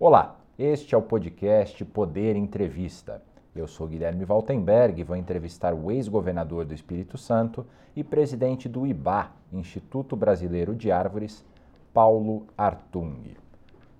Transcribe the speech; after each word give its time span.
Olá, 0.00 0.36
este 0.56 0.94
é 0.94 0.98
o 0.98 1.02
podcast 1.02 1.84
Poder 1.86 2.36
Entrevista. 2.36 3.20
Eu 3.52 3.66
sou 3.66 3.88
Guilherme 3.88 4.24
Valtenberg 4.24 5.00
e 5.00 5.02
vou 5.02 5.16
entrevistar 5.16 5.74
o 5.74 5.90
ex-governador 5.90 6.64
do 6.64 6.72
Espírito 6.72 7.18
Santo 7.18 7.66
e 7.96 8.04
presidente 8.04 8.68
do 8.68 8.86
IBA, 8.86 9.28
Instituto 9.52 10.14
Brasileiro 10.14 10.72
de 10.76 10.92
Árvores, 10.92 11.44
Paulo 11.92 12.46
Artung. 12.56 13.36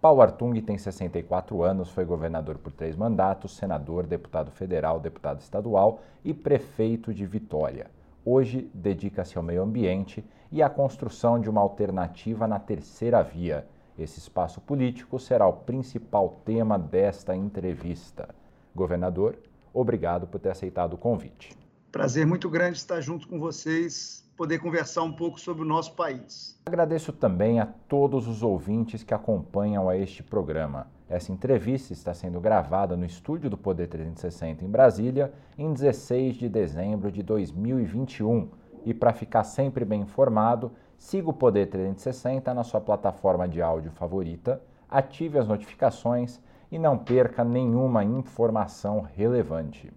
Paulo 0.00 0.22
Artung 0.22 0.62
tem 0.62 0.78
64 0.78 1.64
anos, 1.64 1.90
foi 1.90 2.04
governador 2.04 2.58
por 2.58 2.70
três 2.70 2.94
mandatos, 2.94 3.56
senador, 3.56 4.06
deputado 4.06 4.52
federal, 4.52 5.00
deputado 5.00 5.40
estadual 5.40 6.00
e 6.24 6.32
prefeito 6.32 7.12
de 7.12 7.26
Vitória. 7.26 7.90
Hoje 8.24 8.70
dedica-se 8.72 9.36
ao 9.36 9.42
meio 9.42 9.64
ambiente 9.64 10.24
e 10.52 10.62
à 10.62 10.70
construção 10.70 11.40
de 11.40 11.50
uma 11.50 11.60
alternativa 11.60 12.46
na 12.46 12.60
terceira 12.60 13.20
via 13.20 13.66
esse 13.98 14.18
espaço 14.18 14.60
político 14.60 15.18
será 15.18 15.46
o 15.46 15.52
principal 15.52 16.40
tema 16.44 16.78
desta 16.78 17.34
entrevista. 17.34 18.34
Governador, 18.74 19.36
obrigado 19.74 20.26
por 20.26 20.38
ter 20.38 20.50
aceitado 20.50 20.94
o 20.94 20.98
convite. 20.98 21.56
Prazer 21.90 22.26
muito 22.26 22.48
grande 22.48 22.76
estar 22.76 23.00
junto 23.00 23.26
com 23.26 23.40
vocês, 23.40 24.24
poder 24.36 24.58
conversar 24.58 25.02
um 25.02 25.12
pouco 25.12 25.40
sobre 25.40 25.62
o 25.62 25.66
nosso 25.66 25.94
país. 25.94 26.56
Agradeço 26.66 27.12
também 27.12 27.58
a 27.58 27.66
todos 27.66 28.28
os 28.28 28.42
ouvintes 28.42 29.02
que 29.02 29.14
acompanham 29.14 29.88
a 29.88 29.96
este 29.96 30.22
programa. 30.22 30.86
Essa 31.08 31.32
entrevista 31.32 31.92
está 31.92 32.12
sendo 32.12 32.38
gravada 32.38 32.96
no 32.96 33.06
estúdio 33.06 33.48
do 33.48 33.56
Poder 33.56 33.88
360 33.88 34.64
em 34.64 34.68
Brasília, 34.68 35.32
em 35.56 35.72
16 35.72 36.36
de 36.36 36.48
dezembro 36.48 37.10
de 37.10 37.22
2021. 37.22 38.50
E 38.84 38.92
para 38.92 39.12
ficar 39.12 39.42
sempre 39.42 39.84
bem 39.84 40.02
informado, 40.02 40.70
Siga 40.98 41.30
o 41.30 41.32
Poder 41.32 41.66
360 41.66 42.52
na 42.52 42.64
sua 42.64 42.80
plataforma 42.80 43.48
de 43.48 43.62
áudio 43.62 43.92
favorita, 43.92 44.60
ative 44.90 45.38
as 45.38 45.46
notificações 45.46 46.40
e 46.72 46.78
não 46.78 46.98
perca 46.98 47.44
nenhuma 47.44 48.04
informação 48.04 49.00
relevante. 49.00 49.92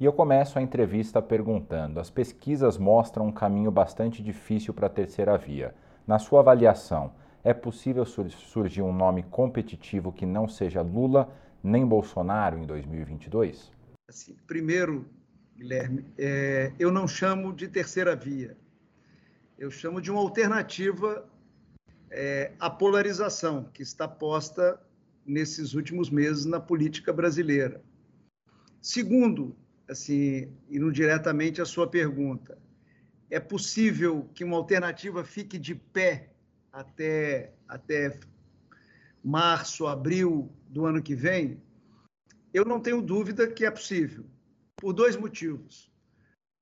E 0.00 0.04
eu 0.04 0.12
começo 0.14 0.58
a 0.58 0.62
entrevista 0.62 1.20
perguntando: 1.20 2.00
as 2.00 2.08
pesquisas 2.08 2.78
mostram 2.78 3.26
um 3.26 3.32
caminho 3.32 3.70
bastante 3.70 4.22
difícil 4.22 4.72
para 4.72 4.86
a 4.86 4.90
terceira 4.90 5.36
via. 5.36 5.74
Na 6.06 6.18
sua 6.18 6.40
avaliação, 6.40 7.12
é 7.44 7.52
possível 7.52 8.04
surgir 8.06 8.82
um 8.82 8.92
nome 8.92 9.22
competitivo 9.24 10.10
que 10.10 10.24
não 10.24 10.48
seja 10.48 10.80
Lula 10.80 11.28
nem 11.62 11.86
Bolsonaro 11.86 12.58
em 12.58 12.66
2022? 12.66 13.70
Assim, 14.08 14.34
primeiro, 14.46 15.04
Guilherme, 15.54 16.06
é, 16.18 16.72
eu 16.78 16.90
não 16.90 17.06
chamo 17.06 17.52
de 17.52 17.68
terceira 17.68 18.16
via 18.16 18.56
eu 19.58 19.70
chamo 19.70 20.00
de 20.00 20.10
uma 20.10 20.20
alternativa 20.20 21.28
é, 22.10 22.52
à 22.58 22.68
polarização 22.68 23.64
que 23.72 23.82
está 23.82 24.06
posta 24.06 24.80
nesses 25.24 25.74
últimos 25.74 26.10
meses 26.10 26.44
na 26.44 26.60
política 26.60 27.12
brasileira. 27.12 27.82
Segundo, 28.80 29.56
assim, 29.88 30.52
indo 30.70 30.92
diretamente 30.92 31.60
à 31.60 31.64
sua 31.64 31.88
pergunta, 31.88 32.58
é 33.30 33.40
possível 33.40 34.28
que 34.34 34.44
uma 34.44 34.56
alternativa 34.56 35.24
fique 35.24 35.58
de 35.58 35.74
pé 35.74 36.30
até, 36.72 37.54
até 37.66 38.20
março, 39.24 39.86
abril 39.86 40.52
do 40.68 40.84
ano 40.84 41.02
que 41.02 41.14
vem? 41.14 41.60
Eu 42.52 42.64
não 42.64 42.78
tenho 42.78 43.02
dúvida 43.02 43.50
que 43.50 43.64
é 43.64 43.70
possível, 43.70 44.24
por 44.76 44.92
dois 44.92 45.16
motivos, 45.16 45.90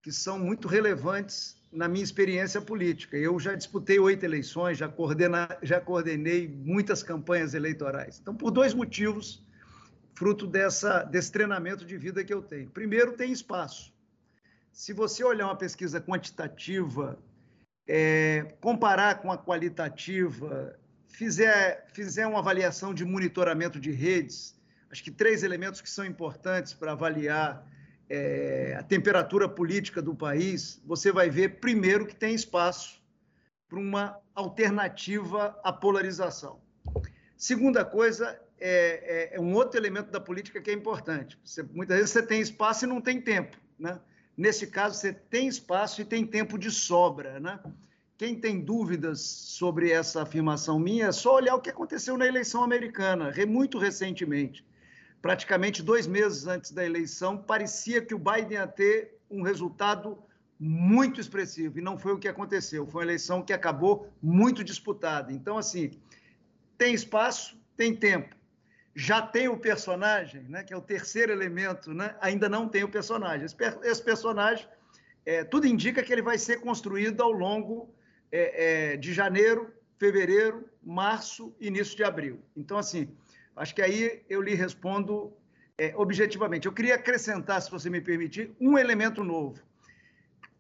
que 0.03 0.11
são 0.11 0.39
muito 0.39 0.69
relevantes 0.69 1.63
na 1.75 1.89
minha 1.89 2.05
experiência 2.05 2.61
política. 2.61 3.17
Eu 3.17 3.39
já 3.39 3.55
disputei 3.55 3.99
oito 3.99 4.25
eleições, 4.25 4.79
já, 4.79 4.89
coordena, 4.89 5.49
já 5.63 5.81
coordenei 5.81 6.49
muitas 6.49 7.03
campanhas 7.03 7.53
eleitorais. 7.53 8.19
Então, 8.21 8.35
por 8.35 8.51
dois 8.51 8.73
motivos, 8.73 9.45
fruto 10.15 10.47
dessa, 10.47 11.03
desse 11.03 11.33
treinamento 11.33 11.85
de 11.85 11.99
vida 11.99 12.25
que 12.25 12.33
eu 12.33 12.41
tenho. 12.41 12.71
Primeiro, 12.71 13.13
tem 13.13 13.33
espaço. 13.33 13.93
Se 14.73 14.93
você 14.93 15.25
olhar 15.25 15.47
uma 15.47 15.57
pesquisa 15.57 16.01
quantitativa, 16.01 17.19
é, 17.87 18.55
comparar 18.61 19.21
com 19.21 19.31
a 19.31 19.39
qualitativa, 19.39 20.79
fizer, 21.09 21.87
fizer 21.93 22.27
uma 22.27 22.39
avaliação 22.39 22.95
de 22.95 23.05
monitoramento 23.05 23.81
de 23.81 23.91
redes, 23.91 24.57
acho 24.91 25.03
que 25.03 25.11
três 25.11 25.43
elementos 25.43 25.81
que 25.81 25.91
são 25.91 26.05
importantes 26.05 26.73
para 26.73 26.93
avaliar 26.93 27.67
é, 28.09 28.77
a 28.79 28.83
temperatura 28.83 29.49
política 29.49 30.03
do 30.03 30.15
país, 30.15 30.81
você 30.85 31.11
vai 31.11 31.31
ver, 31.31 31.61
primeiro, 31.61 32.07
que 32.07 32.15
tem 32.15 32.35
espaço 32.35 33.03
para 33.69 33.79
uma 33.79 34.19
alternativa 34.35 35.59
à 35.63 35.73
polarização. 35.73 36.61
Segunda 37.37 37.85
coisa, 37.85 38.39
é, 38.61 39.31
é, 39.33 39.37
é, 39.37 39.41
um 39.41 39.55
outro 39.55 39.79
elemento 39.79 40.11
da 40.11 40.21
política 40.21 40.61
que 40.61 40.71
é 40.71 40.75
importante. 40.75 41.39
Você, 41.45 41.63
muitas 41.63 41.97
vezes 41.97 42.11
você 42.11 42.23
tem 42.23 42.41
espaço 42.41 42.85
e 42.85 42.89
não 42.89 43.01
tem 43.01 43.21
tempo. 43.21 43.57
Né? 43.79 43.99
Nesse 44.37 44.67
caso, 44.67 44.97
você 44.97 45.13
tem 45.13 45.49
espaço 45.49 46.01
e 46.01 46.05
tem 46.05 46.27
tempo 46.27 46.59
de 46.59 46.71
sobra. 46.71 47.41
Né? 47.41 47.59
Quem 48.17 48.39
tem 48.39 48.61
dúvidas 48.61 49.21
sobre 49.21 49.91
essa 49.91 50.23
afirmação 50.23 50.79
minha, 50.79 51.07
é 51.07 51.13
só 51.13 51.35
olhar 51.35 51.55
o 51.55 51.61
que 51.61 51.71
aconteceu 51.71 52.17
na 52.17 52.27
eleição 52.27 52.63
americana, 52.63 53.33
muito 53.47 53.79
recentemente 53.79 54.65
praticamente 55.25 55.83
dois 55.83 56.07
meses 56.07 56.47
antes 56.47 56.71
da 56.71 56.85
eleição, 56.85 57.39
parecia 57.39 58.03
que 58.03 58.15
o 58.15 58.19
Biden 58.19 58.59
ia 58.59 58.67
ter 58.67 59.17
um 59.31 59.41
resultado 59.41 60.19
muito 60.61 61.19
expressivo, 61.19 61.79
e 61.79 61.83
não 61.83 61.97
foi 61.99 62.13
o 62.13 62.19
que 62.19 62.29
aconteceu. 62.29 62.87
Foi 62.87 63.01
uma 63.01 63.07
eleição 63.07 63.43
que 63.43 63.55
acabou 63.55 64.13
muito 64.23 64.63
disputada. 64.63 65.33
Então, 65.33 65.57
assim, 65.57 65.93
tem 66.77 66.93
espaço, 66.93 67.57
tem 67.75 67.97
tempo. 67.97 68.37
Já 68.95 69.23
tem 69.23 69.49
o 69.49 69.57
personagem, 69.57 70.43
né, 70.43 70.63
que 70.63 70.75
é 70.75 70.77
o 70.77 70.83
terceiro 70.83 71.33
elemento, 71.33 71.95
né, 71.95 72.15
ainda 72.21 72.47
não 72.47 72.69
tem 72.69 72.85
o 72.85 72.89
personagem. 72.91 73.47
Esse, 73.47 73.57
esse 73.83 74.03
personagem, 74.03 74.69
é, 75.25 75.43
tudo 75.43 75.67
indica 75.67 76.03
que 76.03 76.13
ele 76.13 76.21
vai 76.21 76.37
ser 76.37 76.61
construído 76.61 77.23
ao 77.23 77.33
longo 77.33 77.89
é, 78.31 78.93
é, 78.93 78.97
de 78.99 79.15
janeiro, 79.15 79.73
fevereiro, 79.99 80.69
março, 80.83 81.57
início 81.59 81.97
de 81.97 82.05
abril. 82.05 82.43
Então, 82.55 82.77
assim, 82.77 83.09
Acho 83.57 83.75
que 83.75 83.83
aí 83.83 84.25
eu 84.29 84.43
lhe 84.43 84.55
respondo 84.55 85.33
é, 85.79 85.95
objetivamente. 85.97 86.67
Eu 86.67 86.73
queria 86.73 86.97
acrescentar, 86.97 87.61
se 87.63 87.71
você 87.71 87.89
me 87.89 88.01
permitir, 88.01 88.55
um 88.61 88.77
elemento 88.79 89.23
novo. 89.23 89.63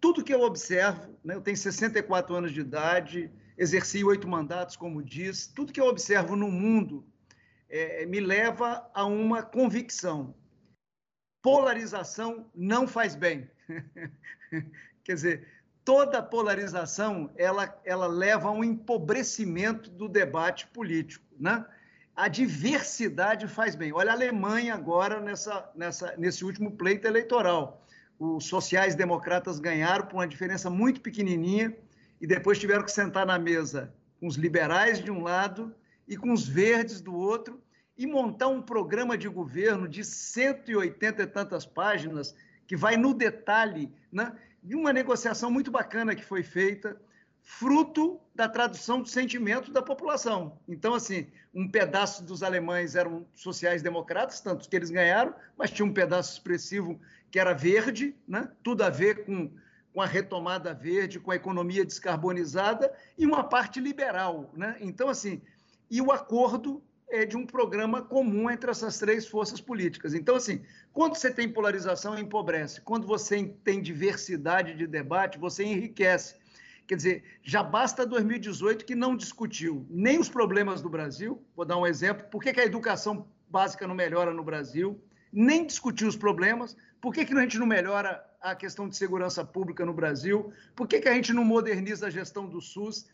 Tudo 0.00 0.22
que 0.22 0.34
eu 0.34 0.42
observo, 0.42 1.18
né, 1.24 1.34
eu 1.34 1.40
tenho 1.40 1.56
64 1.56 2.34
anos 2.34 2.52
de 2.52 2.60
idade, 2.60 3.30
exerci 3.56 4.04
oito 4.04 4.28
mandatos, 4.28 4.76
como 4.76 5.02
diz, 5.02 5.46
tudo 5.46 5.72
que 5.72 5.80
eu 5.80 5.86
observo 5.86 6.36
no 6.36 6.50
mundo 6.50 7.06
é, 7.68 8.04
me 8.06 8.20
leva 8.20 8.88
a 8.92 9.04
uma 9.04 9.42
convicção. 9.42 10.34
Polarização 11.42 12.50
não 12.54 12.86
faz 12.86 13.14
bem. 13.14 13.50
Quer 15.04 15.14
dizer, 15.14 15.48
toda 15.84 16.22
polarização 16.22 17.32
ela, 17.36 17.80
ela 17.84 18.06
leva 18.06 18.48
a 18.48 18.52
um 18.52 18.64
empobrecimento 18.64 19.90
do 19.90 20.08
debate 20.08 20.66
político. 20.68 21.24
Né? 21.38 21.64
A 22.16 22.28
diversidade 22.28 23.48
faz 23.48 23.74
bem. 23.74 23.92
Olha 23.92 24.10
a 24.10 24.14
Alemanha 24.14 24.74
agora 24.74 25.20
nessa, 25.20 25.68
nessa, 25.74 26.14
nesse 26.16 26.44
último 26.44 26.70
pleito 26.70 27.06
eleitoral. 27.06 27.84
Os 28.18 28.46
sociais-democratas 28.46 29.58
ganharam 29.58 30.06
por 30.06 30.16
uma 30.16 30.26
diferença 30.26 30.70
muito 30.70 31.00
pequenininha 31.00 31.76
e 32.20 32.26
depois 32.26 32.58
tiveram 32.58 32.84
que 32.84 32.92
sentar 32.92 33.26
na 33.26 33.38
mesa 33.38 33.92
com 34.20 34.28
os 34.28 34.36
liberais 34.36 35.02
de 35.02 35.10
um 35.10 35.22
lado 35.22 35.74
e 36.06 36.16
com 36.16 36.32
os 36.32 36.46
verdes 36.46 37.00
do 37.00 37.14
outro 37.14 37.60
e 37.98 38.06
montar 38.06 38.48
um 38.48 38.62
programa 38.62 39.18
de 39.18 39.28
governo 39.28 39.88
de 39.88 40.04
180 40.04 41.22
e 41.22 41.26
tantas 41.26 41.66
páginas 41.66 42.34
que 42.66 42.76
vai 42.76 42.96
no 42.96 43.12
detalhe, 43.12 43.92
né? 44.10 44.32
de 44.62 44.74
uma 44.76 44.92
negociação 44.92 45.50
muito 45.50 45.70
bacana 45.70 46.14
que 46.14 46.24
foi 46.24 46.42
feita 46.42 46.96
fruto 47.44 48.18
da 48.34 48.48
tradução 48.48 49.02
do 49.02 49.08
sentimento 49.08 49.70
da 49.70 49.82
população. 49.82 50.58
Então, 50.66 50.94
assim, 50.94 51.26
um 51.54 51.68
pedaço 51.68 52.24
dos 52.24 52.42
alemães 52.42 52.96
eram 52.96 53.26
sociais-democratas, 53.34 54.40
tanto 54.40 54.68
que 54.68 54.74
eles 54.74 54.90
ganharam, 54.90 55.34
mas 55.56 55.70
tinha 55.70 55.86
um 55.86 55.92
pedaço 55.92 56.32
expressivo 56.32 56.98
que 57.30 57.38
era 57.38 57.52
verde, 57.52 58.16
né? 58.26 58.50
tudo 58.62 58.82
a 58.82 58.88
ver 58.88 59.26
com, 59.26 59.52
com 59.92 60.00
a 60.00 60.06
retomada 60.06 60.72
verde, 60.72 61.20
com 61.20 61.30
a 61.30 61.36
economia 61.36 61.84
descarbonizada, 61.84 62.92
e 63.16 63.26
uma 63.26 63.44
parte 63.44 63.78
liberal. 63.78 64.50
Né? 64.54 64.76
Então, 64.80 65.08
assim, 65.08 65.42
e 65.90 66.00
o 66.00 66.10
acordo 66.10 66.82
é 67.10 67.26
de 67.26 67.36
um 67.36 67.46
programa 67.46 68.02
comum 68.02 68.50
entre 68.50 68.70
essas 68.70 68.98
três 68.98 69.26
forças 69.26 69.60
políticas. 69.60 70.14
Então, 70.14 70.34
assim, 70.34 70.62
quando 70.92 71.14
você 71.14 71.30
tem 71.30 71.48
polarização, 71.48 72.18
empobrece. 72.18 72.80
Quando 72.80 73.06
você 73.06 73.44
tem 73.62 73.82
diversidade 73.82 74.74
de 74.74 74.86
debate, 74.86 75.38
você 75.38 75.62
enriquece. 75.62 76.36
Quer 76.86 76.96
dizer, 76.96 77.24
já 77.42 77.62
basta 77.62 78.06
2018 78.06 78.84
que 78.84 78.94
não 78.94 79.16
discutiu 79.16 79.86
nem 79.88 80.18
os 80.18 80.28
problemas 80.28 80.82
do 80.82 80.90
Brasil, 80.90 81.42
vou 81.56 81.64
dar 81.64 81.78
um 81.78 81.86
exemplo, 81.86 82.26
por 82.30 82.42
que, 82.42 82.52
que 82.52 82.60
a 82.60 82.66
educação 82.66 83.26
básica 83.48 83.86
não 83.86 83.94
melhora 83.94 84.32
no 84.32 84.44
Brasil, 84.44 85.00
nem 85.32 85.66
discutiu 85.66 86.06
os 86.08 86.16
problemas, 86.16 86.76
por 87.00 87.12
que, 87.12 87.24
que 87.24 87.34
a 87.34 87.40
gente 87.40 87.58
não 87.58 87.66
melhora 87.66 88.24
a 88.40 88.54
questão 88.54 88.88
de 88.88 88.96
segurança 88.96 89.44
pública 89.44 89.84
no 89.86 89.94
Brasil, 89.94 90.52
por 90.76 90.86
que, 90.86 91.00
que 91.00 91.08
a 91.08 91.14
gente 91.14 91.32
não 91.32 91.44
moderniza 91.44 92.06
a 92.06 92.10
gestão 92.10 92.46
do 92.46 92.60
SUS, 92.60 93.06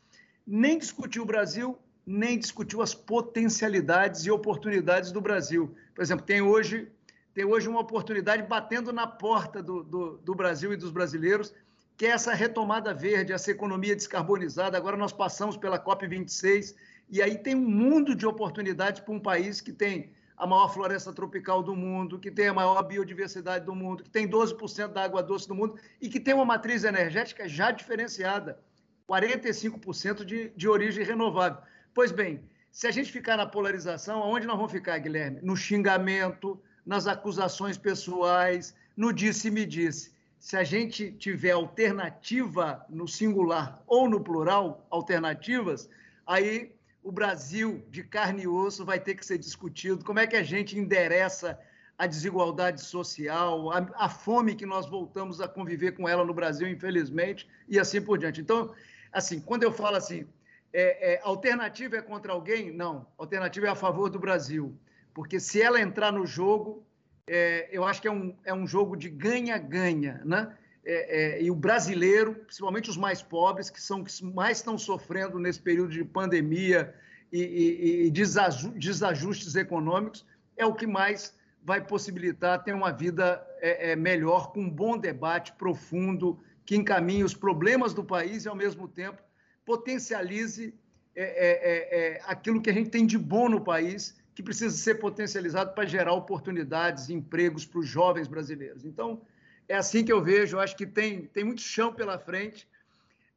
nem 0.47 0.79
discutiu 0.79 1.23
o 1.23 1.27
Brasil 1.27 1.79
nem 2.07 2.39
discutiu 2.39 2.83
as 2.83 2.95
potencialidades 2.95 4.25
e 4.27 4.31
oportunidades 4.31 5.13
do 5.13 5.21
Brasil. 5.21 5.75
Por 5.95 6.03
exemplo, 6.03 6.25
tem 6.25 6.41
hoje, 6.41 6.91
tem 7.33 7.45
hoje 7.45 7.69
uma 7.69 7.81
oportunidade 7.81 8.43
batendo 8.43 8.93
na 8.93 9.07
porta 9.07 9.63
do, 9.63 9.83
do, 9.85 10.19
do 10.19 10.35
Brasil 10.35 10.73
e 10.73 10.77
dos 10.77 10.91
brasileiros, 10.91 11.55
que 12.01 12.07
é 12.07 12.13
essa 12.13 12.33
retomada 12.33 12.95
verde, 12.95 13.31
essa 13.31 13.51
economia 13.51 13.95
descarbonizada. 13.95 14.75
Agora 14.75 14.97
nós 14.97 15.13
passamos 15.13 15.55
pela 15.55 15.79
COP26 15.79 16.75
e 17.11 17.21
aí 17.21 17.37
tem 17.37 17.55
um 17.55 17.61
mundo 17.61 18.15
de 18.15 18.25
oportunidades 18.25 19.03
para 19.03 19.13
um 19.13 19.21
país 19.21 19.61
que 19.61 19.71
tem 19.71 20.11
a 20.35 20.47
maior 20.47 20.73
floresta 20.73 21.13
tropical 21.13 21.63
do 21.63 21.77
mundo, 21.77 22.19
que 22.19 22.31
tem 22.31 22.49
a 22.49 22.55
maior 22.55 22.83
biodiversidade 22.85 23.67
do 23.67 23.75
mundo, 23.75 24.03
que 24.03 24.09
tem 24.09 24.27
12% 24.27 24.95
da 24.95 25.05
água 25.05 25.23
doce 25.23 25.47
do 25.47 25.55
mundo 25.55 25.79
e 26.01 26.09
que 26.09 26.19
tem 26.19 26.33
uma 26.33 26.47
matriz 26.47 26.85
energética 26.85 27.47
já 27.47 27.71
diferenciada, 27.71 28.59
45% 29.07 30.25
de, 30.25 30.49
de 30.57 30.69
origem 30.71 31.05
renovável. 31.05 31.59
Pois 31.93 32.11
bem, 32.11 32.43
se 32.73 32.87
a 32.87 32.91
gente 32.91 33.13
ficar 33.13 33.37
na 33.37 33.45
polarização, 33.45 34.23
aonde 34.23 34.47
nós 34.47 34.57
vamos 34.57 34.73
ficar, 34.73 34.97
Guilherme? 34.97 35.41
No 35.43 35.55
xingamento, 35.55 36.59
nas 36.87 37.07
acusações 37.07 37.77
pessoais, 37.77 38.75
no 38.97 39.13
disse-me-disse. 39.13 40.19
Se 40.41 40.57
a 40.57 40.65
gente 40.65 41.13
tiver 41.13 41.51
alternativa 41.51 42.85
no 42.89 43.07
singular 43.07 43.83
ou 43.87 44.09
no 44.09 44.21
plural, 44.21 44.87
alternativas, 44.91 45.89
aí 46.27 46.75
o 47.03 47.13
Brasil 47.13 47.85
de 47.91 48.03
carne 48.03 48.43
e 48.45 48.49
osso 48.49 48.83
vai 48.83 48.99
ter 48.99 49.15
que 49.15 49.25
ser 49.25 49.37
discutido. 49.37 50.03
Como 50.03 50.19
é 50.19 50.27
que 50.27 50.37
a 50.37 50.43
gente 50.43 50.79
endereça 50.79 51.61
a 51.99 52.07
desigualdade 52.07 52.81
social, 52.81 53.71
a, 53.71 53.87
a, 53.95 54.09
fome 54.09 54.55
que 54.55 54.65
nós 54.65 54.89
voltamos 54.89 55.43
a 55.43 55.47
conviver 55.47 55.93
com 55.93 56.09
ela 56.09 56.25
no 56.25 56.33
Brasil, 56.33 56.67
infelizmente, 56.67 57.47
e 57.69 57.79
assim 57.79 58.01
por 58.01 58.17
diante. 58.17 58.41
Então, 58.41 58.75
assim, 59.13 59.39
quando 59.39 59.65
eu 59.65 59.71
falo 59.71 59.97
assim, 59.97 60.27
é, 60.73 61.13
é, 61.13 61.21
alternativa 61.23 61.99
é 61.99 62.03
contra 62.03 62.33
alguém? 62.33 62.73
Não, 62.73 63.07
alternativa 63.19 63.67
é 63.67 63.69
a 63.69 63.75
favor 63.75 64.09
do 64.09 64.19
Brasil, 64.19 64.75
porque 65.13 65.39
se 65.39 65.61
ela 65.61 65.79
entrar 65.79 66.11
no 66.11 66.25
jogo, 66.25 66.83
é, 67.33 67.69
eu 67.71 67.85
acho 67.85 68.03
que 68.03 68.09
é 68.09 68.11
um, 68.11 68.35
é 68.45 68.53
um 68.53 68.67
jogo 68.67 68.97
de 68.97 69.09
ganha-ganha, 69.09 70.21
né? 70.25 70.53
É, 70.85 71.37
é, 71.39 71.43
e 71.43 71.49
o 71.49 71.55
brasileiro, 71.55 72.35
principalmente 72.35 72.91
os 72.91 72.97
mais 72.97 73.23
pobres, 73.23 73.71
que 73.71 73.81
são 73.81 74.03
que 74.03 74.25
mais 74.25 74.57
estão 74.59 74.77
sofrendo 74.77 75.39
nesse 75.39 75.61
período 75.61 75.93
de 75.93 76.03
pandemia 76.05 76.93
e, 77.31 77.41
e, 77.41 78.07
e 78.07 78.11
desajustes 78.11 79.55
econômicos, 79.55 80.27
é 80.57 80.67
o 80.67 80.75
que 80.75 80.89
mais 80.89 81.39
vai 81.63 81.81
possibilitar 81.81 82.65
ter 82.65 82.75
uma 82.75 82.91
vida 82.91 83.47
é, 83.61 83.93
é, 83.93 83.97
melhor, 83.97 84.51
com 84.53 84.63
um 84.63 84.71
bom 84.71 84.99
debate 84.99 85.53
profundo, 85.53 86.41
que 86.67 86.75
encaminhe 86.75 87.23
os 87.23 87.35
problemas 87.35 87.95
do 87.95 88.03
país 88.03 88.45
e, 88.45 88.49
ao 88.49 88.57
mesmo 88.57 88.89
tempo, 88.89 89.23
potencialize 89.65 90.75
é, 91.15 92.21
aquilo 92.25 92.61
que 92.61 92.71
a 92.71 92.73
gente 92.73 92.91
tem 92.91 93.07
de 93.07 93.19
bom 93.19 93.49
no 93.49 93.61
país, 93.61 94.20
que 94.41 94.45
precisa 94.45 94.75
ser 94.75 94.95
potencializado 94.95 95.75
para 95.75 95.87
gerar 95.87 96.15
oportunidades, 96.15 97.11
empregos 97.11 97.67
para 97.67 97.81
os 97.81 97.87
jovens 97.87 98.27
brasileiros. 98.27 98.87
Então, 98.87 99.21
é 99.69 99.77
assim 99.77 100.03
que 100.03 100.13
eu 100.13 100.23
vejo, 100.23 100.57
eu 100.57 100.61
acho 100.61 100.75
que 100.75 100.87
tem, 100.87 101.27
tem 101.27 101.45
muito 101.45 101.61
chão 101.61 101.93
pela 101.93 102.19
frente. 102.19 102.67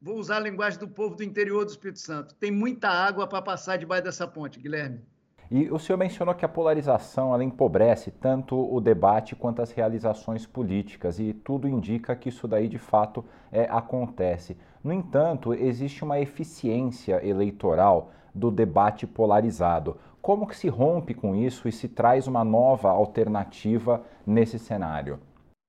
Vou 0.02 0.18
usar 0.18 0.38
a 0.38 0.40
linguagem 0.40 0.80
do 0.80 0.88
povo 0.88 1.16
do 1.16 1.24
interior 1.24 1.66
do 1.66 1.72
Espírito 1.72 2.00
Santo. 2.00 2.34
Tem 2.36 2.52
muita 2.52 2.90
água 2.90 3.28
para 3.28 3.42
passar 3.42 3.78
debaixo 3.78 4.06
dessa 4.06 4.26
ponte, 4.26 4.60
Guilherme. 4.60 5.02
E 5.52 5.70
o 5.70 5.78
senhor 5.78 5.98
mencionou 5.98 6.34
que 6.34 6.46
a 6.46 6.50
polarização 6.50 7.34
ela 7.34 7.44
empobrece 7.44 8.10
tanto 8.10 8.56
o 8.56 8.80
debate 8.80 9.36
quanto 9.36 9.62
as 9.62 9.72
realizações 9.72 10.48
políticas, 10.48 11.20
e 11.20 11.34
tudo 11.34 11.68
indica 11.68 12.16
que 12.16 12.30
isso 12.30 12.48
daí 12.48 12.68
de 12.68 12.80
fato 12.80 13.24
é, 13.52 13.66
acontece. 13.70 14.58
No 14.84 14.92
entanto, 14.92 15.54
existe 15.54 16.04
uma 16.04 16.20
eficiência 16.20 17.26
eleitoral 17.26 18.12
do 18.36 18.52
debate 18.52 19.08
polarizado. 19.08 19.98
Como 20.22 20.48
que 20.48 20.58
se 20.58 20.68
rompe 20.68 21.14
com 21.14 21.36
isso 21.36 21.68
e 21.68 21.72
se 21.72 21.88
traz 21.88 22.28
uma 22.28 22.44
nova 22.44 22.90
alternativa 22.90 24.04
nesse 24.26 24.60
cenário? 24.60 25.20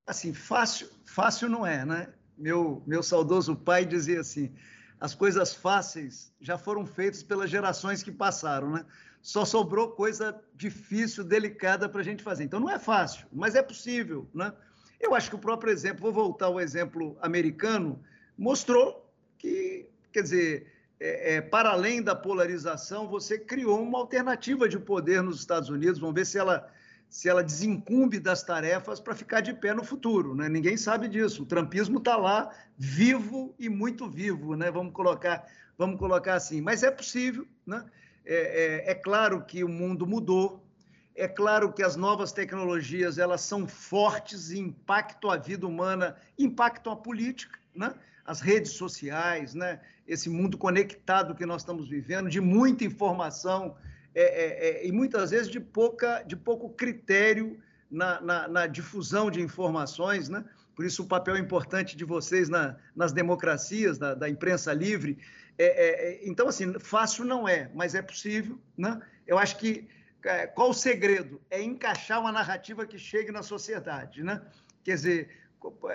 assim, 0.06 0.32
fácil, 0.32 0.88
fácil 1.04 1.48
não 1.48 1.66
é, 1.66 1.84
né? 1.84 2.08
Meu, 2.36 2.82
meu 2.86 3.02
saudoso 3.02 3.56
pai 3.56 3.84
dizia 3.84 4.20
assim: 4.20 4.52
as 5.00 5.14
coisas 5.14 5.54
fáceis 5.54 6.32
já 6.40 6.58
foram 6.58 6.84
feitas 6.86 7.22
pelas 7.22 7.50
gerações 7.50 8.02
que 8.02 8.12
passaram, 8.12 8.70
né? 8.70 8.84
Só 9.22 9.44
sobrou 9.44 9.92
coisa 9.92 10.38
difícil, 10.54 11.24
delicada 11.24 11.88
para 11.88 12.00
a 12.00 12.04
gente 12.04 12.22
fazer. 12.22 12.44
Então 12.44 12.60
não 12.60 12.68
é 12.68 12.78
fácil, 12.78 13.26
mas 13.32 13.54
é 13.54 13.62
possível, 13.62 14.28
né? 14.34 14.52
Eu 15.00 15.14
acho 15.14 15.30
que 15.30 15.36
o 15.36 15.40
próprio 15.40 15.72
exemplo, 15.72 16.02
vou 16.02 16.12
voltar 16.12 16.46
ao 16.46 16.60
exemplo 16.60 17.16
americano, 17.20 18.00
mostrou 18.36 19.03
que, 19.44 19.86
quer 20.10 20.22
dizer, 20.22 20.66
é, 20.98 21.34
é, 21.34 21.40
para 21.42 21.68
além 21.68 22.02
da 22.02 22.14
polarização, 22.14 23.06
você 23.06 23.38
criou 23.38 23.82
uma 23.82 23.98
alternativa 23.98 24.66
de 24.66 24.78
poder 24.78 25.22
nos 25.22 25.38
Estados 25.38 25.68
Unidos. 25.68 26.00
Vamos 26.00 26.14
ver 26.14 26.24
se 26.24 26.38
ela 26.38 26.70
se 27.06 27.28
ela 27.28 27.44
desincumbe 27.44 28.18
das 28.18 28.42
tarefas 28.42 28.98
para 28.98 29.14
ficar 29.14 29.40
de 29.40 29.54
pé 29.54 29.72
no 29.72 29.84
futuro. 29.84 30.34
Né? 30.34 30.48
Ninguém 30.48 30.76
sabe 30.76 31.06
disso. 31.06 31.44
O 31.44 31.46
trumpismo 31.46 31.98
está 31.98 32.16
lá, 32.16 32.50
vivo 32.76 33.54
e 33.56 33.68
muito 33.68 34.10
vivo, 34.10 34.56
né? 34.56 34.68
vamos, 34.68 34.92
colocar, 34.92 35.46
vamos 35.78 35.96
colocar 35.96 36.34
assim. 36.34 36.60
Mas 36.60 36.82
é 36.82 36.90
possível. 36.90 37.46
Né? 37.64 37.84
É, 38.24 38.88
é, 38.88 38.90
é 38.90 38.94
claro 38.96 39.44
que 39.44 39.62
o 39.62 39.68
mundo 39.68 40.04
mudou, 40.04 40.66
é 41.14 41.28
claro 41.28 41.72
que 41.72 41.84
as 41.84 41.94
novas 41.94 42.32
tecnologias 42.32 43.16
elas 43.16 43.42
são 43.42 43.68
fortes 43.68 44.50
e 44.50 44.58
impactam 44.58 45.30
a 45.30 45.36
vida 45.36 45.68
humana, 45.68 46.16
impactam 46.36 46.92
a 46.92 46.96
política, 46.96 47.56
né? 47.72 47.94
As 48.24 48.40
redes 48.40 48.72
sociais, 48.72 49.54
né? 49.54 49.80
esse 50.06 50.28
mundo 50.28 50.56
conectado 50.58 51.34
que 51.34 51.46
nós 51.46 51.62
estamos 51.62 51.88
vivendo, 51.88 52.28
de 52.28 52.40
muita 52.40 52.84
informação, 52.84 53.76
é, 54.14 54.22
é, 54.22 54.68
é, 54.68 54.86
e 54.86 54.92
muitas 54.92 55.30
vezes 55.30 55.48
de, 55.48 55.58
pouca, 55.58 56.22
de 56.22 56.36
pouco 56.36 56.68
critério 56.70 57.58
na, 57.90 58.20
na, 58.20 58.48
na, 58.48 58.66
difusão 58.66 59.30
de 59.30 59.40
informações, 59.40 60.28
né? 60.28 60.44
Por 60.74 60.84
isso 60.84 61.02
o 61.02 61.06
papel 61.06 61.36
importante 61.36 61.96
de 61.96 62.04
vocês 62.04 62.48
na, 62.48 62.76
nas 62.94 63.12
democracias, 63.12 63.96
da, 63.96 64.14
da 64.14 64.28
imprensa 64.28 64.72
livre. 64.72 65.18
É, 65.56 65.64
é, 65.64 66.08
é, 66.08 66.28
então, 66.28 66.48
assim, 66.48 66.78
fácil 66.78 67.24
não 67.24 67.48
é, 67.48 67.70
mas 67.74 67.94
é 67.94 68.02
possível, 68.02 68.58
né? 68.76 69.00
Eu 69.26 69.38
acho 69.38 69.56
que 69.56 69.88
qual 70.54 70.70
o 70.70 70.74
segredo? 70.74 71.40
É 71.50 71.62
encaixar 71.62 72.18
uma 72.18 72.32
narrativa 72.32 72.86
que 72.86 72.98
chegue 72.98 73.30
na 73.30 73.42
sociedade, 73.42 74.22
né? 74.22 74.40
Quer 74.82 74.94
dizer, 74.94 75.30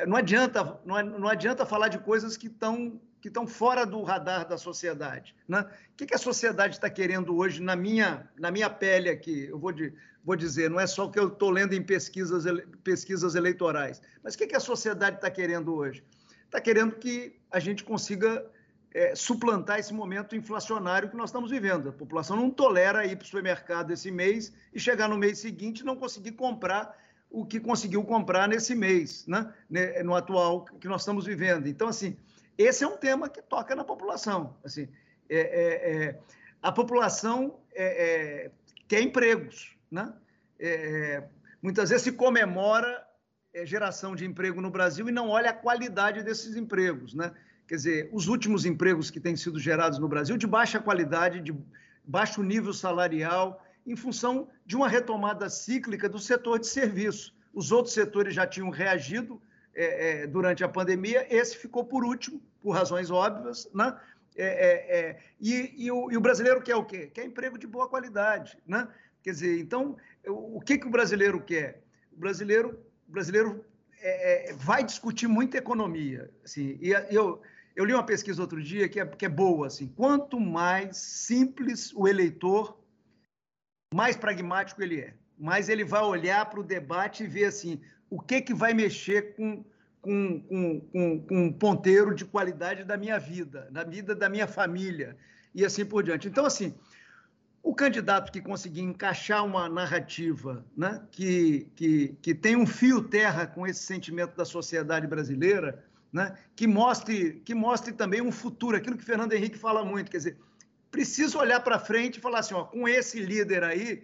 não 0.08 0.18
adianta, 0.18 0.80
não 0.86 1.28
adianta 1.28 1.66
falar 1.66 1.90
de 1.90 2.00
coisas 2.00 2.36
que 2.36 2.48
estão 2.48 3.00
que 3.22 3.28
estão 3.28 3.46
fora 3.46 3.86
do 3.86 4.02
radar 4.02 4.48
da 4.48 4.58
sociedade. 4.58 5.36
Né? 5.48 5.60
O 5.60 5.96
que, 5.98 6.06
que 6.06 6.16
a 6.16 6.18
sociedade 6.18 6.76
está 6.76 6.90
querendo 6.90 7.36
hoje 7.36 7.62
na 7.62 7.76
minha, 7.76 8.30
na 8.38 8.50
minha 8.50 8.70
pele 8.70 9.10
aqui? 9.10 9.48
Eu 9.50 9.60
vou, 9.60 9.74
de, 9.74 9.94
vou 10.24 10.38
dizer, 10.38 10.70
não 10.70 10.80
é 10.80 10.88
só 10.88 11.06
o 11.06 11.12
que 11.12 11.20
eu 11.20 11.28
estou 11.28 11.50
lendo 11.50 11.74
em 11.74 11.84
pesquisas, 11.84 12.46
pesquisas 12.82 13.36
eleitorais, 13.36 14.02
mas 14.24 14.36
o 14.36 14.38
que, 14.38 14.48
que 14.48 14.56
a 14.56 14.60
sociedade 14.60 15.18
está 15.18 15.30
querendo 15.30 15.76
hoje? 15.76 16.02
Está 16.46 16.62
querendo 16.62 16.96
que 16.96 17.38
a 17.52 17.60
gente 17.60 17.84
consiga 17.84 18.50
é, 18.94 19.14
suplantar 19.16 19.80
esse 19.80 19.94
momento 19.94 20.36
inflacionário 20.36 21.10
que 21.10 21.18
nós 21.18 21.30
estamos 21.30 21.52
vivendo. 21.52 21.90
A 21.90 21.94
população 21.94 22.38
não 22.38 22.50
tolera 22.50 23.06
ir 23.06 23.16
para 23.18 23.24
o 23.24 23.28
supermercado 23.28 23.92
esse 23.92 24.10
mês 24.10 24.54
e 24.74 24.80
chegar 24.80 25.08
no 25.10 25.18
mês 25.18 25.40
seguinte 25.40 25.86
não 25.86 25.96
conseguir 25.96 26.32
comprar 26.32 26.98
o 27.30 27.46
que 27.46 27.60
conseguiu 27.60 28.04
comprar 28.04 28.48
nesse 28.48 28.74
mês, 28.74 29.26
né? 29.28 29.54
no 30.04 30.16
atual 30.16 30.66
que 30.66 30.88
nós 30.88 31.02
estamos 31.02 31.26
vivendo. 31.26 31.68
Então, 31.68 31.88
assim, 31.88 32.18
esse 32.58 32.84
é 32.84 32.88
um 32.88 32.98
tema 32.98 33.30
que 33.30 33.42
toca 33.42 33.76
na 33.76 33.84
população. 33.84 34.56
Assim, 34.64 34.88
é, 35.30 35.40
é, 35.40 35.94
é 35.94 36.20
a 36.62 36.72
população 36.72 37.60
é, 37.74 38.46
é, 38.46 38.52
quer 38.88 39.02
empregos. 39.02 39.78
Né? 39.92 40.14
muitas 41.64 41.90
vezes 41.90 42.04
se 42.04 42.12
comemora 42.12 43.04
geração 43.64 44.16
de 44.16 44.24
emprego 44.26 44.62
no 44.62 44.70
Brasil 44.70 45.10
e 45.10 45.12
não 45.12 45.30
olha 45.30 45.50
a 45.50 45.54
qualidade 45.54 46.22
desses 46.22 46.56
empregos. 46.56 47.14
Né? 47.14 47.32
Quer 47.68 47.76
dizer, 47.76 48.10
os 48.12 48.28
últimos 48.28 48.66
empregos 48.66 49.10
que 49.10 49.20
têm 49.20 49.36
sido 49.36 49.60
gerados 49.60 50.00
no 50.00 50.08
Brasil, 50.08 50.38
de 50.38 50.46
baixa 50.46 50.80
qualidade, 50.80 51.40
de 51.40 51.56
baixo 52.04 52.44
nível 52.44 52.74
salarial, 52.74 53.64
em 53.86 53.96
função 53.96 54.48
de 54.66 54.76
uma 54.76 54.88
retomada 54.88 55.50
cíclica 55.50 56.08
do 56.08 56.20
setor 56.20 56.60
de 56.60 56.68
serviço. 56.68 57.34
Os 57.54 57.72
outros 57.72 57.94
setores 57.94 58.34
já 58.34 58.46
tinham 58.46 58.70
reagido 58.70 59.42
é, 59.74 60.24
é, 60.24 60.28
durante 60.28 60.64
a 60.64 60.70
pandemia, 60.70 61.26
esse 61.30 61.56
ficou 61.58 61.86
por 61.86 62.04
último, 62.04 62.42
por 62.62 62.72
razões 62.72 63.10
óbvias, 63.10 63.70
né? 63.74 63.98
É, 64.36 64.46
é, 64.46 65.00
é, 65.00 65.20
e, 65.40 65.86
e, 65.86 65.92
o, 65.92 66.12
e, 66.12 66.18
o, 66.18 66.22
brasileiro 66.22 66.62
quer 66.62 66.76
o 66.76 66.86
quê? 66.86 67.08
Quer 67.14 67.26
emprego 67.26 67.58
de 67.58 67.68
boa 67.68 67.90
qualidade, 67.90 68.58
né? 68.66 68.88
Quer 69.22 69.32
dizer, 69.32 69.60
então, 69.60 69.98
o 70.26 70.62
que, 70.62 70.78
que 70.78 70.88
o 70.88 70.90
brasileiro 70.90 71.42
quer? 71.42 71.82
O 72.14 72.20
brasileiro, 72.20 72.80
o 73.08 73.12
brasileiro 73.12 73.66
é, 74.02 74.54
vai 74.56 74.84
discutir 74.84 75.28
muita 75.28 75.58
economia, 75.58 76.32
assim, 76.44 76.78
e 76.82 76.92
eu, 77.10 77.42
eu 77.76 77.86
li 77.86 77.94
uma 77.94 78.06
pesquisa 78.06 78.42
outro 78.42 78.62
dia 78.62 78.88
que 78.88 79.00
é, 79.00 79.06
que 79.06 79.26
é 79.26 79.30
boa, 79.30 79.68
assim, 79.68 79.88
quanto 79.88 80.40
mais 80.40 80.96
simples 80.98 81.94
o 81.94 82.08
eleitor, 82.08 82.79
mais 83.94 84.16
pragmático 84.16 84.82
ele 84.82 85.02
é, 85.02 85.14
mais 85.38 85.70
ele 85.70 85.84
vai 85.84 86.04
olhar 86.04 86.46
para 86.46 86.60
o 86.60 86.64
debate 86.64 87.24
e 87.24 87.28
ver, 87.28 87.46
assim, 87.46 87.82
o 88.10 88.20
que, 88.20 88.42
que 88.42 88.54
vai 88.54 88.74
mexer 88.74 89.36
com, 89.36 89.64
com, 90.02 90.40
com, 90.42 90.82
com, 90.82 91.20
com 91.22 91.46
um 91.46 91.54
ponteiro 91.54 92.14
de 92.14 92.26
qualidade 92.26 92.84
da 92.84 92.98
minha 92.98 93.18
vida, 93.18 93.68
da 93.72 93.84
vida 93.84 94.14
da 94.14 94.30
minha 94.30 94.48
família 94.48 95.18
e 95.54 95.66
assim 95.66 95.86
por 95.86 96.04
diante. 96.04 96.28
Então, 96.28 96.46
assim, 96.46 96.76
o 97.64 97.74
candidato 97.74 98.32
que 98.32 98.42
conseguir 98.42 98.82
encaixar 98.82 99.44
uma 99.46 99.68
narrativa 99.68 100.66
né, 100.78 101.02
que, 101.12 101.68
que, 101.76 102.16
que 102.22 102.36
tem 102.36 102.56
um 102.56 102.68
fio 102.68 103.02
terra 103.02 103.48
com 103.48 103.66
esse 103.66 103.82
sentimento 103.82 104.36
da 104.36 104.46
sociedade 104.46 105.08
brasileira, 105.08 105.84
né, 106.12 106.36
que, 106.56 106.68
mostre, 106.68 107.42
que 107.46 107.56
mostre 107.56 107.94
também 107.94 108.22
um 108.22 108.32
futuro, 108.32 108.78
aquilo 108.78 108.98
que 108.98 109.04
Fernando 109.04 109.34
Henrique 109.34 109.58
fala 109.58 109.84
muito, 109.84 110.10
quer 110.12 110.18
dizer, 110.18 110.38
preciso 110.92 111.38
olhar 111.40 111.60
para 111.62 111.80
frente 111.80 112.18
e 112.18 112.22
falar 112.22 112.40
assim, 112.40 112.54
ó, 112.54 112.64
com 112.64 112.88
esse 112.88 113.20
líder 113.20 113.64
aí, 113.64 114.04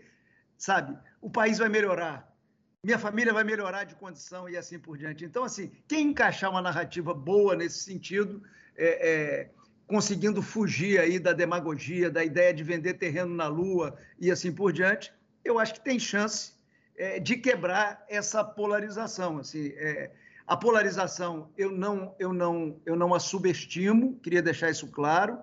sabe, 0.57 0.97
o 1.21 1.29
país 1.29 1.57
vai 1.57 1.69
melhorar, 1.69 2.31
minha 2.83 2.99
família 2.99 3.33
vai 3.33 3.43
melhorar 3.43 3.83
de 3.83 3.95
condição 3.95 4.47
e 4.47 4.55
assim 4.55 4.77
por 4.77 4.97
diante. 4.97 5.25
Então, 5.25 5.43
assim, 5.43 5.71
quem 5.87 6.09
encaixar 6.09 6.51
uma 6.51 6.61
narrativa 6.61 7.13
boa 7.13 7.55
nesse 7.55 7.79
sentido, 7.79 8.43
é, 8.77 9.09
é, 9.09 9.49
conseguindo 9.87 10.41
fugir 10.41 10.99
aí 10.99 11.17
da 11.17 11.33
demagogia, 11.33 12.11
da 12.11 12.23
ideia 12.23 12.53
de 12.53 12.63
vender 12.63 12.95
terreno 12.95 13.33
na 13.33 13.47
Lua 13.47 13.97
e 14.19 14.29
assim 14.29 14.51
por 14.51 14.71
diante, 14.71 15.11
eu 15.43 15.57
acho 15.59 15.73
que 15.73 15.83
tem 15.83 15.99
chance 15.99 16.53
é, 16.95 17.19
de 17.19 17.37
quebrar 17.37 18.05
essa 18.07 18.43
polarização. 18.43 19.39
Assim, 19.39 19.73
é, 19.75 20.11
a 20.45 20.55
polarização 20.55 21.49
eu 21.57 21.71
não, 21.71 22.15
eu 22.19 22.31
não, 22.31 22.79
eu 22.85 22.95
não 22.95 23.13
a 23.13 23.19
subestimo, 23.19 24.19
queria 24.19 24.41
deixar 24.41 24.69
isso 24.69 24.87
claro, 24.87 25.39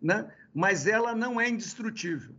né? 0.00 0.30
Mas 0.56 0.86
ela 0.86 1.14
não 1.14 1.38
é 1.38 1.46
indestrutível. 1.50 2.34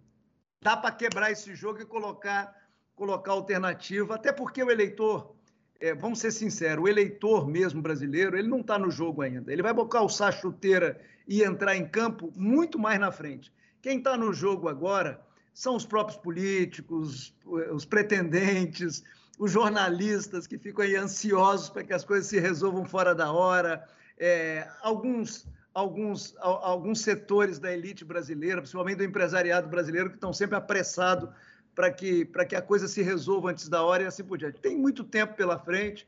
Dá 0.59 0.75
para 0.75 0.89
quebrar 0.91 1.31
esse 1.31 1.53
jogo 1.53 1.79
e 1.79 1.85
colocar, 1.85 2.51
colocar 2.95 3.31
alternativa, 3.33 4.15
até 4.15 4.31
porque 4.31 4.63
o 4.63 4.71
eleitor, 4.71 5.35
é, 5.79 5.93
vamos 5.93 6.17
ser 6.17 6.31
sinceros, 6.31 6.83
o 6.83 6.87
eleitor 6.87 7.47
mesmo 7.47 7.79
brasileiro, 7.79 8.35
ele 8.35 8.47
não 8.47 8.61
está 8.61 8.79
no 8.79 8.89
jogo 8.89 9.21
ainda. 9.21 9.53
Ele 9.53 9.61
vai 9.61 9.71
calçar 9.87 10.29
a 10.29 10.31
chuteira 10.31 10.99
e 11.27 11.43
entrar 11.43 11.75
em 11.75 11.87
campo 11.87 12.33
muito 12.35 12.79
mais 12.79 12.99
na 12.99 13.11
frente. 13.11 13.53
Quem 13.83 13.99
está 13.99 14.17
no 14.17 14.33
jogo 14.33 14.67
agora 14.67 15.23
são 15.53 15.75
os 15.75 15.85
próprios 15.85 16.17
políticos, 16.17 17.35
os 17.45 17.85
pretendentes, 17.85 19.03
os 19.37 19.51
jornalistas 19.51 20.47
que 20.47 20.57
ficam 20.57 20.83
aí 20.83 20.95
ansiosos 20.95 21.69
para 21.69 21.83
que 21.83 21.93
as 21.93 22.03
coisas 22.03 22.25
se 22.25 22.39
resolvam 22.39 22.83
fora 22.83 23.13
da 23.13 23.31
hora, 23.31 23.87
é, 24.17 24.67
alguns, 24.81 25.47
alguns, 25.77 26.35
alguns 26.39 27.01
setores 27.01 27.59
da 27.59 27.71
elite 27.71 28.03
brasileira, 28.03 28.61
principalmente 28.61 28.97
do 28.97 29.03
empresariado 29.03 29.69
brasileiro, 29.69 30.09
que 30.09 30.15
estão 30.15 30.33
sempre 30.33 30.55
apressados 30.55 31.29
para 31.75 31.91
que, 31.91 32.25
que 32.49 32.55
a 32.55 32.61
coisa 32.63 32.87
se 32.87 33.03
resolva 33.03 33.51
antes 33.51 33.69
da 33.69 33.83
hora 33.83 34.01
e 34.01 34.07
assim 34.07 34.23
por 34.23 34.39
diante. 34.39 34.59
Tem 34.59 34.75
muito 34.75 35.03
tempo 35.03 35.35
pela 35.35 35.59
frente, 35.59 36.07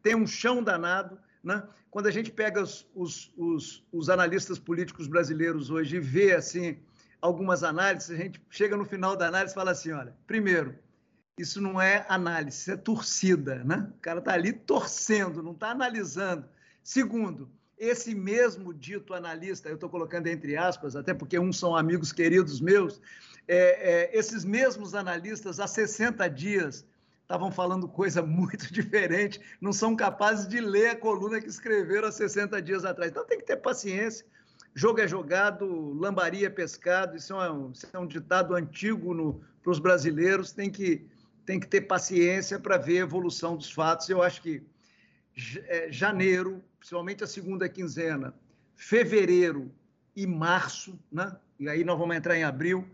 tem 0.00 0.14
um 0.14 0.28
chão 0.28 0.62
danado, 0.62 1.18
né? 1.42 1.64
Quando 1.90 2.06
a 2.06 2.10
gente 2.12 2.30
pega 2.30 2.62
os, 2.62 2.86
os, 2.94 3.32
os, 3.36 3.84
os 3.90 4.08
analistas 4.08 4.60
políticos 4.60 5.08
brasileiros 5.08 5.70
hoje 5.70 5.96
e 5.96 6.00
vê 6.00 6.32
assim 6.32 6.78
algumas 7.20 7.64
análises, 7.64 8.12
a 8.12 8.16
gente 8.16 8.40
chega 8.48 8.76
no 8.76 8.84
final 8.84 9.16
da 9.16 9.26
análise 9.26 9.52
e 9.52 9.56
fala 9.56 9.72
assim, 9.72 9.90
olha, 9.90 10.14
primeiro, 10.24 10.78
isso 11.36 11.60
não 11.60 11.80
é 11.80 12.06
análise, 12.08 12.58
isso 12.58 12.70
é 12.70 12.76
torcida, 12.76 13.64
né? 13.64 13.90
O 13.96 14.00
cara 14.00 14.20
está 14.20 14.34
ali 14.34 14.52
torcendo, 14.52 15.42
não 15.42 15.52
está 15.52 15.72
analisando. 15.72 16.48
Segundo, 16.80 17.50
esse 17.80 18.14
mesmo 18.14 18.74
dito 18.74 19.14
analista, 19.14 19.70
eu 19.70 19.76
estou 19.76 19.88
colocando 19.88 20.26
entre 20.26 20.54
aspas, 20.54 20.94
até 20.94 21.14
porque 21.14 21.38
uns 21.38 21.58
são 21.58 21.74
amigos 21.74 22.12
queridos 22.12 22.60
meus, 22.60 23.00
é, 23.48 24.10
é, 24.12 24.18
esses 24.18 24.44
mesmos 24.44 24.94
analistas, 24.94 25.58
há 25.58 25.66
60 25.66 26.28
dias, 26.28 26.86
estavam 27.22 27.50
falando 27.50 27.88
coisa 27.88 28.20
muito 28.20 28.68
diferente, 28.70 29.40
não 29.62 29.72
são 29.72 29.96
capazes 29.96 30.46
de 30.46 30.60
ler 30.60 30.90
a 30.90 30.96
coluna 30.96 31.40
que 31.40 31.48
escreveram 31.48 32.08
há 32.08 32.12
60 32.12 32.60
dias 32.60 32.84
atrás. 32.84 33.10
Então 33.10 33.24
tem 33.24 33.38
que 33.38 33.46
ter 33.46 33.56
paciência. 33.56 34.26
Jogo 34.74 35.00
é 35.00 35.08
jogado, 35.08 35.94
lambaria 35.94 36.48
é 36.48 36.50
pescado, 36.50 37.16
isso 37.16 37.32
é 37.40 37.50
um, 37.50 37.72
isso 37.72 37.88
é 37.90 37.98
um 37.98 38.06
ditado 38.06 38.54
antigo 38.54 39.42
para 39.62 39.72
os 39.72 39.78
brasileiros, 39.78 40.52
tem 40.52 40.70
que, 40.70 41.06
tem 41.46 41.58
que 41.58 41.66
ter 41.66 41.80
paciência 41.80 42.58
para 42.58 42.76
ver 42.76 42.98
a 42.98 43.02
evolução 43.02 43.56
dos 43.56 43.72
fatos. 43.72 44.08
Eu 44.10 44.22
acho 44.22 44.42
que 44.42 44.62
janeiro, 45.90 46.62
principalmente 46.78 47.24
a 47.24 47.26
segunda 47.26 47.68
quinzena, 47.68 48.34
fevereiro 48.74 49.70
e 50.14 50.26
março, 50.26 50.98
né? 51.10 51.36
e 51.58 51.68
aí 51.68 51.84
nós 51.84 51.98
vamos 51.98 52.16
entrar 52.16 52.36
em 52.36 52.44
abril, 52.44 52.88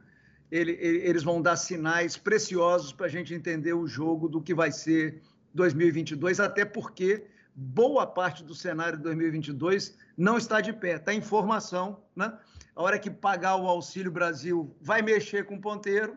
ele, 0.51 0.73
eles 0.73 1.23
vão 1.23 1.43
dar 1.43 1.57
sinais 1.57 2.17
preciosos 2.17 2.93
para 2.93 3.07
a 3.07 3.09
gente 3.09 3.35
entender 3.35 3.73
o 3.73 3.87
jogo 3.87 4.29
do 4.29 4.41
que 4.41 4.55
vai 4.55 4.71
ser 4.71 5.21
2022, 5.55 6.39
até 6.39 6.65
porque 6.65 7.27
boa 7.55 8.07
parte 8.07 8.45
do 8.45 8.55
cenário 8.55 8.99
de 8.99 9.05
2022 9.05 9.97
não 10.17 10.37
está 10.37 10.61
de 10.61 10.73
pé, 10.73 10.97
está 10.97 11.13
em 11.13 11.23
formação. 11.23 12.03
Né? 12.15 12.33
A 12.75 12.83
hora 12.83 12.99
que 12.99 13.11
pagar 13.11 13.57
o 13.57 13.67
Auxílio 13.67 14.13
Brasil 14.13 14.77
vai 14.81 15.03
mexer 15.03 15.47
com 15.47 15.57
o 15.57 15.61
ponteiro, 15.61 16.17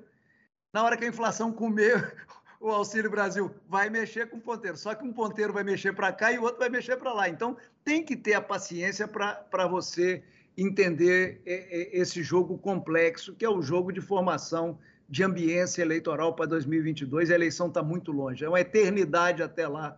na 0.74 0.84
hora 0.84 0.98
que 0.98 1.06
a 1.06 1.08
inflação 1.08 1.52
comer 1.52 2.28
o 2.60 2.70
Auxílio 2.70 3.10
Brasil 3.10 3.50
vai 3.68 3.90
mexer 3.90 4.30
com 4.30 4.38
o 4.38 4.42
ponteiro. 4.42 4.78
Só 4.78 4.94
que 4.94 5.06
um 5.06 5.14
ponteiro 5.14 5.54
vai 5.54 5.64
mexer 5.64 5.94
para 5.94 6.12
cá 6.12 6.32
e 6.32 6.38
o 6.38 6.44
outro 6.44 6.60
vai 6.60 6.70
mexer 6.70 6.98
para 6.98 7.14
lá. 7.14 7.30
Então, 7.30 7.56
tem 7.86 8.04
que 8.04 8.16
ter 8.16 8.34
a 8.34 8.42
paciência 8.42 9.08
para 9.08 9.68
você 9.68 10.22
entender 10.58 11.42
esse 11.46 12.22
jogo 12.22 12.58
complexo, 12.58 13.34
que 13.34 13.46
é 13.46 13.50
o 13.50 13.62
jogo 13.62 13.94
de 13.94 14.02
formação 14.02 14.78
de 15.08 15.24
ambiência 15.24 15.82
eleitoral 15.82 16.36
para 16.36 16.46
2022. 16.48 17.32
A 17.32 17.36
eleição 17.36 17.68
está 17.68 17.82
muito 17.82 18.12
longe, 18.12 18.44
é 18.44 18.50
uma 18.50 18.60
eternidade 18.60 19.42
até 19.42 19.68
lá, 19.68 19.98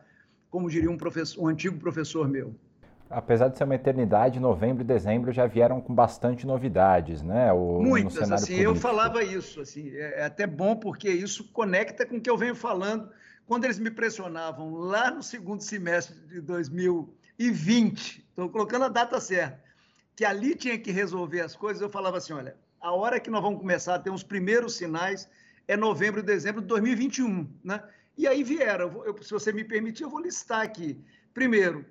como 0.49 0.69
diria 0.69 0.89
um, 0.89 0.97
professor, 0.97 1.41
um 1.41 1.47
antigo 1.47 1.79
professor 1.79 2.29
meu. 2.29 2.55
Apesar 3.11 3.49
de 3.49 3.57
ser 3.57 3.63
uma 3.63 3.75
eternidade, 3.75 4.39
novembro 4.39 4.83
e 4.83 4.85
dezembro 4.85 5.31
já 5.31 5.45
vieram 5.45 5.81
com 5.81 5.93
bastante 5.93 6.45
novidades, 6.45 7.21
né? 7.21 7.51
O, 7.51 7.81
Muitas, 7.81 8.31
assim, 8.31 8.53
político. 8.53 8.61
eu 8.61 8.75
falava 8.75 9.23
isso, 9.23 9.61
assim, 9.61 9.89
é, 9.95 10.21
é 10.21 10.23
até 10.25 10.47
bom 10.47 10.75
porque 10.75 11.09
isso 11.09 11.51
conecta 11.51 12.05
com 12.05 12.17
o 12.17 12.21
que 12.21 12.29
eu 12.29 12.37
venho 12.37 12.55
falando 12.55 13.09
quando 13.51 13.65
eles 13.65 13.79
me 13.79 13.91
pressionavam 13.91 14.75
lá 14.75 15.11
no 15.11 15.21
segundo 15.21 15.61
semestre 15.61 16.17
de 16.27 16.39
2020, 16.39 18.25
estou 18.29 18.49
colocando 18.49 18.85
a 18.85 18.87
data 18.87 19.19
certa, 19.19 19.61
que 20.15 20.23
ali 20.23 20.55
tinha 20.55 20.77
que 20.77 20.89
resolver 20.89 21.41
as 21.41 21.53
coisas, 21.53 21.81
eu 21.81 21.89
falava 21.89 22.17
assim: 22.17 22.31
olha, 22.31 22.55
a 22.79 22.93
hora 22.93 23.19
que 23.19 23.29
nós 23.29 23.41
vamos 23.41 23.59
começar 23.59 23.95
a 23.95 23.99
ter 23.99 24.09
os 24.09 24.23
primeiros 24.23 24.75
sinais 24.75 25.27
é 25.67 25.75
novembro 25.75 26.21
e 26.21 26.23
dezembro 26.23 26.61
de 26.61 26.67
2021, 26.67 27.49
né? 27.61 27.83
E 28.17 28.25
aí 28.25 28.41
vieram, 28.43 29.03
eu, 29.03 29.21
se 29.21 29.31
você 29.31 29.51
me 29.51 29.65
permitir, 29.65 30.03
eu 30.03 30.09
vou 30.09 30.21
listar 30.21 30.61
aqui. 30.61 31.03
Primeiro, 31.33 31.85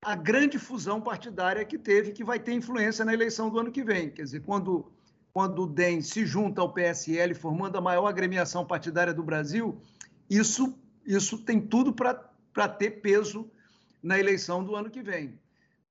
a 0.00 0.14
grande 0.14 0.58
fusão 0.58 1.00
partidária 1.00 1.64
que 1.64 1.78
teve, 1.78 2.12
que 2.12 2.24
vai 2.24 2.38
ter 2.38 2.52
influência 2.52 3.04
na 3.04 3.12
eleição 3.12 3.50
do 3.50 3.58
ano 3.58 3.72
que 3.72 3.82
vem. 3.82 4.10
Quer 4.10 4.22
dizer, 4.22 4.40
quando, 4.40 4.92
quando 5.32 5.62
o 5.62 5.66
DEM 5.66 6.02
se 6.02 6.24
junta 6.24 6.60
ao 6.60 6.72
PSL, 6.72 7.34
formando 7.34 7.76
a 7.76 7.80
maior 7.80 8.06
agremiação 8.06 8.64
partidária 8.64 9.12
do 9.12 9.22
Brasil, 9.22 9.80
isso, 10.30 10.78
isso 11.04 11.38
tem 11.38 11.60
tudo 11.60 11.92
para 11.92 12.68
ter 12.68 13.02
peso 13.02 13.50
na 14.02 14.18
eleição 14.18 14.62
do 14.62 14.76
ano 14.76 14.90
que 14.90 15.02
vem. 15.02 15.38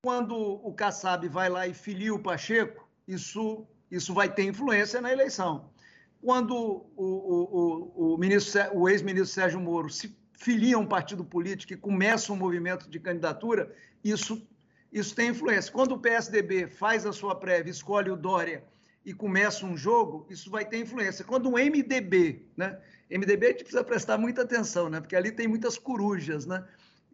Quando 0.01 0.35
o 0.35 0.73
Kassab 0.73 1.27
vai 1.27 1.49
lá 1.49 1.67
e 1.67 1.73
filia 1.73 2.13
o 2.13 2.19
Pacheco, 2.19 2.87
isso, 3.07 3.67
isso 3.91 4.13
vai 4.13 4.33
ter 4.33 4.43
influência 4.43 5.01
na 5.01 5.11
eleição. 5.11 5.69
Quando 6.21 6.55
o, 6.55 6.91
o, 6.95 7.93
o, 8.05 8.15
o, 8.15 8.79
o 8.79 8.89
ex-ministro 8.89 9.33
Sérgio 9.33 9.59
Moro 9.59 9.89
se 9.89 10.17
filia 10.37 10.77
um 10.77 10.85
partido 10.85 11.25
político 11.25 11.73
e 11.73 11.77
começa 11.77 12.31
um 12.31 12.35
movimento 12.35 12.89
de 12.89 12.99
candidatura, 12.99 13.73
isso, 14.03 14.47
isso 14.93 15.13
tem 15.13 15.29
influência. 15.29 15.73
Quando 15.73 15.93
o 15.93 15.99
PSDB 15.99 16.67
faz 16.67 17.05
a 17.05 17.11
sua 17.11 17.35
prévia, 17.35 17.71
escolhe 17.71 18.11
o 18.11 18.15
Dória 18.15 18.63
e 19.03 19.13
começa 19.13 19.65
um 19.65 19.75
jogo, 19.75 20.27
isso 20.29 20.49
vai 20.51 20.63
ter 20.63 20.79
influência. 20.79 21.25
Quando 21.25 21.49
o 21.49 21.53
MDB, 21.53 22.45
né? 22.55 22.79
MDB 23.09 23.45
a 23.45 23.49
gente 23.49 23.63
precisa 23.63 23.83
prestar 23.83 24.17
muita 24.17 24.43
atenção, 24.43 24.89
né? 24.89 24.99
Porque 24.99 25.15
ali 25.15 25.31
tem 25.31 25.47
muitas 25.47 25.77
corujas, 25.77 26.45
né? 26.45 26.63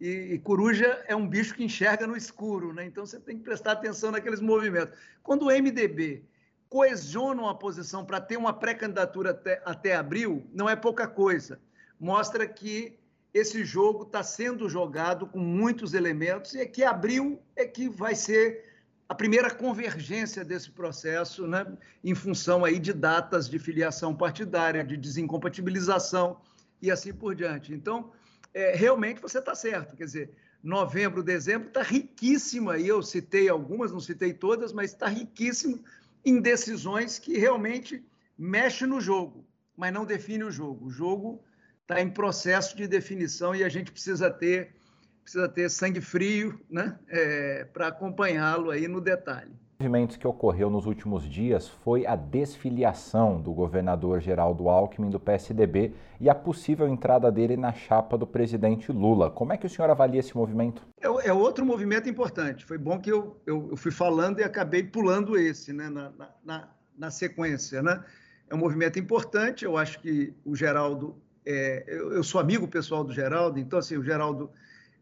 E, 0.01 0.33
e, 0.33 0.39
coruja 0.39 1.01
é 1.07 1.15
um 1.15 1.27
bicho 1.27 1.55
que 1.55 1.63
enxerga 1.63 2.05
no 2.05 2.17
escuro, 2.17 2.73
né? 2.73 2.85
Então 2.85 3.05
você 3.05 3.19
tem 3.19 3.37
que 3.37 3.43
prestar 3.43 3.73
atenção 3.73 4.11
naqueles 4.11 4.41
movimentos. 4.41 4.93
Quando 5.21 5.43
o 5.43 5.51
MDB 5.51 6.25
coesiona 6.67 7.43
uma 7.43 7.57
posição 7.57 8.03
para 8.03 8.19
ter 8.19 8.35
uma 8.35 8.51
pré-candidatura 8.51 9.29
até, 9.29 9.61
até 9.63 9.95
abril, 9.95 10.45
não 10.51 10.67
é 10.67 10.75
pouca 10.75 11.07
coisa. 11.07 11.61
Mostra 11.99 12.45
que 12.47 12.99
esse 13.33 13.65
jogo 13.65 14.03
está 14.03 14.21
sendo 14.21 14.69
jogado 14.69 15.25
com 15.25 15.39
muitos 15.39 15.93
elementos 15.93 16.53
e 16.53 16.59
é 16.59 16.65
que 16.65 16.83
abril 16.83 17.41
é 17.55 17.65
que 17.65 17.89
vai 17.89 18.13
ser 18.13 18.71
a 19.09 19.15
primeira 19.15 19.49
convergência 19.49 20.45
desse 20.45 20.71
processo, 20.71 21.47
né? 21.47 21.65
Em 22.03 22.13
função 22.13 22.63
aí 22.63 22.79
de 22.79 22.93
datas 22.93 23.49
de 23.49 23.59
filiação 23.59 24.15
partidária, 24.15 24.83
de 24.83 24.95
desincompatibilização 24.95 26.39
e 26.81 26.91
assim 26.91 27.11
por 27.11 27.35
diante. 27.35 27.73
Então, 27.73 28.11
é, 28.53 28.75
realmente 28.75 29.21
você 29.21 29.39
está 29.39 29.55
certo. 29.55 29.95
Quer 29.95 30.05
dizer, 30.05 30.29
novembro, 30.63 31.23
dezembro 31.23 31.67
está 31.67 31.81
riquíssimo 31.81 32.69
aí. 32.69 32.87
Eu 32.87 33.01
citei 33.01 33.49
algumas, 33.49 33.91
não 33.91 33.99
citei 33.99 34.33
todas, 34.33 34.71
mas 34.71 34.91
está 34.91 35.07
riquíssimo 35.07 35.83
em 36.23 36.39
decisões 36.39 37.19
que 37.19 37.37
realmente 37.37 38.03
mexe 38.37 38.85
no 38.85 39.01
jogo, 39.01 39.45
mas 39.75 39.93
não 39.93 40.05
define 40.05 40.43
o 40.43 40.51
jogo. 40.51 40.87
O 40.87 40.91
jogo 40.91 41.43
está 41.83 42.01
em 42.01 42.09
processo 42.09 42.75
de 42.75 42.87
definição 42.87 43.53
e 43.53 43.63
a 43.63 43.69
gente 43.69 43.91
precisa 43.91 44.29
ter 44.29 44.73
precisa 45.21 45.47
ter 45.47 45.69
sangue 45.69 46.01
frio, 46.01 46.59
né, 46.69 46.99
é, 47.07 47.63
para 47.71 47.87
acompanhá-lo 47.87 48.71
aí 48.71 48.89
no 48.89 48.99
detalhe. 48.99 49.53
movimentos 49.79 50.17
que 50.17 50.27
ocorreu 50.27 50.69
nos 50.69 50.85
últimos 50.85 51.23
dias 51.23 51.69
foi 51.69 52.05
a 52.05 52.13
desfiliação 52.13 53.41
do 53.41 53.53
governador 53.53 54.19
Geraldo 54.19 54.67
Alckmin 54.67 55.09
do 55.09 55.21
PSDB 55.21 55.93
e 56.19 56.29
a 56.29 56.35
possível 56.35 56.89
entrada 56.89 57.31
dele 57.31 57.55
na 57.55 57.71
chapa 57.71 58.17
do 58.17 58.27
presidente 58.27 58.91
Lula. 58.91 59.31
Como 59.31 59.53
é 59.53 59.57
que 59.57 59.65
o 59.65 59.69
senhor 59.69 59.89
avalia 59.89 60.19
esse 60.19 60.35
movimento? 60.35 60.85
É, 60.99 61.07
é 61.29 61.33
outro 61.33 61.65
movimento 61.65 62.09
importante. 62.09 62.65
Foi 62.65 62.77
bom 62.77 62.99
que 62.99 63.09
eu, 63.09 63.39
eu, 63.45 63.69
eu, 63.71 63.77
fui 63.77 63.91
falando 63.91 64.39
e 64.39 64.43
acabei 64.43 64.83
pulando 64.83 65.37
esse 65.37 65.71
né, 65.71 65.89
na, 65.89 66.11
na, 66.43 66.69
na, 66.97 67.11
sequência. 67.11 67.81
Né? 67.81 68.03
É 68.49 68.55
um 68.55 68.57
movimento 68.57 68.99
importante. 68.99 69.63
Eu 69.63 69.77
acho 69.77 70.01
que 70.01 70.33
o 70.43 70.53
Geraldo. 70.53 71.15
É, 71.45 71.83
eu, 71.87 72.13
eu 72.13 72.23
sou 72.23 72.39
amigo 72.39 72.67
pessoal 72.67 73.03
do 73.03 73.13
Geraldo, 73.13 73.59
então 73.59 73.79
assim, 73.79 73.97
o 73.97 74.03
Geraldo 74.03 74.51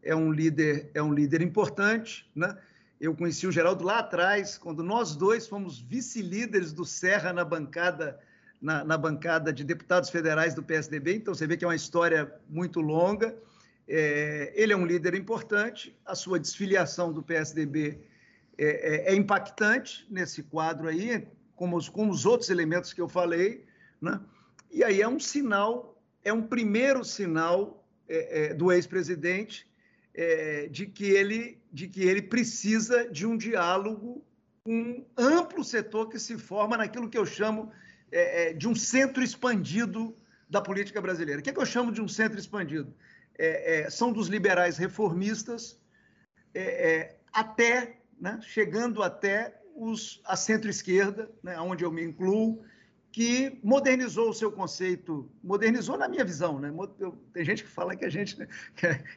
é 0.02 0.14
um 0.14 0.32
líder, 0.32 0.90
é 0.94 1.02
um 1.02 1.12
líder 1.12 1.42
importante, 1.42 2.28
né? 2.34 2.56
Eu 3.00 3.16
conheci 3.16 3.46
o 3.48 3.52
Geraldo 3.52 3.84
lá 3.84 3.98
atrás, 3.98 4.56
quando 4.56 4.82
nós 4.82 5.16
dois 5.16 5.48
fomos 5.48 5.80
vice-líderes 5.80 6.72
do 6.72 6.84
Serra 6.84 7.32
na 7.32 7.44
bancada, 7.44 8.20
na, 8.60 8.84
na, 8.84 8.96
bancada 8.96 9.52
de 9.52 9.64
deputados 9.64 10.08
federais 10.08 10.54
do 10.54 10.62
PSDB. 10.62 11.16
Então, 11.16 11.34
você 11.34 11.44
vê 11.44 11.56
que 11.56 11.64
é 11.64 11.68
uma 11.68 11.74
história 11.74 12.32
muito 12.48 12.80
longa. 12.80 13.36
É, 13.88 14.52
ele 14.54 14.72
é 14.72 14.76
um 14.76 14.86
líder 14.86 15.14
importante, 15.14 15.98
a 16.06 16.14
sua 16.14 16.38
desfiliação 16.38 17.12
do 17.12 17.24
PSDB 17.24 17.98
é, 18.56 19.08
é, 19.08 19.12
é 19.12 19.14
impactante 19.16 20.06
nesse 20.08 20.44
quadro 20.44 20.86
aí, 20.86 21.26
como 21.56 21.76
os, 21.76 21.88
como 21.88 22.12
os 22.12 22.24
outros 22.24 22.50
elementos 22.50 22.92
que 22.92 23.00
eu 23.00 23.08
falei. 23.08 23.66
Né? 24.00 24.20
E 24.70 24.84
aí 24.84 25.02
é 25.02 25.08
um 25.08 25.18
sinal, 25.18 25.91
é 26.24 26.32
um 26.32 26.42
primeiro 26.42 27.04
sinal 27.04 27.86
é, 28.08 28.50
é, 28.50 28.54
do 28.54 28.70
ex-presidente 28.70 29.66
é, 30.14 30.68
de, 30.68 30.86
que 30.86 31.04
ele, 31.04 31.60
de 31.72 31.88
que 31.88 32.02
ele 32.02 32.22
precisa 32.22 33.08
de 33.08 33.26
um 33.26 33.36
diálogo 33.36 34.24
com 34.64 34.72
um 34.72 35.06
amplo 35.16 35.64
setor 35.64 36.08
que 36.08 36.18
se 36.18 36.36
forma 36.36 36.76
naquilo 36.76 37.08
que 37.08 37.18
eu 37.18 37.26
chamo 37.26 37.72
é, 38.10 38.50
é, 38.50 38.52
de 38.52 38.68
um 38.68 38.74
centro 38.74 39.22
expandido 39.22 40.16
da 40.48 40.60
política 40.60 41.00
brasileira. 41.00 41.40
O 41.40 41.42
que, 41.42 41.50
é 41.50 41.52
que 41.52 41.58
eu 41.58 41.66
chamo 41.66 41.90
de 41.90 42.02
um 42.02 42.08
centro 42.08 42.38
expandido? 42.38 42.94
São 43.90 44.12
dos 44.12 44.28
liberais 44.28 44.76
reformistas 44.76 45.80
até, 47.32 47.96
né, 48.20 48.38
chegando 48.42 49.02
até 49.02 49.58
os, 49.74 50.20
a 50.26 50.36
centro-esquerda, 50.36 51.30
né, 51.42 51.58
onde 51.58 51.82
eu 51.82 51.90
me 51.90 52.04
incluo, 52.04 52.62
que 53.12 53.58
modernizou 53.62 54.30
o 54.30 54.32
seu 54.32 54.50
conceito, 54.50 55.30
modernizou 55.44 55.98
na 55.98 56.08
minha 56.08 56.24
visão, 56.24 56.58
né? 56.58 56.72
Tem 57.34 57.44
gente 57.44 57.62
que 57.62 57.68
fala 57.68 57.94
que 57.94 58.06
a 58.06 58.08
gente, 58.08 58.38
né, 58.38 58.48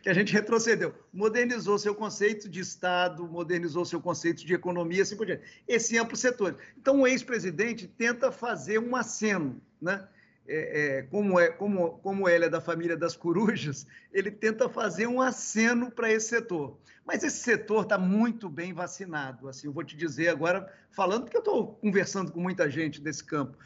que 0.03 0.09
a 0.09 0.13
gente 0.13 0.33
retrocedeu, 0.33 0.93
modernizou 1.13 1.79
seu 1.79 1.95
conceito 1.95 2.49
de 2.49 2.59
Estado, 2.59 3.25
modernizou 3.25 3.85
seu 3.85 4.01
conceito 4.01 4.45
de 4.45 4.53
economia, 4.53 5.01
assim 5.01 5.15
por 5.15 5.25
diante. 5.25 5.63
Esse 5.65 5.97
amplo 5.97 6.17
setor. 6.17 6.57
Então, 6.77 7.01
o 7.01 7.07
ex-presidente 7.07 7.87
tenta 7.87 8.33
fazer 8.33 8.79
um 8.79 8.97
aceno, 8.97 9.61
né? 9.81 10.05
É, 10.47 10.97
é, 10.97 11.01
como, 11.03 11.39
é, 11.39 11.47
como, 11.47 11.97
como 11.99 12.29
ele 12.29 12.45
é 12.45 12.49
da 12.49 12.61
família 12.61 12.95
das 12.95 13.15
corujas, 13.15 13.87
ele 14.13 14.29
tenta 14.29 14.69
fazer 14.69 15.07
um 15.07 15.19
aceno 15.19 15.89
para 15.89 16.11
esse 16.11 16.27
setor. 16.27 16.77
Mas 17.05 17.23
esse 17.23 17.37
setor 17.37 17.83
está 17.83 17.97
muito 17.97 18.49
bem 18.49 18.73
vacinado. 18.73 19.47
Assim, 19.47 19.67
eu 19.67 19.73
vou 19.73 19.83
te 19.83 19.95
dizer 19.95 20.27
agora, 20.27 20.71
falando, 20.91 21.23
porque 21.23 21.37
eu 21.37 21.41
estou 21.41 21.75
conversando 21.75 22.31
com 22.31 22.39
muita 22.39 22.69
gente 22.69 22.99
desse 22.99 23.23
campo. 23.23 23.57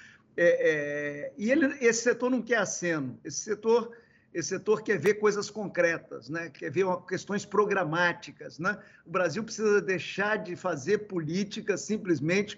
É, 0.42 0.70
é, 0.70 1.34
e 1.38 1.52
ele, 1.52 1.66
esse 1.82 2.04
setor 2.04 2.30
não 2.30 2.42
quer 2.42 2.60
aceno, 2.60 3.20
esse 3.26 3.40
setor, 3.40 3.92
esse 4.34 4.48
setor 4.48 4.82
quer 4.82 4.98
ver 4.98 5.16
coisas 5.16 5.50
concretas, 5.50 6.30
né? 6.30 6.50
quer 6.50 6.72
ver 6.72 6.86
questões 7.10 7.44
programáticas. 7.44 8.58
Né? 8.58 8.78
O 9.06 9.12
Brasil 9.12 9.44
precisa 9.44 9.82
deixar 9.82 10.38
de 10.38 10.56
fazer 10.56 11.00
política 11.10 11.76
simplesmente 11.76 12.58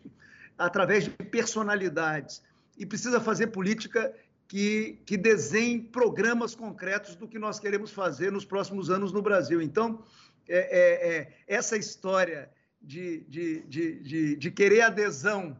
através 0.59 1.05
de 1.05 1.09
personalidades 1.09 2.43
e 2.77 2.85
precisa 2.85 3.19
fazer 3.19 3.47
política 3.47 4.13
que, 4.47 4.99
que 5.03 5.17
desenhe 5.17 5.81
programas 5.81 6.53
concretos 6.53 7.15
do 7.15 7.27
que 7.27 7.39
nós 7.39 7.59
queremos 7.59 7.89
fazer 7.89 8.31
nos 8.31 8.45
próximos 8.45 8.91
anos 8.91 9.11
no 9.11 9.23
Brasil. 9.23 9.59
Então, 9.59 10.03
é, 10.47 10.59
é, 10.59 11.17
é 11.17 11.33
essa 11.47 11.75
história 11.75 12.47
de, 12.79 13.21
de, 13.21 13.61
de, 13.63 14.35
de, 14.35 14.51
querer 14.51 14.81
adesão 14.81 15.57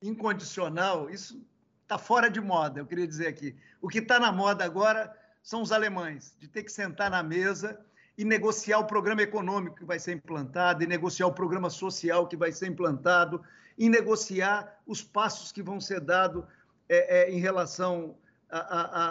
incondicional, 0.00 1.10
isso 1.10 1.44
está 1.84 1.98
fora 1.98 2.28
de 2.28 2.40
moda, 2.40 2.80
eu 2.80 2.86
queria 2.86 3.06
dizer 3.06 3.28
aqui. 3.28 3.54
O 3.80 3.88
que 3.88 3.98
está 3.98 4.18
na 4.18 4.32
moda 4.32 4.64
agora 4.64 5.14
são 5.42 5.62
os 5.62 5.70
alemães, 5.70 6.34
de 6.40 6.48
ter 6.48 6.64
que 6.64 6.72
sentar 6.72 7.10
na 7.10 7.22
mesa 7.22 7.78
e 8.16 8.24
negociar 8.24 8.78
o 8.78 8.86
programa 8.86 9.22
econômico 9.22 9.76
que 9.76 9.84
vai 9.84 9.98
ser 9.98 10.12
implantado, 10.12 10.82
e 10.82 10.86
negociar 10.86 11.26
o 11.26 11.32
programa 11.32 11.68
social 11.68 12.26
que 12.26 12.36
vai 12.36 12.50
ser 12.52 12.68
implantado, 12.68 13.42
e 13.76 13.88
negociar 13.88 14.80
os 14.86 15.02
passos 15.02 15.52
que 15.52 15.62
vão 15.62 15.80
ser 15.80 16.00
dados 16.00 16.44
é, 16.88 17.22
é, 17.22 17.30
em 17.30 17.38
relação 17.38 18.16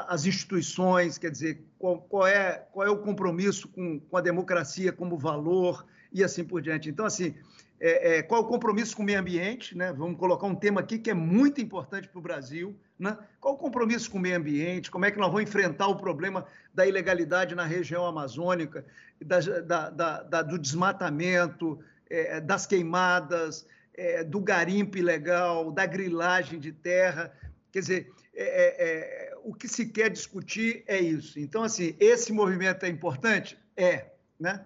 às 0.08 0.25
instituições, 0.25 1.17
quer 1.17 1.29
dizer, 1.29 1.62
qual, 1.77 1.99
qual, 2.01 2.25
é, 2.25 2.65
qual 2.71 2.88
é 2.88 2.89
o 2.89 2.97
compromisso 2.97 3.67
com, 3.67 3.99
com 3.99 4.17
a 4.17 4.21
democracia 4.21 4.93
como 4.93 5.17
valor 5.17 5.86
e 6.13 6.23
assim 6.23 6.45
por 6.45 6.62
diante. 6.62 6.89
Então, 6.89 7.06
assim, 7.06 7.36
é, 7.79 8.19
é, 8.19 8.23
qual 8.23 8.41
é 8.41 8.45
o 8.45 8.47
compromisso 8.47 8.95
com 8.95 9.03
o 9.03 9.06
meio 9.06 9.19
ambiente, 9.19 9.77
né? 9.77 9.91
Vamos 9.91 10.17
colocar 10.17 10.47
um 10.47 10.56
tema 10.56 10.79
aqui 10.79 10.97
que 10.97 11.10
é 11.10 11.13
muito 11.13 11.60
importante 11.60 12.08
para 12.08 12.19
o 12.19 12.21
Brasil, 12.21 12.73
né? 12.97 13.17
Qual 13.41 13.56
o 13.56 13.58
compromisso 13.58 14.10
com 14.10 14.17
o 14.17 14.21
meio 14.21 14.38
ambiente? 14.38 14.89
Como 14.89 15.03
é 15.03 15.12
que 15.12 15.19
nós 15.19 15.27
vamos 15.27 15.43
enfrentar 15.43 15.88
o 15.88 15.97
problema 15.97 16.45
da 16.73 16.88
ilegalidade 16.88 17.53
na 17.53 17.65
região 17.65 18.06
amazônica, 18.06 18.86
da, 19.19 19.89
da, 19.89 20.21
da, 20.23 20.41
do 20.41 20.58
desmatamento, 20.58 21.77
é, 22.10 22.39
das 22.39 22.65
queimadas, 22.65 23.67
é, 23.93 24.23
do 24.23 24.39
garimpo 24.39 24.97
ilegal, 24.97 25.69
da 25.69 25.86
grilagem 25.86 26.62
de 26.62 26.71
terra? 26.71 27.34
Quer 27.73 27.79
dizer, 27.79 28.13
é, 28.36 28.43
é, 28.43 29.29
é, 29.29 29.32
o 29.43 29.53
que 29.53 29.67
se 29.67 29.88
quer 29.88 30.10
discutir 30.10 30.84
é 30.88 30.99
isso. 30.99 31.39
Então, 31.39 31.63
assim, 31.63 31.95
esse 31.99 32.32
movimento 32.32 32.84
é 32.86 32.89
importante? 32.89 33.58
É, 33.75 34.12
né? 34.39 34.65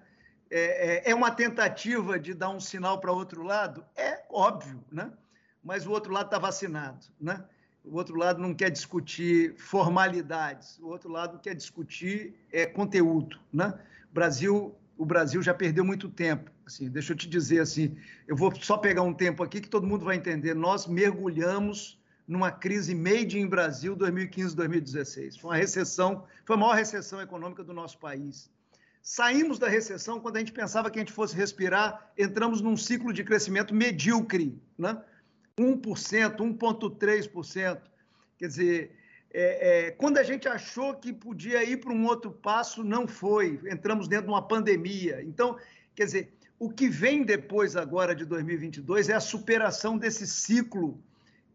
É, 0.49 1.09
é, 1.09 1.11
é, 1.11 1.15
uma 1.15 1.31
tentativa 1.31 2.17
de 2.17 2.33
dar 2.33 2.49
um 2.49 2.59
sinal 2.59 2.99
para 2.99 3.11
outro 3.11 3.43
lado? 3.43 3.83
É 3.95 4.23
óbvio, 4.29 4.81
né? 4.91 5.11
mas 5.63 5.85
o 5.85 5.91
outro 5.91 6.13
lado 6.13 6.27
está 6.27 6.39
vacinado. 6.39 7.05
Né? 7.19 7.43
O 7.83 7.95
outro 7.95 8.15
lado 8.15 8.41
não 8.41 8.53
quer 8.53 8.69
discutir 8.69 9.55
formalidades, 9.57 10.79
o 10.79 10.87
outro 10.87 11.09
lado 11.09 11.39
quer 11.39 11.53
discutir 11.55 12.35
é, 12.51 12.65
conteúdo. 12.65 13.37
Né? 13.51 13.77
O, 14.09 14.13
Brasil, 14.13 14.75
o 14.97 15.05
Brasil 15.05 15.41
já 15.41 15.53
perdeu 15.53 15.83
muito 15.83 16.07
tempo. 16.07 16.49
Assim, 16.65 16.89
deixa 16.89 17.13
eu 17.13 17.17
te 17.17 17.27
dizer 17.27 17.59
assim, 17.59 17.97
eu 18.27 18.35
vou 18.35 18.53
só 18.55 18.77
pegar 18.77 19.01
um 19.01 19.13
tempo 19.13 19.43
aqui 19.43 19.59
que 19.59 19.69
todo 19.69 19.87
mundo 19.87 20.05
vai 20.05 20.15
entender. 20.15 20.53
Nós 20.53 20.87
mergulhamos 20.87 21.99
numa 22.27 22.51
crise 22.51 22.93
made 22.93 23.39
in 23.39 23.47
Brasil 23.47 23.95
2015-2016. 23.95 25.39
Foi 25.39 25.51
uma 25.51 25.55
recessão, 25.55 26.25
foi 26.45 26.55
a 26.55 26.59
maior 26.59 26.75
recessão 26.75 27.21
econômica 27.21 27.63
do 27.63 27.73
nosso 27.73 27.97
país. 27.97 28.49
Saímos 29.01 29.57
da 29.57 29.69
recessão 29.69 30.19
quando 30.19 30.35
a 30.35 30.39
gente 30.39 30.51
pensava 30.51 30.91
que 30.91 30.99
a 30.99 31.01
gente 31.01 31.13
fosse 31.13 31.33
respirar, 31.33 32.11
entramos 32.17 32.59
num 32.59 32.75
ciclo 32.75 33.13
de 33.13 33.23
crescimento 33.23 33.73
medíocre, 33.73 34.59
né? 34.77 35.01
1%, 35.57 36.35
1,3%. 36.35 37.81
Quer 38.37 38.47
dizer, 38.47 38.95
é, 39.31 39.87
é, 39.87 39.91
quando 39.91 40.17
a 40.17 40.23
gente 40.23 40.47
achou 40.47 40.93
que 40.93 41.13
podia 41.13 41.63
ir 41.63 41.77
para 41.77 41.93
um 41.93 42.05
outro 42.05 42.31
passo, 42.31 42.83
não 42.83 43.07
foi. 43.07 43.59
Entramos 43.71 44.09
dentro 44.09 44.25
de 44.25 44.31
uma 44.31 44.45
pandemia. 44.45 45.23
Então, 45.23 45.57
quer 45.95 46.05
dizer, 46.05 46.33
o 46.59 46.69
que 46.69 46.89
vem 46.89 47.23
depois 47.23 47.75
agora 47.75 48.13
de 48.13 48.25
2022 48.25 49.09
é 49.09 49.13
a 49.13 49.19
superação 49.19 49.97
desse 49.97 50.27
ciclo 50.27 51.01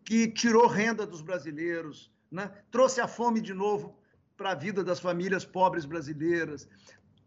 que 0.04 0.28
tirou 0.28 0.66
renda 0.66 1.06
dos 1.06 1.20
brasileiros, 1.20 2.10
né? 2.30 2.50
trouxe 2.70 3.00
a 3.00 3.08
fome 3.08 3.40
de 3.40 3.54
novo 3.54 3.96
para 4.36 4.52
a 4.52 4.54
vida 4.54 4.82
das 4.82 4.98
famílias 4.98 5.44
pobres 5.44 5.84
brasileiras, 5.84 6.68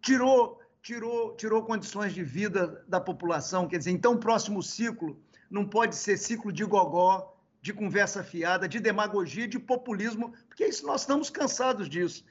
tirou, 0.02 0.60
tirou, 0.82 1.36
tirou 1.36 1.64
condições 1.64 2.14
de 2.14 2.24
vida 2.24 2.84
da 2.88 3.00
população. 3.00 3.68
Quer 3.68 3.78
dizer, 3.78 3.92
então 3.92 4.14
o 4.14 4.20
próximo 4.20 4.62
ciclo 4.62 5.20
não 5.50 5.66
pode 5.66 5.96
ser 5.96 6.18
ciclo 6.18 6.52
de 6.52 6.66
gogó, 6.66 7.34
de 7.62 7.74
conversa 7.74 8.24
fiada, 8.24 8.68
de 8.68 8.80
demagogia, 8.80 9.48
de 9.48 9.58
populismo, 9.58 10.34
porque 10.48 10.66
isso 10.66 10.86
nós 10.86 11.02
estamos 11.02 11.30
cansados 11.30 11.90
disso. 11.90 12.24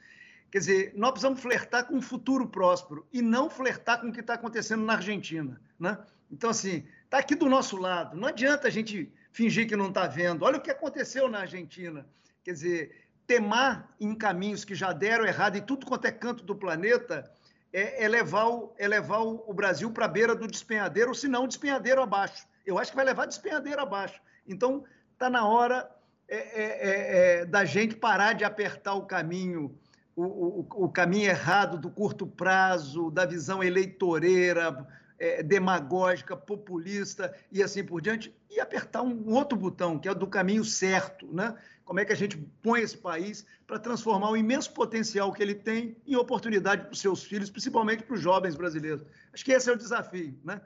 Quer 0.49 0.59
dizer, 0.59 0.93
nós 0.95 1.11
precisamos 1.11 1.41
flertar 1.41 1.85
com 1.85 1.95
um 1.95 2.01
futuro 2.01 2.47
próspero 2.47 3.05
e 3.11 3.21
não 3.21 3.49
flertar 3.49 3.99
com 3.99 4.07
o 4.07 4.13
que 4.13 4.21
está 4.21 4.35
acontecendo 4.35 4.85
na 4.85 4.93
Argentina. 4.93 5.59
Né? 5.77 5.97
Então, 6.31 6.49
assim, 6.49 6.85
está 7.03 7.17
aqui 7.17 7.35
do 7.35 7.49
nosso 7.49 7.75
lado. 7.75 8.15
Não 8.15 8.29
adianta 8.29 8.67
a 8.67 8.71
gente 8.71 9.11
fingir 9.35 9.67
que 9.67 9.75
não 9.75 9.89
está 9.89 10.07
vendo. 10.07 10.43
Olha 10.45 10.57
o 10.57 10.61
que 10.61 10.71
aconteceu 10.71 11.27
na 11.27 11.39
Argentina. 11.39 12.05
Quer 12.41 12.53
dizer, 12.53 13.07
temar 13.27 13.93
em 13.99 14.15
caminhos 14.15 14.63
que 14.63 14.73
já 14.73 14.93
deram 14.93 15.25
errado 15.25 15.57
em 15.57 15.61
tudo 15.61 15.85
quanto 15.85 16.05
é 16.05 16.11
canto 16.11 16.41
do 16.41 16.55
planeta 16.55 17.29
é, 17.73 18.05
é 18.05 18.07
levar, 18.07 18.47
o, 18.47 18.73
é 18.77 18.87
levar 18.87 19.19
o, 19.19 19.53
Brasil 19.53 19.91
para 19.91 20.05
a 20.05 20.07
beira 20.07 20.33
do 20.33 20.47
despenhadeiro, 20.47 21.09
ou 21.09 21.13
se 21.13 21.27
não, 21.27 21.45
despenhadeiro 21.45 22.01
abaixo. 22.01 22.47
Eu 22.65 22.79
acho 22.79 22.91
que 22.91 22.95
vai 22.95 23.03
levar 23.03 23.25
despenhadeiro 23.25 23.81
abaixo. 23.81 24.21
Então, 24.47 24.85
está 25.11 25.29
na 25.29 25.45
hora 25.45 25.89
é, 26.29 26.37
é, 26.37 26.63
é, 26.63 27.41
é, 27.41 27.45
da 27.45 27.65
gente 27.65 27.93
parar 27.93 28.33
de 28.33 28.45
apertar 28.45 28.93
o 28.93 29.05
caminho, 29.05 29.77
o, 30.15 30.23
o, 30.23 30.67
o, 30.85 30.89
caminho 30.89 31.29
errado 31.29 31.77
do 31.77 31.89
curto 31.89 32.25
prazo, 32.25 33.11
da 33.11 33.25
visão 33.25 33.61
eleitoreira, 33.61 34.87
é, 35.17 35.41
demagógica, 35.41 36.35
populista 36.35 37.35
e 37.51 37.63
assim 37.63 37.83
por 37.83 38.01
diante, 38.01 38.35
e 38.49 38.59
apertar 38.59 39.01
um 39.01 39.33
outro 39.33 39.57
botão, 39.57 39.97
que 39.97 40.07
é 40.07 40.11
o 40.11 40.15
do 40.15 40.27
caminho 40.27 40.63
certo, 40.63 41.27
né? 41.33 41.55
Como 41.83 41.99
é 41.99 42.05
que 42.05 42.11
a 42.11 42.15
gente 42.15 42.37
põe 42.63 42.81
esse 42.81 42.97
país 42.97 43.45
para 43.67 43.77
transformar 43.77 44.31
o 44.31 44.37
imenso 44.37 44.73
potencial 44.73 45.31
que 45.31 45.41
ele 45.41 45.53
tem 45.53 45.95
em 46.05 46.15
oportunidade 46.15 46.83
para 46.83 46.93
os 46.93 46.99
seus 46.99 47.23
filhos, 47.23 47.49
principalmente 47.49 48.03
para 48.03 48.15
os 48.15 48.21
jovens 48.21 48.55
brasileiros. 48.55 49.05
Acho 49.31 49.45
que 49.45 49.51
esse 49.51 49.69
é 49.69 49.73
o 49.73 49.77
desafio, 49.77 50.37
né? 50.43 50.61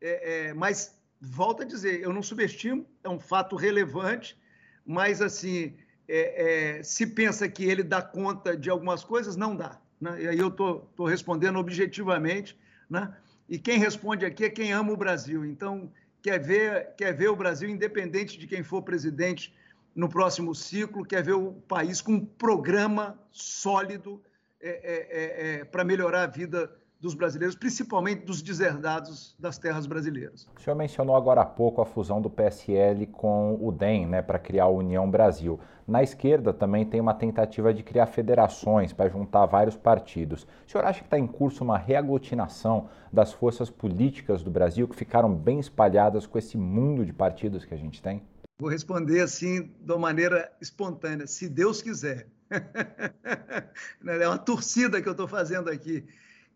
É, 0.00 0.48
é, 0.48 0.54
mas 0.54 0.98
volto 1.20 1.62
a 1.62 1.66
dizer, 1.66 2.00
eu 2.00 2.12
não 2.12 2.22
subestimo, 2.22 2.86
é 3.04 3.08
um 3.08 3.20
fato 3.20 3.54
relevante, 3.54 4.36
mas 4.84 5.22
assim, 5.22 5.76
é, 6.08 6.78
é 6.78 6.82
se 6.82 7.06
pensa 7.06 7.48
que 7.48 7.64
ele 7.64 7.82
dá 7.82 8.02
conta 8.02 8.56
de 8.56 8.68
algumas 8.68 9.04
coisas, 9.04 9.36
não 9.36 9.54
dá. 9.54 9.80
Né? 10.00 10.22
E 10.22 10.28
aí 10.28 10.38
eu 10.38 10.48
estou 10.48 11.06
respondendo 11.06 11.58
objetivamente, 11.58 12.58
né? 12.90 13.14
E 13.52 13.58
quem 13.58 13.78
responde 13.78 14.24
aqui 14.24 14.46
é 14.46 14.48
quem 14.48 14.72
ama 14.72 14.94
o 14.94 14.96
Brasil. 14.96 15.44
Então, 15.44 15.92
quer 16.22 16.40
ver, 16.40 16.94
quer 16.96 17.12
ver 17.12 17.28
o 17.28 17.36
Brasil, 17.36 17.68
independente 17.68 18.38
de 18.38 18.46
quem 18.46 18.62
for 18.62 18.80
presidente 18.80 19.54
no 19.94 20.08
próximo 20.08 20.54
ciclo, 20.54 21.04
quer 21.04 21.22
ver 21.22 21.34
o 21.34 21.52
país 21.68 22.00
com 22.00 22.12
um 22.12 22.24
programa 22.24 23.20
sólido 23.30 24.22
é, 24.58 24.70
é, 24.70 24.94
é, 25.10 25.60
é 25.60 25.64
para 25.66 25.84
melhorar 25.84 26.22
a 26.22 26.26
vida 26.26 26.74
dos 27.02 27.14
brasileiros, 27.14 27.56
principalmente 27.56 28.24
dos 28.24 28.40
deserdados 28.40 29.34
das 29.36 29.58
terras 29.58 29.86
brasileiras. 29.86 30.46
O 30.56 30.60
senhor 30.60 30.76
mencionou 30.76 31.16
agora 31.16 31.40
há 31.40 31.44
pouco 31.44 31.82
a 31.82 31.84
fusão 31.84 32.22
do 32.22 32.30
PSL 32.30 33.08
com 33.08 33.58
o 33.60 33.72
DEM, 33.72 34.06
né, 34.06 34.22
para 34.22 34.38
criar 34.38 34.64
a 34.64 34.68
União 34.68 35.10
Brasil. 35.10 35.58
Na 35.84 36.00
esquerda 36.00 36.54
também 36.54 36.86
tem 36.86 37.00
uma 37.00 37.12
tentativa 37.12 37.74
de 37.74 37.82
criar 37.82 38.06
federações 38.06 38.92
para 38.92 39.10
juntar 39.10 39.46
vários 39.46 39.76
partidos. 39.76 40.46
O 40.64 40.70
senhor 40.70 40.84
acha 40.84 41.00
que 41.00 41.06
está 41.06 41.18
em 41.18 41.26
curso 41.26 41.64
uma 41.64 41.76
reaglutinação 41.76 42.88
das 43.12 43.32
forças 43.32 43.68
políticas 43.68 44.44
do 44.44 44.50
Brasil 44.50 44.86
que 44.86 44.94
ficaram 44.94 45.34
bem 45.34 45.58
espalhadas 45.58 46.24
com 46.24 46.38
esse 46.38 46.56
mundo 46.56 47.04
de 47.04 47.12
partidos 47.12 47.64
que 47.64 47.74
a 47.74 47.76
gente 47.76 48.00
tem? 48.00 48.22
Vou 48.60 48.70
responder 48.70 49.22
assim, 49.22 49.72
de 49.80 49.90
uma 49.90 49.98
maneira 49.98 50.52
espontânea, 50.60 51.26
se 51.26 51.48
Deus 51.48 51.82
quiser. 51.82 52.28
é 54.06 54.28
uma 54.28 54.38
torcida 54.38 55.02
que 55.02 55.08
eu 55.08 55.12
estou 55.12 55.26
fazendo 55.26 55.68
aqui. 55.68 56.06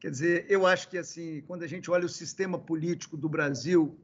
Quer 0.00 0.10
dizer, 0.10 0.46
eu 0.48 0.66
acho 0.66 0.88
que 0.88 0.98
assim, 0.98 1.42
quando 1.46 1.62
a 1.62 1.66
gente 1.66 1.90
olha 1.90 2.06
o 2.06 2.08
sistema 2.08 2.58
político 2.58 3.16
do 3.16 3.28
Brasil, 3.28 3.98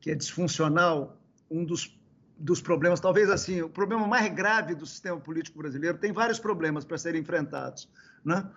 que 0.00 0.10
é 0.10 0.14
disfuncional, 0.14 1.20
um 1.50 1.64
dos, 1.64 1.98
dos 2.38 2.60
problemas, 2.60 3.00
talvez 3.00 3.28
assim, 3.30 3.62
o 3.62 3.68
problema 3.68 4.06
mais 4.06 4.32
grave 4.32 4.74
do 4.74 4.86
sistema 4.86 5.18
político 5.20 5.58
brasileiro, 5.58 5.98
tem 5.98 6.12
vários 6.12 6.38
problemas 6.38 6.84
para 6.84 6.98
serem 6.98 7.20
enfrentados, 7.20 7.88
né? 8.24 8.48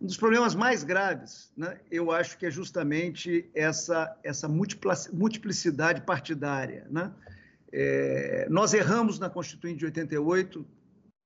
Um 0.00 0.06
dos 0.06 0.16
problemas 0.16 0.54
mais 0.54 0.82
graves, 0.82 1.52
né, 1.54 1.78
eu 1.90 2.10
acho 2.10 2.38
que 2.38 2.46
é 2.46 2.50
justamente 2.50 3.50
essa, 3.54 4.16
essa 4.24 4.48
multiplicidade 4.48 6.00
partidária. 6.00 6.86
Né? 6.90 7.12
É, 7.70 8.46
nós 8.48 8.72
erramos 8.72 9.18
na 9.18 9.28
Constituinte 9.28 9.80
de 9.80 9.84
88, 9.84 10.66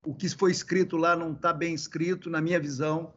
o 0.04 0.12
que 0.12 0.28
foi 0.28 0.50
escrito 0.50 0.96
lá 0.96 1.14
não 1.14 1.33
está 1.33 1.52
bem 1.52 1.72
escrito, 1.72 2.28
na 2.28 2.40
minha 2.40 2.59
visão. 2.59 3.14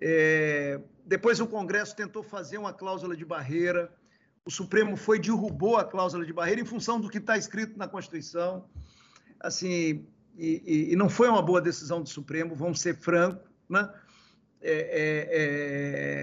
É, 0.00 0.80
depois 1.04 1.40
o 1.40 1.46
Congresso 1.46 1.94
tentou 1.94 2.22
fazer 2.22 2.58
uma 2.58 2.72
cláusula 2.72 3.16
de 3.16 3.24
barreira, 3.24 3.92
o 4.44 4.50
Supremo 4.50 4.96
foi 4.96 5.18
derrubou 5.18 5.76
a 5.76 5.84
cláusula 5.84 6.24
de 6.24 6.32
barreira 6.32 6.60
em 6.60 6.64
função 6.64 7.00
do 7.00 7.08
que 7.08 7.18
está 7.18 7.36
escrito 7.36 7.78
na 7.78 7.86
Constituição. 7.86 8.64
Assim, 9.38 10.06
e, 10.36 10.92
e, 10.92 10.96
não 10.96 11.08
foi 11.08 11.28
uma 11.28 11.42
boa 11.42 11.60
decisão 11.60 12.02
do 12.02 12.08
Supremo, 12.08 12.54
vamos 12.54 12.80
ser 12.80 12.96
francos, 12.96 13.48
né? 13.68 13.88
É, 14.62 14.72
é, 14.72 15.28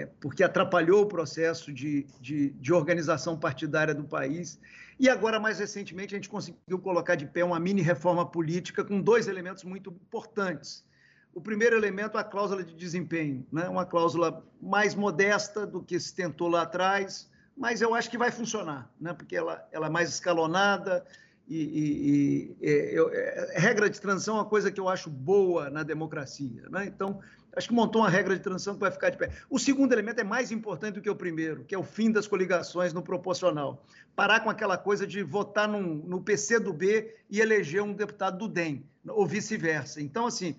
é, 0.01 0.05
porque 0.19 0.43
atrapalhou 0.43 1.01
o 1.01 1.07
processo 1.07 1.73
de, 1.73 2.05
de, 2.21 2.51
de, 2.51 2.71
organização 2.71 3.37
partidária 3.37 3.95
do 3.95 4.03
país. 4.03 4.59
E 4.99 5.09
agora, 5.09 5.39
mais 5.39 5.57
recentemente, 5.57 6.13
a 6.13 6.17
gente 6.17 6.29
conseguiu 6.29 6.77
colocar 6.79 7.15
de 7.15 7.25
pé 7.25 7.43
uma 7.43 7.59
mini 7.59 7.81
reforma 7.81 8.29
política 8.29 8.83
com 8.83 9.01
dois 9.01 9.27
elementos 9.27 9.63
muito 9.63 9.89
importantes. 9.89 10.85
O 11.33 11.41
primeiro 11.41 11.75
elemento 11.75 12.17
é 12.17 12.21
a 12.21 12.23
cláusula 12.23 12.63
de 12.63 12.73
desempenho, 12.73 13.45
né? 13.51 13.69
uma 13.69 13.85
cláusula 13.85 14.43
mais 14.61 14.95
modesta 14.95 15.67
do 15.67 15.83
que 15.83 15.99
se 15.99 16.13
tentou 16.13 16.47
lá 16.47 16.63
atrás, 16.63 17.29
mas 17.55 17.81
eu 17.81 17.93
acho 17.93 18.09
que 18.09 18.17
vai 18.17 18.31
funcionar, 18.31 18.91
né? 18.99 19.13
porque 19.13 19.35
ela, 19.35 19.67
ela 19.71 19.87
é 19.87 19.89
mais 19.89 20.09
escalonada 20.09 21.05
e, 21.47 21.57
e, 21.57 22.57
e 22.61 22.93
eu, 22.93 23.09
é, 23.13 23.53
regra 23.57 23.89
de 23.89 24.01
transição 24.01 24.35
é 24.35 24.39
uma 24.39 24.45
coisa 24.45 24.71
que 24.71 24.79
eu 24.79 24.89
acho 24.89 25.09
boa 25.09 25.69
na 25.69 25.81
democracia. 25.81 26.63
Né? 26.69 26.85
Então, 26.85 27.21
acho 27.55 27.69
que 27.69 27.73
montou 27.73 28.01
uma 28.01 28.09
regra 28.09 28.35
de 28.35 28.41
transição 28.41 28.73
que 28.73 28.81
vai 28.81 28.91
ficar 28.91 29.09
de 29.09 29.17
pé. 29.17 29.31
O 29.49 29.57
segundo 29.57 29.93
elemento 29.93 30.19
é 30.19 30.23
mais 30.23 30.51
importante 30.51 30.95
do 30.95 31.01
que 31.01 31.09
o 31.09 31.15
primeiro, 31.15 31.63
que 31.63 31.73
é 31.73 31.77
o 31.77 31.83
fim 31.83 32.11
das 32.11 32.27
coligações 32.27 32.93
no 32.93 33.01
proporcional. 33.01 33.83
Parar 34.15 34.41
com 34.41 34.49
aquela 34.49 34.77
coisa 34.77 35.07
de 35.07 35.23
votar 35.23 35.67
num, 35.67 35.81
no 35.81 36.21
PC 36.21 36.59
do 36.59 36.73
B 36.73 37.15
e 37.29 37.39
eleger 37.39 37.81
um 37.81 37.93
deputado 37.93 38.37
do 38.37 38.47
DEM, 38.47 38.85
ou 39.07 39.25
vice-versa. 39.25 40.01
Então, 40.01 40.27
assim, 40.27 40.55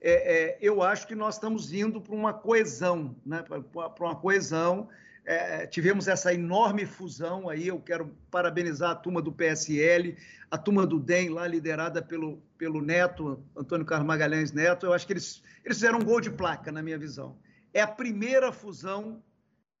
é, 0.00 0.12
é, 0.12 0.58
eu 0.60 0.82
acho 0.82 1.06
que 1.06 1.14
nós 1.14 1.34
estamos 1.34 1.72
indo 1.72 2.00
para 2.00 2.14
uma 2.14 2.32
coesão, 2.32 3.14
né? 3.24 3.42
para 3.42 4.04
uma 4.04 4.16
coesão. 4.16 4.88
É, 5.24 5.66
tivemos 5.66 6.08
essa 6.08 6.32
enorme 6.32 6.86
fusão 6.86 7.48
aí, 7.48 7.68
eu 7.68 7.78
quero 7.78 8.16
parabenizar 8.30 8.90
a 8.90 8.94
turma 8.94 9.20
do 9.20 9.30
PSL, 9.30 10.16
a 10.50 10.56
turma 10.56 10.86
do 10.86 10.98
DEM, 10.98 11.28
lá 11.28 11.46
liderada 11.46 12.00
pelo, 12.00 12.42
pelo 12.56 12.80
Neto, 12.80 13.44
Antônio 13.54 13.84
Carlos 13.84 14.08
Magalhães 14.08 14.50
Neto, 14.50 14.86
eu 14.86 14.92
acho 14.94 15.06
que 15.06 15.12
eles, 15.12 15.42
eles 15.62 15.76
fizeram 15.76 15.98
um 15.98 16.04
gol 16.04 16.20
de 16.20 16.30
placa, 16.30 16.72
na 16.72 16.82
minha 16.82 16.98
visão. 16.98 17.36
É 17.72 17.82
a 17.82 17.86
primeira 17.86 18.50
fusão 18.50 19.22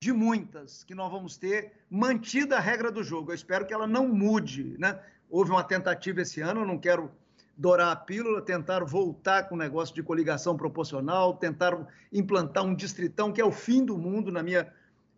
de 0.02 0.12
muitas 0.12 0.84
que 0.84 0.94
nós 0.94 1.10
vamos 1.10 1.36
ter, 1.36 1.72
mantida 1.90 2.56
a 2.56 2.60
regra 2.60 2.92
do 2.92 3.02
jogo. 3.02 3.30
Eu 3.30 3.34
espero 3.34 3.66
que 3.66 3.74
ela 3.74 3.86
não 3.86 4.08
mude. 4.08 4.76
Né? 4.78 4.98
Houve 5.28 5.50
uma 5.50 5.64
tentativa 5.64 6.20
esse 6.20 6.40
ano, 6.40 6.60
eu 6.60 6.66
não 6.66 6.78
quero 6.78 7.10
dourar 7.60 7.92
a 7.92 7.96
pílula, 7.96 8.40
tentaram 8.40 8.86
voltar 8.86 9.46
com 9.46 9.54
o 9.54 9.58
negócio 9.58 9.94
de 9.94 10.02
coligação 10.02 10.56
proporcional, 10.56 11.36
tentaram 11.36 11.86
implantar 12.10 12.64
um 12.64 12.74
distritão, 12.74 13.30
que 13.30 13.38
é 13.38 13.44
o 13.44 13.52
fim 13.52 13.84
do 13.84 13.98
mundo 13.98 14.32
na 14.32 14.42
minha, 14.42 14.72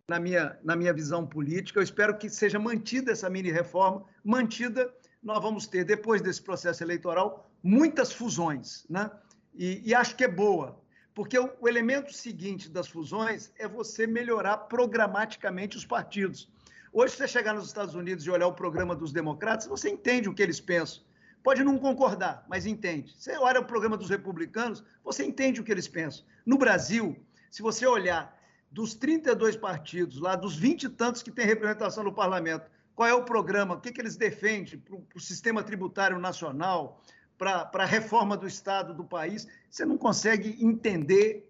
na 0.09 0.19
minha, 0.19 0.59
na 0.65 0.75
minha 0.75 0.93
visão 0.93 1.25
política. 1.25 1.79
Eu 1.79 1.85
espero 1.85 2.19
que 2.19 2.29
seja 2.29 2.59
mantida 2.59 3.13
essa 3.13 3.31
mini-reforma, 3.31 4.05
mantida, 4.25 4.93
nós 5.23 5.41
vamos 5.41 5.69
ter, 5.69 5.85
depois 5.85 6.21
desse 6.21 6.43
processo 6.43 6.83
eleitoral, 6.83 7.49
muitas 7.63 8.13
fusões, 8.13 8.85
né? 8.91 9.09
E, 9.55 9.81
e 9.85 9.95
acho 9.95 10.17
que 10.17 10.25
é 10.25 10.29
boa, 10.29 10.81
porque 11.15 11.39
o, 11.39 11.49
o 11.61 11.69
elemento 11.69 12.13
seguinte 12.13 12.69
das 12.69 12.89
fusões 12.89 13.53
é 13.57 13.69
você 13.69 14.05
melhorar 14.05 14.57
programaticamente 14.57 15.77
os 15.77 15.87
partidos. 15.87 16.51
Hoje, 16.93 17.13
se 17.13 17.19
você 17.19 17.29
chegar 17.29 17.55
nos 17.55 17.69
Estados 17.69 17.95
Unidos 17.95 18.27
e 18.27 18.31
olhar 18.33 18.49
o 18.49 18.53
programa 18.53 18.97
dos 18.97 19.13
democratas, 19.13 19.69
você 19.69 19.89
entende 19.89 20.29
o 20.29 20.35
que 20.35 20.43
eles 20.43 20.61
pensam. 20.61 21.05
Pode 21.43 21.65
não 21.65 21.79
concordar, 21.79 22.45
mas 22.49 22.67
entende. 22.67 23.15
Você 23.17 23.37
olha 23.37 23.61
o 23.61 23.65
programa 23.65 23.97
dos 23.97 24.09
republicanos, 24.09 24.83
você 25.03 25.25
entende 25.25 25.61
o 25.61 25.65
que 25.65 25.73
eles 25.73 25.89
pensam. 25.89 26.25
No 26.47 26.57
Brasil, 26.57 27.17
se 27.51 27.63
você 27.63 27.87
olhar 27.87 28.39
dos 28.71 28.95
32 28.95 29.57
partidos, 29.57 30.21
lá 30.21 30.37
dos 30.37 30.57
20 30.57 30.85
e 30.85 30.89
tantos 30.89 31.23
que 31.23 31.31
têm 31.31 31.45
representação 31.45 32.05
no 32.05 32.13
parlamento, 32.13 32.71
qual 32.95 33.09
é 33.09 33.15
o 33.15 33.25
programa, 33.25 33.75
o 33.75 33.81
que, 33.81 33.91
que 33.91 34.01
eles 34.01 34.17
defendem 34.17 34.79
para 34.79 35.17
o 35.17 35.21
sistema 35.21 35.63
tributário 35.63 36.19
nacional, 36.19 37.03
para 37.37 37.69
a 37.73 37.85
reforma 37.85 38.37
do 38.37 38.47
Estado 38.47 38.95
do 38.95 39.05
país, 39.05 39.49
você 39.69 39.85
não 39.85 39.99
consegue 39.99 40.57
entender 40.65 41.47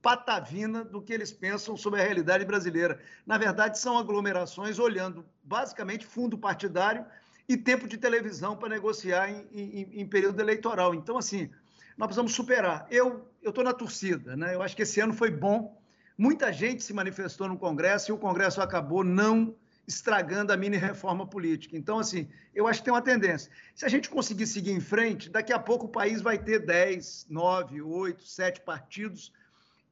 patavina 0.00 0.84
do 0.84 1.02
que 1.02 1.12
eles 1.12 1.32
pensam 1.32 1.76
sobre 1.76 2.00
a 2.00 2.04
realidade 2.04 2.44
brasileira. 2.44 2.98
Na 3.26 3.36
verdade, 3.36 3.78
são 3.78 3.98
aglomerações 3.98 4.78
olhando 4.78 5.26
basicamente 5.42 6.06
fundo 6.06 6.38
partidário 6.38 7.04
e 7.48 7.56
tempo 7.56 7.86
de 7.86 7.96
televisão 7.96 8.56
para 8.56 8.68
negociar 8.68 9.30
em, 9.30 9.46
em, 9.52 10.00
em, 10.00 10.06
período 10.06 10.40
eleitoral. 10.40 10.94
Então, 10.94 11.16
assim, 11.16 11.48
nós 11.96 12.08
precisamos 12.08 12.34
superar. 12.34 12.86
Eu 12.90 13.28
estou 13.42 13.62
na 13.62 13.72
torcida, 13.72 14.36
né? 14.36 14.54
Eu 14.54 14.62
acho 14.62 14.74
que 14.74 14.82
esse 14.82 15.00
ano 15.00 15.12
foi 15.12 15.30
bom. 15.30 15.80
Muita 16.18 16.52
gente 16.52 16.82
se 16.82 16.92
manifestou 16.92 17.48
no 17.48 17.56
Congresso 17.56 18.10
e 18.10 18.12
o 18.12 18.18
Congresso 18.18 18.60
acabou 18.60 19.04
não 19.04 19.54
estragando 19.86 20.52
a 20.52 20.56
mini 20.56 20.76
reforma 20.76 21.24
política. 21.24 21.76
Então, 21.76 22.00
assim, 22.00 22.28
eu 22.52 22.66
acho 22.66 22.80
que 22.80 22.86
tem 22.86 22.92
uma 22.92 23.02
tendência. 23.02 23.50
Se 23.74 23.84
a 23.84 23.88
gente 23.88 24.10
conseguir 24.10 24.46
seguir 24.46 24.72
em 24.72 24.80
frente, 24.80 25.30
daqui 25.30 25.52
a 25.52 25.58
pouco 25.58 25.86
o 25.86 25.88
país 25.88 26.20
vai 26.20 26.38
ter 26.38 26.58
10, 26.58 27.26
9, 27.30 27.80
8, 27.80 28.26
7 28.26 28.60
partidos. 28.62 29.32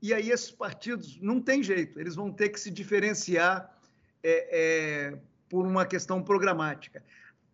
E 0.03 0.13
aí 0.13 0.31
esses 0.31 0.51
partidos 0.51 1.21
não 1.21 1.41
tem 1.41 1.63
jeito, 1.63 2.01
eles 2.01 2.17
vão 2.17 2.33
ter 2.33 2.49
que 2.49 2.59
se 2.59 2.71
diferenciar 2.71 3.73
é, 4.23 5.13
é, 5.13 5.19
por 5.49 5.65
uma 5.65 5.87
questão 5.87 6.21
programática 6.23 7.03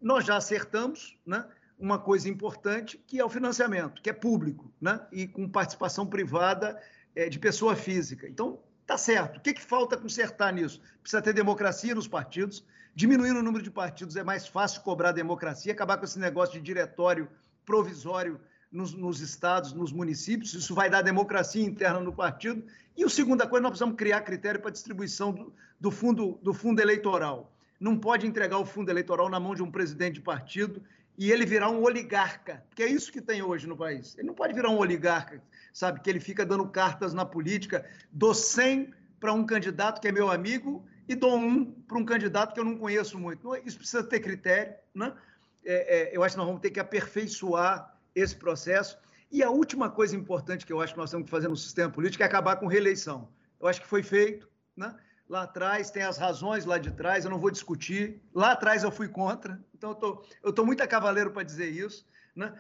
nós 0.01 0.25
já 0.25 0.37
acertamos 0.37 1.17
né, 1.27 1.47
uma 1.79 1.99
coisa 1.99 2.29
importante, 2.29 2.99
que 3.07 3.19
é 3.19 3.25
o 3.25 3.29
financiamento, 3.29 4.03
que 4.03 4.11
é 4.11 4.13
público, 4.13 4.73
né, 4.81 5.01
e 5.11 5.27
com 5.27 5.49
participação 5.49 6.07
privada 6.07 6.81
é, 7.15 7.29
de 7.29 7.39
pessoa 7.39 7.75
física. 7.75 8.29
Então, 8.29 8.61
tá 8.87 8.97
certo. 8.97 9.39
O 9.39 9.41
que, 9.41 9.55
que 9.55 9.63
falta 9.63 9.97
consertar 9.97 10.53
nisso? 10.53 10.81
Precisa 11.03 11.23
ter 11.23 11.33
democracia 11.33 11.95
nos 11.95 12.09
partidos. 12.09 12.65
Diminuindo 12.95 13.39
o 13.39 13.43
número 13.43 13.63
de 13.63 13.71
partidos 13.71 14.17
é 14.17 14.23
mais 14.23 14.47
fácil 14.47 14.83
cobrar 14.83 15.13
democracia, 15.13 15.73
acabar 15.73 15.97
com 15.97 16.05
esse 16.05 16.19
negócio 16.19 16.55
de 16.55 16.61
diretório 16.61 17.29
provisório 17.65 18.41
nos, 18.71 18.93
nos, 18.93 19.21
estados, 19.21 19.73
nos 19.73 19.93
municípios, 19.93 20.55
isso 20.55 20.75
vai 20.75 20.89
dar 20.89 21.03
democracia 21.03 21.65
interna 21.65 22.01
no 22.01 22.13
partido. 22.13 22.65
E 22.97 23.05
a 23.05 23.09
segunda 23.09 23.47
coisa, 23.47 23.63
nós 23.63 23.71
precisamos 23.71 23.97
criar 23.97 24.21
critério 24.21 24.61
para 24.61 24.71
distribuição 24.71 25.33
do, 25.33 25.53
do, 25.79 25.91
fundo, 25.91 26.39
do 26.43 26.53
fundo 26.53 26.81
eleitoral. 26.81 27.50
Não 27.81 27.97
pode 27.97 28.27
entregar 28.27 28.59
o 28.59 28.67
fundo 28.67 28.91
eleitoral 28.91 29.29
na 29.31 29.41
mão 29.41 29.55
de 29.55 29.63
um 29.63 29.71
presidente 29.71 30.15
de 30.15 30.21
partido 30.21 30.83
e 31.17 31.33
ele 31.33 31.45
virar 31.45 31.71
um 31.71 31.83
oligarca, 31.83 32.65
porque 32.69 32.83
é 32.83 32.89
isso 32.89 33.11
que 33.11 33.21
tem 33.21 33.43
hoje 33.43 33.67
no 33.67 33.77
país. 33.77 34.17
Ele 34.17 34.27
não 34.29 34.35
pode 34.35 34.55
virar 34.55 34.71
um 34.71 34.79
oligarca, 34.79 35.43
sabe, 35.73 36.01
que 36.01 36.09
ele 36.09 36.21
fica 36.21 36.47
dando 36.47 36.67
cartas 36.69 37.13
na 37.13 37.25
política, 37.25 37.85
dou 38.13 38.35
100 38.35 38.93
para 39.19 39.33
um 39.33 39.45
candidato 39.45 40.01
que 40.01 40.09
é 40.09 40.13
meu 40.13 40.31
amigo 40.31 40.85
e 41.09 41.15
dou 41.15 41.37
um 41.37 41.65
para 41.65 41.99
um 41.99 42.05
candidato 42.05 42.55
que 42.55 42.61
eu 42.61 42.65
não 42.65 42.77
conheço 42.77 43.19
muito. 43.19 43.55
Isso 43.67 43.77
precisa 43.77 44.03
ter 44.03 44.21
critério, 44.21 44.75
né? 44.95 45.13
É, 45.65 45.99
é, 45.99 46.17
eu 46.17 46.23
acho 46.23 46.35
que 46.35 46.39
nós 46.39 46.47
vamos 46.47 46.63
ter 46.63 46.71
que 46.71 46.81
aperfeiçoar 46.81 47.95
esse 48.15 48.35
processo. 48.37 48.99
E 49.31 49.43
a 49.43 49.51
última 49.51 49.91
coisa 49.91 50.17
importante 50.17 50.65
que 50.65 50.73
eu 50.73 50.81
acho 50.81 50.95
que 50.95 50.99
nós 50.99 51.11
temos 51.11 51.25
que 51.25 51.31
fazer 51.31 51.49
no 51.49 51.57
sistema 51.57 51.91
político 51.91 52.23
é 52.23 52.27
acabar 52.27 52.57
com 52.57 52.67
reeleição. 52.67 53.29
Eu 53.61 53.69
acho 53.69 53.81
que 53.81 53.87
foi 53.87 54.03
feito, 54.03 54.49
né? 54.77 54.95
Lá 55.31 55.43
atrás 55.43 55.93
tem 55.93 56.03
as 56.03 56.19
razões 56.19 56.65
lá 56.65 56.77
de 56.77 56.91
trás, 56.91 57.25
eu 57.25 57.31
não 57.31 57.39
vou 57.39 57.53
discutir. 57.53 58.21
Lá 58.35 58.51
atrás 58.51 58.83
eu 58.83 58.91
fui 58.91 59.07
contra, 59.07 59.63
então 59.73 59.91
eu 59.91 59.95
tô, 59.95 60.25
estou 60.35 60.53
tô 60.53 60.67
muito 60.67 60.83
a 60.83 60.89
cavaleiro 60.89 61.31
para 61.31 61.45
dizer 61.45 61.69
isso. 61.69 62.05
Né? 62.35 62.53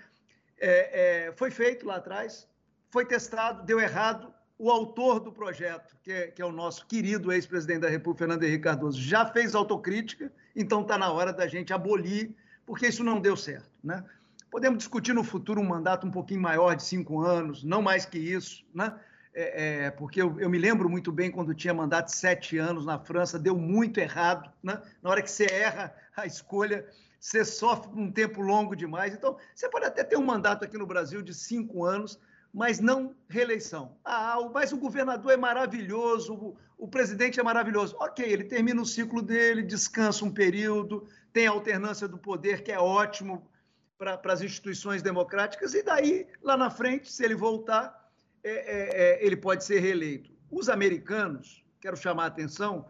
É, 0.56 1.26
é, 1.26 1.32
foi 1.32 1.50
feito 1.50 1.84
lá 1.84 1.96
atrás, 1.96 2.46
foi 2.88 3.04
testado, 3.04 3.64
deu 3.64 3.80
errado. 3.80 4.32
O 4.56 4.70
autor 4.70 5.18
do 5.18 5.32
projeto, 5.32 5.96
que 6.00 6.12
é, 6.12 6.26
que 6.28 6.40
é 6.40 6.44
o 6.44 6.52
nosso 6.52 6.86
querido 6.86 7.32
ex-presidente 7.32 7.80
da 7.80 7.88
República, 7.88 8.18
Fernando 8.18 8.44
Henrique 8.44 8.62
Cardoso, 8.62 9.02
já 9.02 9.26
fez 9.26 9.56
autocrítica, 9.56 10.32
então 10.54 10.82
está 10.82 10.96
na 10.96 11.10
hora 11.10 11.32
da 11.32 11.48
gente 11.48 11.72
abolir, 11.72 12.36
porque 12.64 12.86
isso 12.86 13.02
não 13.02 13.20
deu 13.20 13.36
certo. 13.36 13.68
Né? 13.82 14.04
Podemos 14.48 14.78
discutir 14.78 15.12
no 15.12 15.24
futuro 15.24 15.60
um 15.60 15.66
mandato 15.66 16.06
um 16.06 16.10
pouquinho 16.10 16.40
maior 16.40 16.76
de 16.76 16.84
cinco 16.84 17.20
anos, 17.20 17.64
não 17.64 17.82
mais 17.82 18.06
que 18.06 18.18
isso, 18.18 18.64
né? 18.72 18.96
É, 19.32 19.84
é, 19.84 19.90
porque 19.90 20.20
eu, 20.20 20.40
eu, 20.40 20.50
me 20.50 20.58
lembro 20.58 20.88
muito 20.88 21.12
bem 21.12 21.30
quando 21.30 21.54
tinha 21.54 21.72
mandato 21.72 22.08
sete 22.08 22.58
anos 22.58 22.84
na 22.84 22.98
França, 22.98 23.38
deu 23.38 23.56
muito 23.56 23.98
errado. 23.98 24.50
Né? 24.62 24.80
Na 25.02 25.10
hora 25.10 25.22
que 25.22 25.30
você 25.30 25.44
erra 25.44 25.94
a 26.16 26.26
escolha, 26.26 26.86
você 27.18 27.44
sofre 27.44 27.90
um 27.94 28.10
tempo 28.10 28.40
longo 28.40 28.74
demais. 28.74 29.14
Então, 29.14 29.36
você 29.54 29.68
pode 29.68 29.86
até 29.86 30.02
ter 30.02 30.16
um 30.16 30.24
mandato 30.24 30.64
aqui 30.64 30.76
no 30.76 30.86
Brasil 30.86 31.22
de 31.22 31.32
cinco 31.32 31.84
anos, 31.84 32.18
mas 32.52 32.80
não 32.80 33.14
reeleição. 33.28 33.96
Ah, 34.04 34.36
mas 34.52 34.72
o 34.72 34.78
governador 34.78 35.32
é 35.32 35.36
maravilhoso, 35.36 36.34
o, 36.34 36.56
o 36.76 36.88
presidente 36.88 37.38
é 37.38 37.42
maravilhoso. 37.42 37.94
Ok, 38.00 38.24
ele 38.24 38.44
termina 38.44 38.82
o 38.82 38.86
ciclo 38.86 39.22
dele, 39.22 39.62
descansa 39.62 40.24
um 40.24 40.32
período, 40.32 41.06
tem 41.32 41.46
a 41.46 41.50
alternância 41.50 42.08
do 42.08 42.18
poder, 42.18 42.62
que 42.62 42.72
é 42.72 42.80
ótimo 42.80 43.48
para 43.96 44.18
as 44.32 44.40
instituições 44.40 45.02
democráticas, 45.02 45.74
e 45.74 45.82
daí, 45.82 46.26
lá 46.42 46.56
na 46.56 46.70
frente, 46.70 47.12
se 47.12 47.22
ele 47.22 47.34
voltar, 47.34 47.99
é, 48.42 48.50
é, 48.50 49.02
é, 49.22 49.26
ele 49.26 49.36
pode 49.36 49.64
ser 49.64 49.80
reeleito. 49.80 50.30
Os 50.50 50.68
americanos, 50.68 51.64
quero 51.80 51.96
chamar 51.96 52.24
a 52.24 52.26
atenção, 52.26 52.86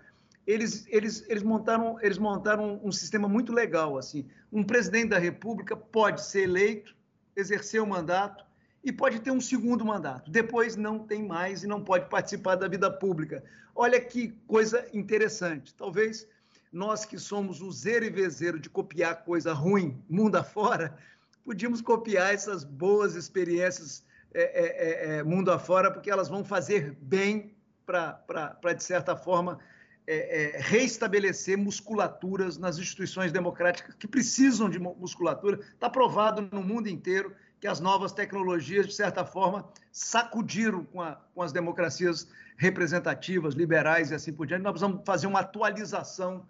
eles, 0.46 0.86
eles, 0.88 1.24
eles, 1.28 1.42
montaram, 1.42 1.98
eles 2.00 2.18
montaram 2.18 2.80
um 2.82 2.90
sistema 2.90 3.28
muito 3.28 3.52
legal. 3.52 3.98
assim. 3.98 4.26
Um 4.52 4.62
presidente 4.62 5.10
da 5.10 5.18
República 5.18 5.76
pode 5.76 6.24
ser 6.24 6.42
eleito, 6.42 6.96
exercer 7.36 7.82
o 7.82 7.86
mandato 7.86 8.44
e 8.82 8.92
pode 8.92 9.20
ter 9.20 9.30
um 9.30 9.40
segundo 9.40 9.84
mandato. 9.84 10.30
Depois 10.30 10.76
não 10.76 10.98
tem 10.98 11.26
mais 11.26 11.62
e 11.62 11.66
não 11.66 11.82
pode 11.82 12.08
participar 12.08 12.56
da 12.56 12.66
vida 12.66 12.90
pública. 12.90 13.44
Olha 13.74 14.00
que 14.00 14.28
coisa 14.46 14.86
interessante. 14.92 15.74
Talvez 15.74 16.26
nós 16.72 17.04
que 17.04 17.18
somos 17.18 17.60
o 17.60 17.70
zero 17.70 18.04
e 18.04 18.10
vezeiro 18.10 18.58
de 18.58 18.70
copiar 18.70 19.24
coisa 19.24 19.52
ruim 19.52 20.02
mundo 20.08 20.36
afora, 20.36 20.96
podíamos 21.44 21.80
copiar 21.80 22.32
essas 22.32 22.64
boas 22.64 23.14
experiências 23.14 24.04
é, 24.32 24.42
é, 24.42 25.14
é, 25.14 25.18
é 25.18 25.22
mundo 25.22 25.50
afora, 25.50 25.90
porque 25.90 26.10
elas 26.10 26.28
vão 26.28 26.44
fazer 26.44 26.96
bem 27.00 27.54
para, 27.84 28.72
de 28.74 28.84
certa 28.84 29.16
forma, 29.16 29.58
é, 30.06 30.56
é, 30.56 30.60
reestabelecer 30.60 31.56
musculaturas 31.56 32.56
nas 32.56 32.78
instituições 32.78 33.32
democráticas 33.32 33.94
que 33.94 34.08
precisam 34.08 34.68
de 34.68 34.78
musculatura. 34.78 35.60
Está 35.60 35.88
provado 35.90 36.48
no 36.52 36.62
mundo 36.62 36.88
inteiro 36.88 37.34
que 37.60 37.66
as 37.66 37.78
novas 37.78 38.12
tecnologias, 38.12 38.86
de 38.86 38.94
certa 38.94 39.24
forma, 39.24 39.68
sacudiram 39.92 40.84
com, 40.84 41.02
a, 41.02 41.16
com 41.34 41.42
as 41.42 41.52
democracias 41.52 42.28
representativas, 42.56 43.54
liberais 43.54 44.10
e 44.10 44.14
assim 44.14 44.32
por 44.32 44.46
diante. 44.46 44.62
Nós 44.62 44.72
precisamos 44.72 45.02
fazer 45.04 45.26
uma 45.26 45.40
atualização 45.40 46.46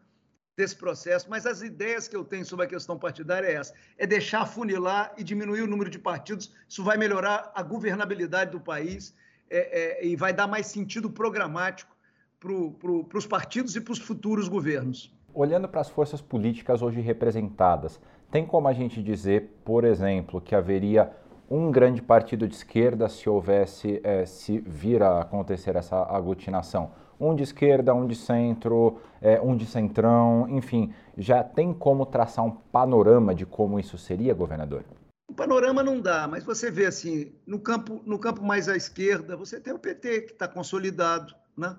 desse 0.61 0.77
processo, 0.77 1.27
mas 1.31 1.47
as 1.47 1.63
ideias 1.63 2.07
que 2.07 2.15
eu 2.15 2.23
tenho 2.23 2.45
sobre 2.45 2.67
a 2.67 2.69
questão 2.69 2.99
partidária 2.99 3.47
é 3.47 3.55
essa: 3.55 3.73
é 3.97 4.07
deixar 4.07 4.45
funilar 4.45 5.13
e 5.17 5.25
diminuir 5.25 5.63
o 5.63 5.67
número 5.67 5.89
de 5.89 5.99
partidos. 5.99 6.53
Isso 6.69 6.85
vai 6.85 6.97
melhorar 6.99 7.51
a 7.55 7.63
governabilidade 7.63 8.51
do 8.51 8.61
país 8.61 9.15
é, 9.51 10.03
é, 10.03 10.07
e 10.07 10.15
vai 10.17 10.33
dar 10.33 10.47
mais 10.47 10.67
sentido 10.67 11.09
programático 11.11 11.97
para 12.39 12.53
pro, 12.79 13.09
os 13.15 13.27
partidos 13.27 13.75
e 13.75 13.81
para 13.81 13.93
os 13.93 13.99
futuros 13.99 14.49
governos. 14.49 15.15
Olhando 15.33 15.69
para 15.69 15.81
as 15.81 15.89
forças 15.89 16.21
políticas 16.21 16.83
hoje 16.83 17.01
representadas, 17.01 17.99
tem 18.31 18.45
como 18.45 18.69
a 18.69 18.73
gente 18.73 19.03
dizer, 19.03 19.61
por 19.65 19.85
exemplo, 19.85 20.41
que 20.41 20.55
haveria 20.55 21.11
um 21.51 21.71
grande 21.71 22.03
partido 22.03 22.47
de 22.47 22.55
esquerda 22.55 23.09
se 23.09 23.29
houvesse, 23.29 24.01
é, 24.05 24.27
se 24.27 24.59
vir 24.59 25.03
a 25.03 25.21
acontecer 25.23 25.75
essa 25.75 25.97
aglutinação? 26.03 26.93
Um 27.21 27.35
de 27.37 27.43
esquerda, 27.43 27.95
um 27.95 28.07
de 28.07 28.17
centro, 28.17 28.99
é, 29.21 29.41
um 29.41 29.55
de 29.55 29.67
centrão, 29.67 30.49
enfim, 30.49 30.93
já 31.19 31.45
tem 31.45 31.75
como 31.75 32.07
traçar 32.07 32.45
um 32.45 32.51
panorama 32.51 33.35
de 33.35 33.45
como 33.45 33.79
isso 33.79 33.99
seria, 33.99 34.33
governador? 34.33 34.83
O 35.29 35.35
panorama 35.35 35.83
não 35.83 36.01
dá, 36.01 36.27
mas 36.27 36.43
você 36.43 36.71
vê 36.71 36.87
assim, 36.87 37.33
no 37.47 37.61
campo, 37.61 38.01
no 38.07 38.19
campo 38.19 38.43
mais 38.43 38.69
à 38.69 38.77
esquerda, 38.77 39.37
você 39.37 39.61
tem 39.61 39.73
o 39.73 39.79
PT 39.79 40.23
que 40.23 40.33
está 40.33 40.49
consolidado, 40.49 41.35
né? 41.57 41.77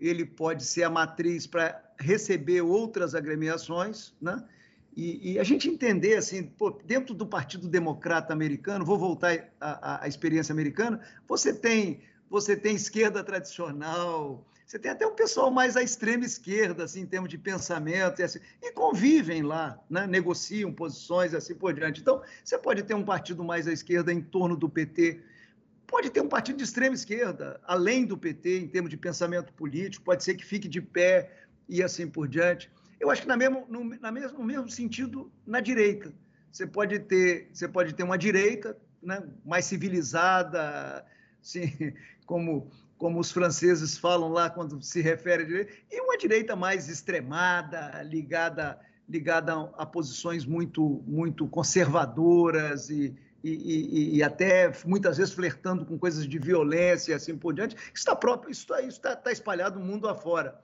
ele 0.00 0.24
pode 0.24 0.64
ser 0.64 0.82
a 0.82 0.90
matriz 0.90 1.46
para 1.46 1.80
receber 1.98 2.60
outras 2.60 3.14
agremiações, 3.14 4.12
né? 4.20 4.42
E, 4.94 5.32
e, 5.32 5.38
a 5.38 5.44
gente 5.44 5.70
entender 5.70 6.16
assim, 6.16 6.42
pô, 6.42 6.70
dentro 6.84 7.14
do 7.14 7.26
Partido 7.26 7.66
Democrata 7.66 8.30
Americano, 8.30 8.84
vou 8.84 8.98
voltar 8.98 9.48
à, 9.58 10.04
à 10.04 10.08
experiência 10.08 10.52
americana, 10.52 11.00
você 11.26 11.54
tem 11.54 12.02
você 12.28 12.56
tem 12.56 12.74
esquerda 12.74 13.22
tradicional, 13.22 14.44
você 14.72 14.78
tem 14.78 14.90
até 14.90 15.06
um 15.06 15.14
pessoal 15.14 15.50
mais 15.50 15.76
à 15.76 15.82
extrema 15.82 16.24
esquerda, 16.24 16.84
assim, 16.84 17.02
em 17.02 17.06
termos 17.06 17.28
de 17.28 17.36
pensamento, 17.36 18.20
e, 18.20 18.22
assim, 18.22 18.38
e 18.62 18.72
convivem 18.72 19.42
lá, 19.42 19.78
né? 19.88 20.06
negociam 20.06 20.72
posições 20.72 21.34
e 21.34 21.36
assim 21.36 21.54
por 21.54 21.74
diante. 21.74 22.00
Então, 22.00 22.22
você 22.42 22.56
pode 22.56 22.82
ter 22.82 22.94
um 22.94 23.04
partido 23.04 23.44
mais 23.44 23.68
à 23.68 23.72
esquerda 23.74 24.10
em 24.10 24.22
torno 24.22 24.56
do 24.56 24.70
PT, 24.70 25.20
pode 25.86 26.08
ter 26.08 26.22
um 26.22 26.28
partido 26.28 26.56
de 26.56 26.64
extrema 26.64 26.94
esquerda, 26.94 27.60
além 27.66 28.06
do 28.06 28.16
PT, 28.16 28.60
em 28.60 28.66
termos 28.66 28.88
de 28.88 28.96
pensamento 28.96 29.52
político, 29.52 30.06
pode 30.06 30.24
ser 30.24 30.36
que 30.36 30.44
fique 30.46 30.66
de 30.66 30.80
pé 30.80 31.30
e 31.68 31.82
assim 31.82 32.08
por 32.08 32.26
diante. 32.26 32.70
Eu 32.98 33.10
acho 33.10 33.20
que 33.20 33.28
na 33.28 33.36
mesmo, 33.36 33.66
no, 33.68 33.84
na 33.84 34.10
mesmo, 34.10 34.38
no 34.38 34.44
mesmo 34.44 34.70
sentido, 34.70 35.30
na 35.46 35.60
direita. 35.60 36.14
Você 36.50 36.66
pode 36.66 36.98
ter, 36.98 37.50
você 37.52 37.68
pode 37.68 37.94
ter 37.94 38.04
uma 38.04 38.16
direita 38.16 38.74
né, 39.02 39.22
mais 39.44 39.66
civilizada, 39.66 41.04
assim, 41.42 41.70
como 42.24 42.70
como 43.02 43.18
os 43.18 43.32
franceses 43.32 43.98
falam 43.98 44.28
lá 44.28 44.48
quando 44.48 44.80
se 44.80 45.00
refere 45.00 45.42
a 45.42 45.46
direita, 45.46 45.72
e 45.90 46.00
uma 46.00 46.16
direita 46.16 46.54
mais 46.54 46.88
extremada, 46.88 48.00
ligada, 48.04 48.78
ligada 49.08 49.54
a, 49.76 49.84
posições 49.84 50.46
muito, 50.46 51.02
muito 51.04 51.48
conservadoras 51.48 52.90
e, 52.90 53.12
e, 53.42 53.50
e, 53.50 54.16
e, 54.18 54.22
até 54.22 54.72
muitas 54.86 55.16
vezes 55.16 55.34
flertando 55.34 55.84
com 55.84 55.98
coisas 55.98 56.28
de 56.28 56.38
violência 56.38 57.10
e 57.10 57.14
assim 57.16 57.36
por 57.36 57.52
diante. 57.52 57.74
Isso 57.74 57.92
está 57.94 58.14
próprio, 58.14 58.52
isso 58.52 58.72
está 58.72 59.16
tá 59.16 59.32
espalhado 59.32 59.80
no 59.80 59.84
mundo 59.84 60.08
afora. 60.08 60.60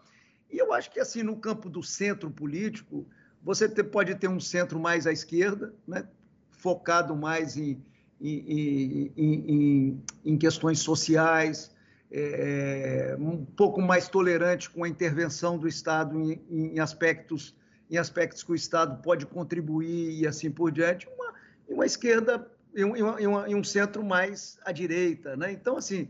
E 0.49 0.59
eu 0.59 0.73
acho 0.73 0.93
que 0.93 1.01
assim 1.01 1.25
no 1.25 1.35
campo 1.39 1.69
do 1.69 1.83
centro 1.83 2.31
político 2.31 3.05
você 3.43 3.69
pode 3.83 4.15
ter 4.15 4.29
um 4.29 4.39
centro 4.39 4.79
mais 4.79 5.09
à 5.09 5.13
esquerda, 5.13 5.75
né, 5.85 6.07
focado 6.53 7.17
mais 7.17 7.57
em, 7.57 7.83
em, 8.21 9.13
em, 9.17 10.03
em 10.25 10.39
questões 10.39 10.79
sociais, 10.79 11.77
é, 12.11 13.17
um 13.19 13.45
pouco 13.45 13.81
mais 13.81 14.09
tolerante 14.09 14.71
com 14.71 14.85
a 14.85 14.89
intervenção 14.89 15.59
do 15.59 15.69
Estado 15.69 16.19
em, 16.21 16.41
em, 16.51 16.81
aspectos 16.81 17.55
em 17.91 17.97
aspectos 17.97 18.43
que 18.43 18.53
o 18.53 18.55
Estado 18.55 19.03
pode 19.03 19.25
contribuir 19.25 20.21
e 20.21 20.27
assim 20.27 20.51
por 20.51 20.71
diante, 20.71 21.09
uma, 21.17 21.35
uma 21.69 21.87
esquerda 21.87 22.47
e 22.75 22.85
um, 22.85 22.93
uma, 23.29 23.49
um, 23.49 23.65
centro 23.65 24.05
mais 24.05 24.59
à 24.65 24.73
direita. 24.73 25.35
Né? 25.37 25.53
Então, 25.53 25.79
assim, 25.79 26.09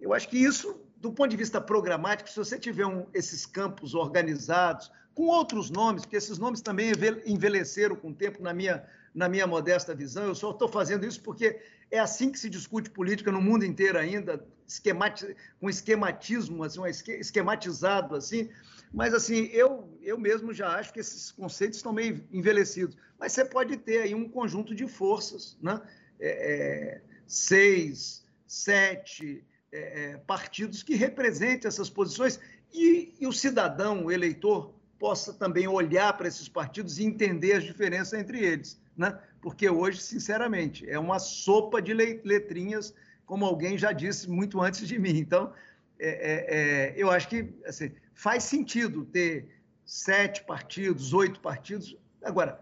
eu 0.00 0.12
acho 0.12 0.28
que 0.28 0.36
isso, 0.36 0.80
do 0.96 1.12
ponto 1.12 1.30
de 1.30 1.36
vista 1.36 1.60
programático, 1.60 2.28
se 2.28 2.36
você 2.36 2.58
tiver 2.58 2.84
um, 2.84 3.06
esses 3.14 3.46
campos 3.46 3.94
organizados, 3.94 4.90
com 5.14 5.26
outros 5.26 5.70
nomes, 5.70 6.02
porque 6.02 6.16
esses 6.16 6.38
nomes 6.38 6.60
também 6.60 6.92
envelheceram 7.26 7.94
com 7.94 8.08
o 8.08 8.14
tempo, 8.14 8.42
na 8.42 8.52
minha, 8.52 8.84
na 9.14 9.28
minha 9.28 9.46
modesta 9.46 9.94
visão, 9.94 10.24
eu 10.24 10.34
só 10.34 10.50
estou 10.50 10.68
fazendo 10.68 11.06
isso 11.06 11.20
porque 11.22 11.60
é 11.90 11.98
assim 11.98 12.30
que 12.30 12.38
se 12.38 12.48
discute 12.48 12.90
política 12.90 13.30
no 13.30 13.40
mundo 13.40 13.64
inteiro 13.64 13.98
ainda, 13.98 14.44
esquemati 14.72 15.36
com 15.60 15.68
esquematismo, 15.68 16.64
assim, 16.64 16.80
esquematizado 17.18 18.14
assim. 18.14 18.48
Mas 18.92 19.14
assim, 19.14 19.48
eu, 19.52 19.88
eu 20.02 20.18
mesmo 20.18 20.52
já 20.52 20.68
acho 20.76 20.92
que 20.92 21.00
esses 21.00 21.30
conceitos 21.30 21.78
estão 21.78 21.92
meio 21.92 22.24
envelhecidos. 22.32 22.96
Mas 23.18 23.32
você 23.32 23.44
pode 23.44 23.76
ter 23.76 24.02
aí 24.02 24.14
um 24.14 24.28
conjunto 24.28 24.74
de 24.74 24.86
forças, 24.86 25.56
né? 25.62 25.80
é, 26.20 27.00
seis, 27.26 28.24
sete 28.46 29.44
é, 29.72 30.18
partidos 30.26 30.82
que 30.82 30.94
representem 30.94 31.68
essas 31.68 31.88
posições 31.88 32.38
e, 32.72 33.14
e 33.18 33.26
o 33.26 33.32
cidadão, 33.32 34.04
o 34.04 34.12
eleitor, 34.12 34.74
possa 34.98 35.32
também 35.32 35.66
olhar 35.66 36.16
para 36.16 36.28
esses 36.28 36.48
partidos 36.48 36.98
e 36.98 37.04
entender 37.04 37.54
as 37.54 37.64
diferenças 37.64 38.18
entre 38.18 38.44
eles. 38.44 38.80
Né? 38.96 39.18
Porque 39.40 39.68
hoje, 39.68 40.00
sinceramente, 40.02 40.88
é 40.88 40.98
uma 40.98 41.18
sopa 41.18 41.80
de 41.80 41.94
letrinhas, 41.94 42.94
como 43.30 43.44
alguém 43.44 43.78
já 43.78 43.92
disse 43.92 44.28
muito 44.28 44.60
antes 44.60 44.88
de 44.88 44.98
mim. 44.98 45.16
Então, 45.16 45.52
é, 46.00 46.08
é, 46.08 46.56
é, 46.56 46.94
eu 46.96 47.08
acho 47.12 47.28
que 47.28 47.54
assim, 47.64 47.92
faz 48.12 48.42
sentido 48.42 49.04
ter 49.04 49.48
sete 49.84 50.42
partidos, 50.42 51.14
oito 51.14 51.38
partidos. 51.38 51.96
Agora, 52.24 52.60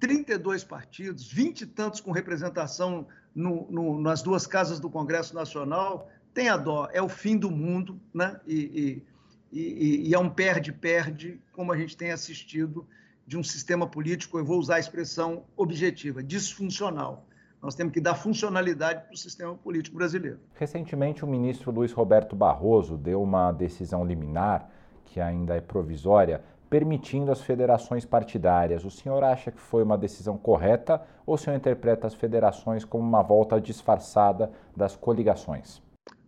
32 0.00 0.64
partidos, 0.64 1.32
vinte 1.32 1.60
e 1.60 1.66
tantos 1.66 2.00
com 2.00 2.10
representação 2.10 3.06
no, 3.32 3.70
no, 3.70 4.00
nas 4.00 4.20
duas 4.20 4.48
casas 4.48 4.80
do 4.80 4.90
Congresso 4.90 5.32
Nacional, 5.32 6.10
tem 6.34 6.48
a 6.48 6.56
dó, 6.56 6.88
é 6.92 7.00
o 7.00 7.08
fim 7.08 7.36
do 7.36 7.48
mundo, 7.48 8.00
né? 8.12 8.40
E, 8.44 9.04
e, 9.52 9.60
e, 9.60 10.08
e 10.08 10.12
é 10.14 10.18
um 10.18 10.28
perde-perde, 10.28 11.40
como 11.52 11.70
a 11.70 11.76
gente 11.76 11.96
tem 11.96 12.10
assistido, 12.10 12.84
de 13.28 13.38
um 13.38 13.44
sistema 13.44 13.86
político, 13.86 14.38
eu 14.38 14.44
vou 14.44 14.58
usar 14.58 14.74
a 14.74 14.80
expressão 14.80 15.44
objetiva, 15.56 16.20
disfuncional. 16.20 17.29
Nós 17.62 17.74
temos 17.74 17.92
que 17.92 18.00
dar 18.00 18.14
funcionalidade 18.14 19.04
para 19.04 19.14
o 19.14 19.16
sistema 19.16 19.54
político 19.54 19.96
brasileiro. 19.96 20.40
Recentemente, 20.54 21.24
o 21.24 21.28
ministro 21.28 21.70
Luiz 21.70 21.92
Roberto 21.92 22.34
Barroso 22.34 22.96
deu 22.96 23.22
uma 23.22 23.52
decisão 23.52 24.04
liminar, 24.04 24.70
que 25.04 25.20
ainda 25.20 25.54
é 25.54 25.60
provisória, 25.60 26.42
permitindo 26.70 27.30
as 27.30 27.40
federações 27.42 28.04
partidárias. 28.04 28.84
O 28.84 28.90
senhor 28.90 29.22
acha 29.24 29.50
que 29.50 29.60
foi 29.60 29.82
uma 29.82 29.98
decisão 29.98 30.38
correta 30.38 31.02
ou 31.26 31.34
o 31.34 31.38
senhor 31.38 31.56
interpreta 31.56 32.06
as 32.06 32.14
federações 32.14 32.84
como 32.84 33.06
uma 33.06 33.22
volta 33.22 33.60
disfarçada 33.60 34.50
das 34.74 34.96
coligações? 34.96 35.82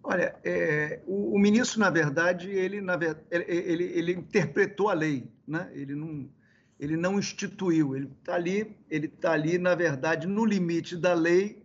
Olha, 0.05 0.35
é, 0.45 1.01
o, 1.07 1.37
o, 1.37 1.38
ministro, 1.38 1.79
na 1.79 1.88
verdade, 1.88 2.51
ele, 2.51 2.81
na, 2.81 2.99
ele, 3.31 3.45
ele, 3.49 3.85
ele 3.85 4.12
interpretou 4.12 4.88
a 4.88 4.95
lei, 4.95 5.31
né? 5.47 5.71
ele, 5.73 5.95
não, 5.95 6.29
ele 6.83 6.97
não 6.97 7.16
instituiu, 7.16 7.95
ele 7.95 8.11
está 8.18 8.35
ali, 8.35 8.77
ele 8.90 9.07
está 9.07 9.31
ali, 9.31 9.57
na 9.57 9.73
verdade, 9.73 10.27
no 10.27 10.45
limite 10.45 10.97
da 10.97 11.14
lei, 11.14 11.62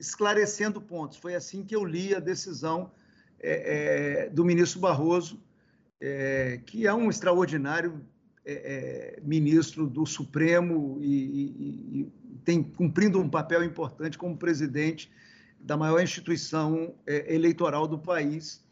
esclarecendo 0.00 0.80
pontos. 0.80 1.18
Foi 1.18 1.34
assim 1.34 1.62
que 1.62 1.76
eu 1.76 1.84
li 1.84 2.14
a 2.14 2.18
decisão 2.18 2.90
é, 3.38 4.22
é, 4.22 4.30
do 4.30 4.42
ministro 4.42 4.80
Barroso, 4.80 5.38
é, 6.00 6.62
que 6.64 6.86
é 6.86 6.94
um 6.94 7.10
extraordinário 7.10 8.02
é, 8.42 9.18
é, 9.18 9.20
ministro 9.20 9.86
do 9.86 10.06
Supremo 10.06 10.98
e, 11.02 11.12
e, 11.12 12.00
e, 12.00 12.12
tem 12.42 12.62
cumprindo 12.62 13.20
um 13.20 13.28
papel 13.28 13.62
importante 13.62 14.16
como 14.16 14.34
presidente 14.34 15.12
da 15.60 15.76
maior 15.76 16.02
instituição 16.02 16.94
é, 17.06 17.34
eleitoral 17.34 17.86
do 17.86 17.98
país, 17.98 18.64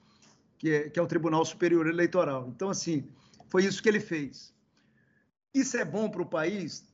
que 0.57 0.71
é, 0.71 0.89
que 0.89 0.99
é 0.99 1.03
o 1.03 1.07
Tribunal 1.07 1.45
Superior 1.45 1.87
Eleitoral. 1.87 2.49
Então, 2.49 2.71
assim, 2.71 3.05
foi 3.51 3.67
isso 3.67 3.83
que 3.83 3.91
ele 3.91 4.01
fez. 4.01 4.52
Isso 5.55 5.77
é 5.77 5.85
bom 5.85 6.09
para 6.11 6.23
o 6.23 6.27
país? 6.27 6.85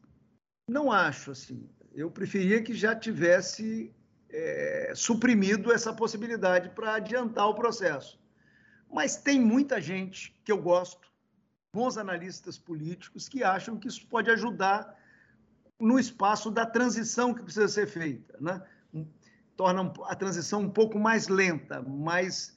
Não 0.69 0.91
acho, 0.91 1.31
assim. 1.31 1.69
Eu 1.95 2.11
preferia 2.11 2.63
que 2.63 2.75
já 2.75 2.95
tivesse 2.95 3.95
é, 4.31 4.93
suprimido 4.95 5.73
essa 5.73 5.93
possibilidade 5.93 6.71
para 6.71 6.95
adiantar 6.95 7.49
o 7.49 7.55
processo. 7.55 8.21
Mas 8.91 9.17
tem 9.17 9.41
muita 9.41 9.81
gente 9.81 10.39
que 10.45 10.53
eu 10.53 10.61
gosto, 10.61 11.09
bons 11.75 11.99
analistas 11.99 12.59
políticos 12.59 13.29
que 13.29 13.45
acham 13.45 13.79
que 13.79 13.89
isso 13.89 14.07
pode 14.07 14.31
ajudar 14.31 14.97
no 15.79 15.99
espaço 15.99 16.51
da 16.51 16.67
transição 16.67 17.33
que 17.33 17.43
precisa 17.43 17.69
ser 17.69 17.87
feita, 17.87 18.37
né? 18.41 18.63
torna 19.59 19.93
a 20.05 20.15
transição 20.15 20.61
um 20.61 20.71
pouco 20.71 21.01
mais 21.01 21.27
lenta, 21.27 21.83
mas 21.83 22.57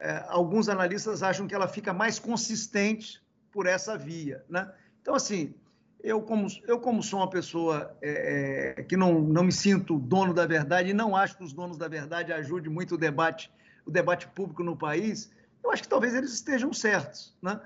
é, 0.00 0.24
alguns 0.28 0.68
analistas 0.68 1.22
acham 1.22 1.46
que 1.46 1.54
ela 1.54 1.68
fica 1.68 1.92
mais 1.92 2.18
consistente 2.18 3.22
por 3.50 3.66
essa 3.66 3.98
via, 3.98 4.42
né? 4.48 4.72
Então 5.08 5.16
assim, 5.16 5.54
eu 6.02 6.20
como 6.20 6.46
eu 6.66 6.78
como 6.78 7.02
sou 7.02 7.20
uma 7.20 7.30
pessoa 7.30 7.96
é, 8.02 8.74
é, 8.76 8.82
que 8.82 8.94
não, 8.94 9.22
não 9.22 9.42
me 9.42 9.50
sinto 9.50 9.98
dono 9.98 10.34
da 10.34 10.46
verdade 10.46 10.90
e 10.90 10.92
não 10.92 11.16
acho 11.16 11.34
que 11.38 11.42
os 11.42 11.54
donos 11.54 11.78
da 11.78 11.88
verdade 11.88 12.30
ajudem 12.30 12.70
muito 12.70 12.94
o 12.94 12.98
debate 12.98 13.50
o 13.86 13.90
debate 13.90 14.28
público 14.28 14.62
no 14.62 14.76
país, 14.76 15.30
eu 15.64 15.70
acho 15.70 15.82
que 15.82 15.88
talvez 15.88 16.14
eles 16.14 16.30
estejam 16.34 16.74
certos, 16.74 17.34
né? 17.40 17.58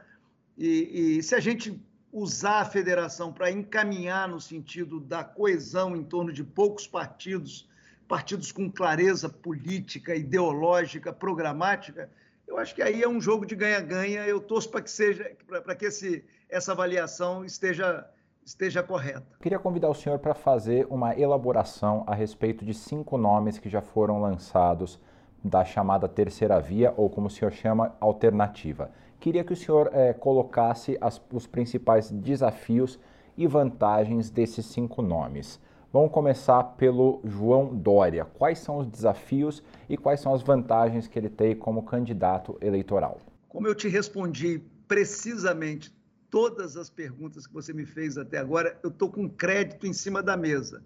E, 0.57 1.17
e 1.19 1.23
se 1.25 1.35
a 1.35 1.41
gente 1.41 1.83
usar 2.13 2.61
a 2.61 2.65
federação 2.65 3.33
para 3.33 3.51
encaminhar 3.51 4.29
no 4.29 4.41
sentido 4.41 5.01
da 5.01 5.25
coesão 5.25 5.97
em 5.97 6.05
torno 6.05 6.33
de 6.33 6.45
poucos 6.45 6.87
partidos, 6.87 7.69
partidos 8.07 8.53
com 8.53 8.71
clareza 8.71 9.29
política, 9.29 10.15
ideológica, 10.15 11.13
programática, 11.13 12.09
eu 12.53 12.59
acho 12.59 12.75
que 12.75 12.83
aí 12.83 13.03
é 13.03 13.09
um 13.09 13.21
jogo 13.21 13.47
de 13.47 13.57
ganha-ganha. 13.57 14.27
Eu 14.27 14.41
torço 14.41 14.71
para 14.71 14.83
que 14.83 14.91
seja, 14.91 15.31
para 15.65 15.75
que 15.75 15.87
esse, 15.87 16.25
essa 16.49 16.73
avaliação 16.73 17.45
esteja 17.45 18.07
esteja 18.45 18.83
correta. 18.83 19.25
Queria 19.41 19.59
convidar 19.59 19.89
o 19.89 19.95
senhor 19.95 20.19
para 20.19 20.35
fazer 20.35 20.85
uma 20.91 21.17
elaboração 21.17 22.03
a 22.09 22.15
respeito 22.15 22.65
de 22.65 22.75
cinco 22.75 23.17
nomes 23.17 23.57
que 23.57 23.69
já 23.69 23.81
foram 23.81 24.21
lançados 24.21 25.01
da 25.45 25.65
chamada 25.65 26.09
terceira 26.09 26.61
via, 26.61 26.93
ou 26.97 27.09
como 27.09 27.29
o 27.29 27.31
senhor 27.31 27.53
chama, 27.53 27.95
alternativa. 28.01 28.91
Queria 29.21 29.45
que 29.45 29.53
o 29.53 29.57
senhor 29.57 29.91
é, 29.93 30.13
colocasse 30.13 30.99
as, 31.01 31.23
os 31.33 31.47
principais 31.47 32.11
desafios 32.11 32.99
e 33.37 33.47
vantagens 33.47 34.29
desses 34.29 34.67
cinco 34.67 35.03
nomes. 35.03 35.61
Vamos 35.93 36.11
começar 36.11 36.65
pelo 36.79 37.21
João 37.23 37.77
Dória. 37.77 38.25
Quais 38.25 38.61
são 38.61 38.79
os 38.79 38.87
desafios 38.87 39.63
e 39.91 39.95
quais 39.95 40.21
são 40.21 40.33
as 40.33 40.41
vantagens 40.41 41.07
que 41.07 41.19
ele 41.19 41.29
tem 41.29 41.55
como 41.55 41.83
candidato 41.83 42.57
eleitoral? 42.63 43.21
Como 43.47 43.67
eu 43.67 43.75
te 43.75 43.89
respondi 43.89 44.63
precisamente 44.89 45.95
todas 46.31 46.79
as 46.79 46.89
perguntas 46.89 47.47
que 47.47 47.53
você 47.53 47.75
me 47.75 47.85
fez 47.85 48.17
até 48.17 48.39
agora, 48.39 48.81
eu 48.83 48.89
estou 48.89 49.11
com 49.11 49.29
crédito 49.29 49.87
em 49.87 49.93
cima 49.93 50.23
da 50.23 50.35
mesa. 50.35 50.83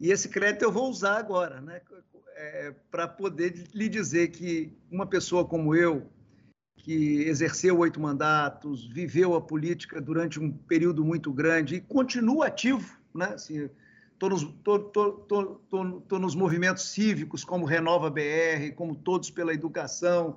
E 0.00 0.10
esse 0.10 0.28
crédito 0.28 0.62
eu 0.62 0.72
vou 0.72 0.90
usar 0.90 1.16
agora, 1.16 1.60
né? 1.60 1.80
É, 2.36 2.74
para 2.90 3.06
poder 3.06 3.68
lhe 3.72 3.88
dizer 3.88 4.32
que 4.32 4.76
uma 4.90 5.06
pessoa 5.06 5.44
como 5.44 5.76
eu, 5.76 6.08
que 6.74 7.22
exerceu 7.22 7.78
oito 7.78 8.00
mandatos, 8.00 8.84
viveu 8.84 9.36
a 9.36 9.40
política 9.40 10.00
durante 10.00 10.40
um 10.40 10.50
período 10.50 11.04
muito 11.04 11.32
grande 11.32 11.76
e 11.76 11.80
continua 11.80 12.48
ativo, 12.48 12.98
né? 13.14 13.26
Assim, 13.26 13.70
Estou 14.14 14.30
nos, 14.30 14.44
tô, 14.62 14.78
tô, 14.78 15.12
tô, 15.12 15.60
tô, 16.08 16.18
nos 16.18 16.34
movimentos 16.34 16.90
cívicos, 16.90 17.44
como 17.44 17.66
Renova 17.66 18.08
BR, 18.08 18.72
como 18.74 18.94
Todos 18.94 19.28
pela 19.30 19.52
Educação, 19.52 20.36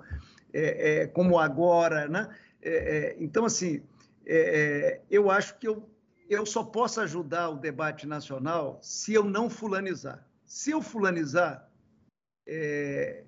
é, 0.51 1.01
é, 1.01 1.07
como 1.07 1.39
agora. 1.39 2.07
Né? 2.07 2.27
É, 2.61 2.71
é 2.71 3.17
então, 3.19 3.45
assim, 3.45 3.83
é, 4.25 4.35
é, 4.35 5.01
eu 5.09 5.29
acho 5.29 5.57
que 5.59 5.67
eu, 5.67 5.87
eu 6.27 6.45
só 6.45 6.63
posso 6.63 6.99
ajudar 7.01 7.49
o 7.49 7.57
debate 7.57 8.07
nacional 8.07 8.79
se 8.81 9.13
eu 9.13 9.23
não 9.23 9.49
fulanizar. 9.49 10.27
Se 10.45 10.71
eu 10.71 10.81
fulanizar, 10.81 11.69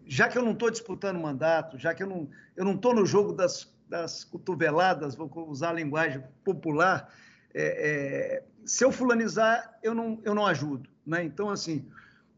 já 0.06 0.30
que 0.30 0.38
eu 0.38 0.44
não 0.44 0.54
estou 0.54 0.72
disputando 0.72 1.20
mandato, 1.20 1.78
já 1.78 1.94
que 1.94 2.02
eu 2.02 2.08
não 2.08 2.30
eu 2.56 2.66
não 2.66 2.76
estou 2.76 2.94
no 2.94 3.06
jogo 3.06 3.34
das, 3.34 3.74
das 3.88 4.24
cotoveladas, 4.24 5.16
vou 5.16 5.30
usar 5.50 5.70
a 5.70 5.74
linguagem 5.74 6.24
popular, 6.44 7.14
é, 7.54 7.64
é, 7.64 8.44
se 8.70 8.86
eu 8.86 8.92
fulanizar, 8.92 9.80
eu 9.82 9.96
não, 9.96 10.22
eu 10.24 10.36
não 10.36 10.46
ajudo. 10.46 10.88
Né? 11.04 11.24
Então, 11.24 11.50
assim, 11.50 11.90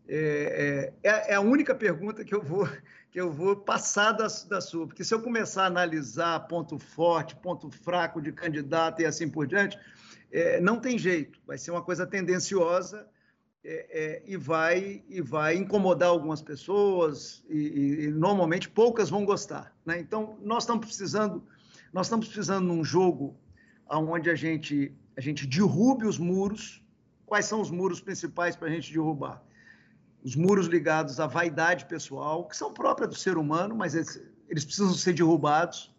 é, 0.08 0.94
é, 1.04 1.32
é, 1.32 1.36
a 1.36 1.42
única 1.42 1.76
pergunta 1.76 2.24
que 2.24 2.34
eu 2.34 2.42
vou, 2.42 2.66
que 3.12 3.20
eu 3.20 3.30
vou 3.30 3.54
passar 3.54 4.14
da, 4.14 4.28
da 4.48 4.62
sua, 4.62 4.88
porque 4.88 5.04
se 5.04 5.14
eu 5.14 5.22
começar 5.22 5.64
a 5.64 5.68
analisar 5.68 6.40
ponto 6.48 6.80
forte, 6.80 7.36
ponto 7.36 7.70
fraco 7.70 8.22
de 8.22 8.32
candidato 8.32 9.02
e 9.02 9.06
assim 9.06 9.28
por 9.28 9.46
diante, 9.46 9.78
é, 10.32 10.62
não 10.62 10.80
tem 10.80 10.98
jeito, 10.98 11.38
vai 11.46 11.58
ser 11.58 11.72
uma 11.72 11.82
coisa 11.82 12.08
tendenciosa 12.08 13.06
é, 13.62 13.88
é, 13.92 14.24
e, 14.26 14.38
vai, 14.38 15.04
e 15.10 15.22
vai 15.22 15.58
incomodar 15.58 16.08
algumas 16.08 16.42
pessoas 16.42 17.44
e, 17.50 17.58
e, 17.58 18.06
e 18.06 18.08
normalmente 18.08 18.70
poucas 18.70 19.10
vão 19.10 19.26
gostar. 19.26 19.76
Né? 19.86 20.00
Então, 20.00 20.38
nós 20.42 20.64
estamos 20.64 20.86
precisando, 20.86 21.44
nós 21.92 22.06
estamos 22.06 22.26
precisando 22.28 22.66
num 22.66 22.86
jogo 22.86 23.38
onde 24.00 24.30
a 24.30 24.36
gente, 24.36 24.96
a 25.16 25.22
gente 25.22 25.46
derrube 25.46 26.06
os 26.06 26.18
muros. 26.18 26.84
Quais 27.26 27.46
são 27.46 27.62
os 27.62 27.72
muros 27.72 28.02
principais 28.02 28.56
para 28.56 28.68
a 28.68 28.72
gente 28.72 28.92
derrubar? 28.92 29.44
Os 30.24 30.36
muros 30.36 30.68
ligados 30.68 31.20
à 31.20 31.28
vaidade 31.28 31.86
pessoal, 31.86 32.48
que 32.48 32.56
são 32.56 32.74
próprias 32.74 33.10
do 33.10 33.16
ser 33.16 33.38
humano, 33.38 33.76
mas 33.76 33.96
eles, 33.96 34.22
eles 34.48 34.66
precisam 34.66 34.94
ser 34.94 35.14
derrubados. 35.14 35.94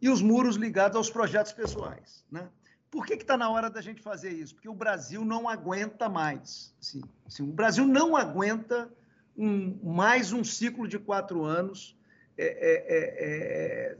E 0.00 0.08
os 0.08 0.22
muros 0.22 0.56
ligados 0.56 0.96
aos 0.96 1.10
projetos 1.10 1.52
pessoais. 1.52 2.24
Né? 2.30 2.48
Por 2.90 3.04
que 3.04 3.14
está 3.14 3.36
na 3.36 3.50
hora 3.50 3.68
da 3.68 3.80
gente 3.80 4.00
fazer 4.00 4.30
isso? 4.30 4.54
Porque 4.54 4.68
o 4.68 4.74
Brasil 4.74 5.24
não 5.24 5.48
aguenta 5.48 6.08
mais. 6.08 6.74
Assim, 6.80 7.02
assim, 7.26 7.42
o 7.42 7.52
Brasil 7.52 7.86
não 7.86 8.16
aguenta 8.16 8.90
um, 9.36 9.78
mais 9.82 10.32
um 10.32 10.42
ciclo 10.42 10.88
de 10.88 10.98
quatro 10.98 11.44
anos 11.44 11.96
é, 12.36 12.46
é, 12.46 12.96
é, 12.96 13.92
é 13.92 13.98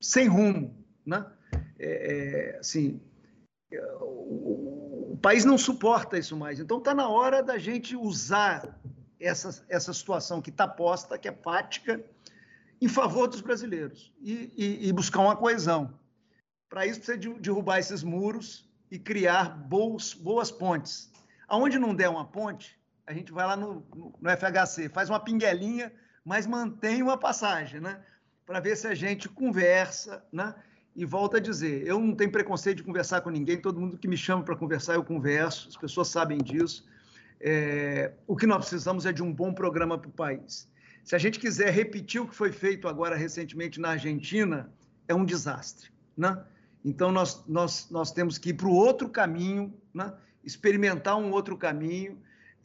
sem 0.00 0.28
rumo. 0.28 0.76
Né? 1.06 1.24
É, 1.78 2.58
assim, 2.60 3.00
o, 3.76 5.18
país 5.20 5.44
não 5.44 5.58
suporta 5.58 6.18
isso 6.18 6.36
mais. 6.36 6.60
Então 6.60 6.78
está 6.78 6.94
na 6.94 7.08
hora 7.08 7.42
da 7.42 7.58
gente 7.58 7.96
usar 7.96 8.78
essa, 9.20 9.64
essa 9.68 9.92
situação 9.92 10.40
que 10.40 10.50
está 10.50 10.66
posta, 10.66 11.18
que 11.18 11.28
é 11.28 11.32
fática, 11.32 12.02
em 12.80 12.88
favor 12.88 13.26
dos 13.26 13.40
brasileiros 13.40 14.12
e, 14.20 14.52
e, 14.56 14.88
e 14.88 14.92
buscar 14.92 15.20
uma 15.20 15.36
coesão. 15.36 15.92
Para 16.68 16.86
isso 16.86 17.00
precisa 17.00 17.18
de, 17.18 17.28
derrubar 17.40 17.78
esses 17.78 18.02
muros 18.02 18.68
e 18.90 18.98
criar 18.98 19.48
boas, 19.50 20.14
boas 20.14 20.50
pontes. 20.50 21.10
Aonde 21.48 21.78
não 21.78 21.94
der 21.94 22.08
uma 22.08 22.26
ponte, 22.26 22.78
a 23.06 23.12
gente 23.12 23.32
vai 23.32 23.46
lá 23.46 23.56
no, 23.56 23.86
no, 23.94 24.14
no 24.20 24.30
FHC, 24.30 24.88
faz 24.88 25.08
uma 25.10 25.18
pinguelinha, 25.18 25.92
mas 26.24 26.46
mantém 26.46 27.02
uma 27.02 27.16
passagem, 27.16 27.80
né? 27.80 28.02
Para 28.46 28.60
ver 28.60 28.76
se 28.76 28.86
a 28.86 28.94
gente 28.94 29.28
conversa, 29.28 30.24
né? 30.32 30.54
E 30.98 31.04
volta 31.04 31.36
a 31.36 31.40
dizer, 31.40 31.86
eu 31.86 32.00
não 32.00 32.12
tenho 32.12 32.32
preconceito 32.32 32.78
de 32.78 32.82
conversar 32.82 33.20
com 33.20 33.30
ninguém, 33.30 33.56
todo 33.56 33.80
mundo 33.80 33.96
que 33.96 34.08
me 34.08 34.16
chama 34.16 34.42
para 34.42 34.56
conversar 34.56 34.94
eu 34.94 35.04
converso, 35.04 35.68
as 35.68 35.76
pessoas 35.76 36.08
sabem 36.08 36.38
disso. 36.38 36.84
É, 37.40 38.14
o 38.26 38.34
que 38.34 38.48
nós 38.48 38.58
precisamos 38.58 39.06
é 39.06 39.12
de 39.12 39.22
um 39.22 39.32
bom 39.32 39.54
programa 39.54 39.96
para 39.96 40.08
o 40.08 40.12
país. 40.12 40.68
Se 41.04 41.14
a 41.14 41.18
gente 41.18 41.38
quiser 41.38 41.70
repetir 41.70 42.20
o 42.20 42.26
que 42.26 42.34
foi 42.34 42.50
feito 42.50 42.88
agora 42.88 43.14
recentemente 43.14 43.78
na 43.78 43.90
Argentina, 43.90 44.72
é 45.06 45.14
um 45.14 45.24
desastre. 45.24 45.88
Né? 46.16 46.36
Então, 46.84 47.12
nós, 47.12 47.44
nós, 47.46 47.88
nós 47.92 48.10
temos 48.10 48.36
que 48.36 48.48
ir 48.48 48.54
para 48.54 48.66
o 48.66 48.74
outro 48.74 49.08
caminho, 49.08 49.72
né? 49.94 50.12
experimentar 50.42 51.16
um 51.16 51.30
outro 51.30 51.56
caminho, 51.56 52.18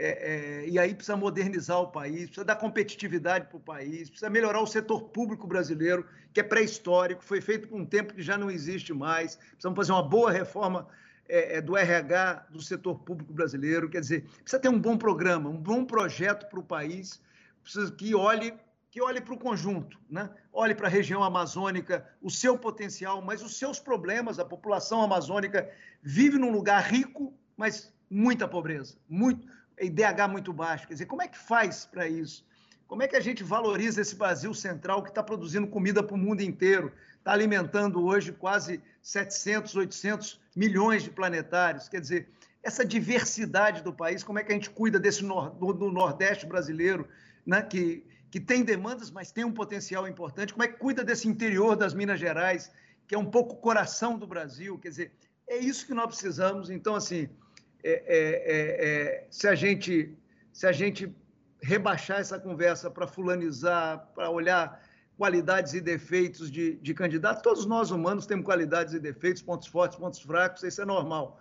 é, 0.05 0.63
é, 0.65 0.69
e 0.69 0.77
aí 0.77 0.93
precisa 0.93 1.15
modernizar 1.15 1.79
o 1.79 1.87
país, 1.87 2.25
precisa 2.25 2.43
dar 2.43 2.57
competitividade 2.57 3.47
para 3.47 3.55
o 3.55 3.59
país, 3.59 4.09
precisa 4.09 4.29
melhorar 4.29 4.59
o 4.59 4.67
setor 4.67 5.03
público 5.03 5.47
brasileiro, 5.47 6.05
que 6.33 6.41
é 6.41 6.43
pré-histórico, 6.43 7.23
foi 7.23 7.39
feito 7.39 7.69
por 7.69 7.79
um 7.79 7.85
tempo 7.85 8.13
que 8.13 8.21
já 8.21 8.37
não 8.37 8.51
existe 8.51 8.93
mais. 8.93 9.37
Precisamos 9.37 9.77
fazer 9.77 9.93
uma 9.93 10.03
boa 10.03 10.29
reforma 10.29 10.89
é, 11.25 11.57
é 11.57 11.61
do 11.61 11.77
RH 11.77 12.47
do 12.49 12.61
setor 12.61 12.99
público 12.99 13.31
brasileiro. 13.31 13.89
Quer 13.89 14.01
dizer, 14.01 14.27
precisa 14.41 14.59
ter 14.59 14.67
um 14.67 14.77
bom 14.77 14.97
programa, 14.97 15.49
um 15.49 15.55
bom 15.55 15.85
projeto 15.85 16.49
para 16.49 16.59
o 16.59 16.63
país, 16.63 17.21
precisa 17.63 17.89
que 17.89 18.13
olhe 18.13 18.53
que 18.91 19.01
olhe 19.01 19.19
para 19.19 19.33
o 19.33 19.39
conjunto, 19.39 19.97
né? 20.07 20.29
olhe 20.51 20.75
para 20.75 20.85
a 20.85 20.89
região 20.89 21.23
amazônica, 21.23 22.07
o 22.21 22.29
seu 22.29 22.55
potencial, 22.55 23.23
mas 23.23 23.41
os 23.41 23.57
seus 23.57 23.79
problemas. 23.79 24.37
A 24.37 24.45
população 24.45 25.01
amazônica 25.01 25.67
vive 26.03 26.37
num 26.37 26.51
lugar 26.51 26.83
rico, 26.83 27.33
mas 27.57 27.91
muita 28.13 28.47
pobreza, 28.47 28.95
muito, 29.09 29.47
IDH 29.83 30.27
muito 30.29 30.53
baixo. 30.53 30.87
Quer 30.87 30.93
dizer, 30.93 31.05
como 31.05 31.21
é 31.21 31.27
que 31.27 31.37
faz 31.37 31.85
para 31.85 32.07
isso? 32.07 32.45
Como 32.87 33.01
é 33.01 33.07
que 33.07 33.15
a 33.15 33.19
gente 33.19 33.43
valoriza 33.43 34.01
esse 34.01 34.15
Brasil 34.15 34.53
central 34.53 35.01
que 35.01 35.09
está 35.09 35.23
produzindo 35.23 35.67
comida 35.67 36.03
para 36.03 36.15
o 36.15 36.17
mundo 36.17 36.41
inteiro, 36.41 36.91
está 37.17 37.31
alimentando 37.31 38.03
hoje 38.03 38.31
quase 38.31 38.81
700, 39.01 39.75
800 39.75 40.39
milhões 40.55 41.01
de 41.01 41.09
planetários? 41.09 41.89
Quer 41.89 42.01
dizer, 42.01 42.29
essa 42.61 42.85
diversidade 42.85 43.81
do 43.81 43.91
país, 43.91 44.23
como 44.23 44.39
é 44.39 44.43
que 44.43 44.51
a 44.51 44.55
gente 44.55 44.69
cuida 44.69 44.99
desse 44.99 45.23
nor 45.23 45.49
do, 45.49 45.91
Nordeste 45.91 46.45
brasileiro, 46.45 47.07
né, 47.45 47.61
que, 47.61 48.05
que 48.29 48.39
tem 48.39 48.63
demandas, 48.63 49.09
mas 49.11 49.31
tem 49.31 49.43
um 49.43 49.51
potencial 49.51 50.07
importante? 50.07 50.53
Como 50.53 50.63
é 50.63 50.67
que 50.67 50.77
cuida 50.77 51.03
desse 51.03 51.27
interior 51.27 51.75
das 51.75 51.93
Minas 51.93 52.19
Gerais, 52.19 52.71
que 53.07 53.15
é 53.15 53.17
um 53.17 53.25
pouco 53.25 53.55
o 53.55 53.57
coração 53.57 54.17
do 54.17 54.27
Brasil? 54.27 54.77
Quer 54.77 54.89
dizer, 54.89 55.11
é 55.47 55.57
isso 55.57 55.85
que 55.85 55.93
nós 55.93 56.07
precisamos. 56.07 56.69
Então, 56.69 56.95
assim, 56.95 57.29
é, 57.83 57.91
é, 57.91 57.95
é, 57.95 58.85
é, 58.87 59.27
se, 59.29 59.47
a 59.47 59.55
gente, 59.55 60.17
se 60.53 60.65
a 60.65 60.71
gente 60.71 61.13
rebaixar 61.61 62.19
essa 62.19 62.39
conversa 62.39 62.89
para 62.89 63.05
fulanizar, 63.05 64.07
para 64.15 64.29
olhar 64.29 64.81
qualidades 65.17 65.73
e 65.73 65.81
defeitos 65.81 66.49
de, 66.49 66.75
de 66.75 66.93
candidatos, 66.93 67.41
todos 67.41 67.65
nós 67.65 67.91
humanos 67.91 68.25
temos 68.25 68.45
qualidades 68.45 68.93
e 68.93 68.99
defeitos, 68.99 69.41
pontos 69.41 69.67
fortes, 69.67 69.97
pontos 69.97 70.21
fracos, 70.21 70.63
isso 70.63 70.81
é 70.81 70.85
normal. 70.85 71.39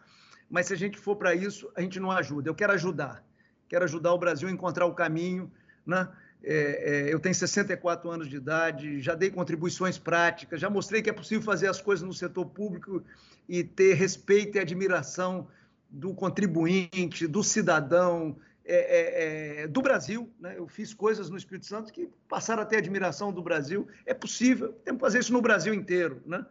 Mas 0.51 0.67
se 0.67 0.75
a 0.75 0.77
gente 0.77 0.99
for 0.99 1.17
para 1.17 1.35
isso, 1.35 1.71
a 1.75 1.81
gente 1.81 1.99
não 1.99 2.11
ajuda. 2.11 2.51
Eu 2.51 2.55
quero 2.55 2.73
ajudar. 2.73 3.25
Quero 3.69 3.85
ajudar 3.85 4.13
o 4.13 4.19
Brasil 4.19 4.49
a 4.49 4.53
encontrar 4.53 4.85
o 4.85 4.95
caminho. 4.95 5.51
Né? 5.87 6.07
É, 6.45 7.09
é, 7.09 7.15
eu 7.15 7.19
tenho 7.19 7.35
64 7.35 8.11
anos 8.11 8.29
de 8.29 8.37
idade, 8.37 9.01
já 9.01 9.15
dei 9.15 9.31
contribuições 9.31 9.97
práticas, 9.97 10.61
já 10.61 10.69
mostrei 10.69 11.01
que 11.01 11.09
é 11.09 11.13
possível 11.13 11.43
fazer 11.43 11.69
as 11.69 11.81
coisas 11.81 12.07
no 12.07 12.13
setor 12.13 12.47
público 12.47 13.03
e 13.49 13.65
ter 13.65 13.95
respeito 13.95 14.59
e 14.59 14.61
admiração 14.61 15.49
do 15.93 16.15
contribuinte, 16.15 17.27
do 17.27 17.45
cidadão, 17.45 18.35
é, 18.65 18.75
é, 18.75 19.63
é, 19.63 19.69
do 19.69 19.83
Brasil. 19.83 20.33
Né? 20.41 20.55
Eu 20.57 20.67
fiz 20.67 20.95
coisas 20.95 21.29
no 21.29 21.37
Espírito 21.37 21.67
Santo 21.67 21.93
que 21.93 22.09
passaram 22.27 22.63
a 22.63 22.67
ter 22.67 22.79
admiração 22.79 23.31
do 23.31 23.43
Brasil. 23.43 23.87
É 24.07 24.15
possível, 24.15 24.73
temos 24.85 24.99
que 24.99 25.05
fazer 25.05 25.19
isso 25.19 25.33
no 25.33 25.43
Brasil 25.43 25.75
inteiro, 25.75 26.23
né? 26.25 26.45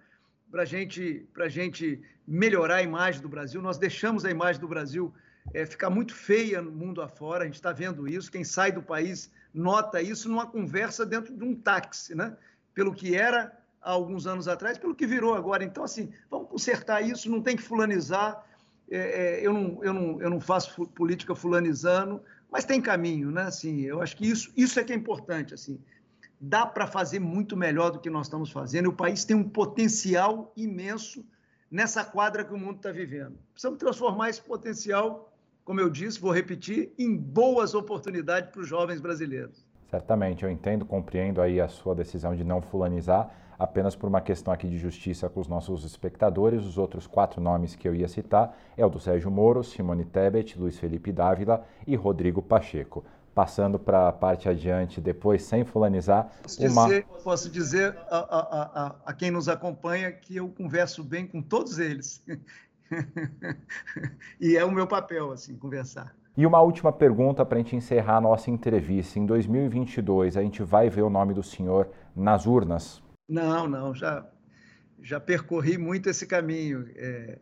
para 0.52 0.64
gente, 0.64 1.26
a 1.40 1.48
gente 1.48 2.00
melhorar 2.28 2.76
a 2.76 2.84
imagem 2.84 3.22
do 3.22 3.30
Brasil. 3.30 3.62
Nós 3.62 3.80
deixamos 3.80 4.26
a 4.26 4.30
imagem 4.30 4.62
do 4.62 4.68
Brasil 4.68 5.12
é, 5.54 5.66
ficar 5.66 5.90
muito 5.90 6.14
feia 6.14 6.62
no 6.62 6.72
mundo 6.72 7.02
afora, 7.02 7.44
a 7.44 7.46
gente 7.48 7.56
está 7.56 7.72
vendo 7.72 8.08
isso. 8.08 8.32
Quem 8.32 8.44
sai 8.44 8.72
do 8.72 8.84
país 8.84 9.32
nota 9.52 10.02
isso 10.02 10.30
numa 10.30 10.46
conversa 10.46 11.04
dentro 11.04 11.36
de 11.36 11.44
um 11.44 11.56
táxi, 11.56 12.14
né? 12.14 12.38
pelo 12.76 12.94
que 12.94 13.16
era 13.16 13.58
há 13.82 13.92
alguns 13.92 14.28
anos 14.28 14.48
atrás, 14.48 14.78
pelo 14.78 14.94
que 14.94 15.08
virou 15.08 15.34
agora. 15.34 15.64
Então, 15.64 15.84
assim, 15.84 16.14
vamos 16.30 16.50
consertar 16.50 17.02
isso, 17.02 17.32
não 17.32 17.42
tem 17.42 17.56
que 17.56 17.64
fulanizar 17.64 18.46
é, 18.92 19.40
é, 19.40 19.48
eu, 19.48 19.54
não, 19.54 19.84
eu, 19.84 19.94
não, 19.94 20.22
eu 20.22 20.30
não 20.30 20.40
faço 20.42 20.86
política 20.88 21.34
fulanizando, 21.34 22.22
mas 22.52 22.66
tem 22.66 22.82
caminho, 22.82 23.32
né? 23.32 23.44
Assim, 23.44 23.82
eu 23.82 24.02
acho 24.02 24.18
que 24.18 24.30
isso, 24.30 24.52
isso 24.56 24.78
é 24.80 24.84
que 24.84 24.92
é 24.92 24.96
importante, 24.96 25.54
assim. 25.54 25.80
Dá 26.40 26.66
para 26.66 26.86
fazer 26.86 27.20
muito 27.20 27.56
melhor 27.56 27.92
do 27.92 28.00
que 28.00 28.10
nós 28.10 28.26
estamos 28.28 28.52
fazendo. 28.52 28.90
O 28.90 28.94
país 28.94 29.24
tem 29.24 29.36
um 29.36 29.48
potencial 29.48 30.52
imenso 30.58 31.26
nessa 31.70 32.04
quadra 32.04 32.44
que 32.44 32.54
o 32.54 32.58
mundo 32.58 32.78
está 32.78 32.92
vivendo. 32.92 33.38
Precisamos 33.54 33.80
transformar 33.80 34.30
esse 34.30 34.42
potencial, 34.42 35.34
como 35.64 35.80
eu 35.80 35.90
disse, 35.90 36.20
vou 36.20 36.32
repetir, 36.32 36.92
em 36.98 37.16
boas 37.16 37.74
oportunidades 37.74 38.52
para 38.52 38.62
os 38.62 38.68
jovens 38.68 39.00
brasileiros. 39.00 39.66
Certamente, 39.92 40.46
eu 40.46 40.50
entendo, 40.50 40.86
compreendo 40.86 41.42
aí 41.42 41.60
a 41.60 41.68
sua 41.68 41.94
decisão 41.94 42.34
de 42.34 42.46
não 42.46 42.62
fulanizar, 42.62 43.30
apenas 43.60 43.94
por 43.94 44.08
uma 44.08 44.22
questão 44.22 44.54
aqui 44.54 44.66
de 44.70 44.78
justiça 44.78 45.28
com 45.28 45.42
os 45.42 45.50
nossos 45.50 45.84
espectadores. 45.84 46.66
Os 46.66 46.78
outros 46.78 47.06
quatro 47.06 47.42
nomes 47.42 47.76
que 47.76 47.86
eu 47.90 47.94
ia 47.94 48.08
citar 48.08 48.58
é 48.78 48.86
o 48.86 48.90
do 48.90 49.02
Sérgio 49.02 49.30
Moro, 49.30 49.62
Simone 49.66 50.06
Tebet, 50.06 50.58
Luiz 50.58 50.80
Felipe 50.80 51.12
Dávila 51.12 51.66
e 51.86 51.94
Rodrigo 51.98 52.42
Pacheco. 52.42 53.04
Passando 53.36 53.78
para 53.78 54.08
a 54.08 54.14
parte 54.14 54.48
adiante, 54.48 55.02
depois, 55.02 55.44
sem 55.44 55.66
fulanizar. 55.66 56.32
Posso 56.42 56.66
uma... 56.66 56.86
dizer, 56.86 57.06
posso 57.22 57.50
dizer 57.50 57.98
a, 58.10 58.18
a, 58.18 58.86
a, 58.86 58.96
a 59.08 59.14
quem 59.14 59.30
nos 59.30 59.50
acompanha 59.50 60.10
que 60.10 60.38
eu 60.38 60.48
converso 60.48 61.04
bem 61.04 61.28
com 61.28 61.42
todos 61.42 61.80
eles. 61.80 62.24
e 64.40 64.56
é 64.56 64.64
o 64.64 64.72
meu 64.72 64.88
papel, 64.88 65.34
assim, 65.34 65.58
conversar. 65.58 66.16
E 66.36 66.46
uma 66.46 66.62
última 66.62 66.94
pergunta 66.94 67.46
para 67.46 67.58
a 67.58 67.62
gente 67.62 67.76
encerrar 67.76 68.18
a 68.18 68.22
nossa 68.22 68.50
entrevista. 68.50 69.20
Em 69.20 69.26
2022, 69.26 70.38
a 70.38 70.42
gente 70.42 70.64
vai 70.64 70.90
ver 70.90 71.02
o 71.02 71.10
nome 71.10 71.34
do 71.34 71.44
senhor 71.44 71.90
nas 72.16 72.46
urnas? 72.46 73.04
Não, 73.30 73.68
não, 73.68 73.94
já, 73.94 74.26
já 75.02 75.20
percorri 75.20 75.78
muito 75.78 76.10
esse 76.10 76.26
caminho. 76.26 76.88
É, 76.96 77.40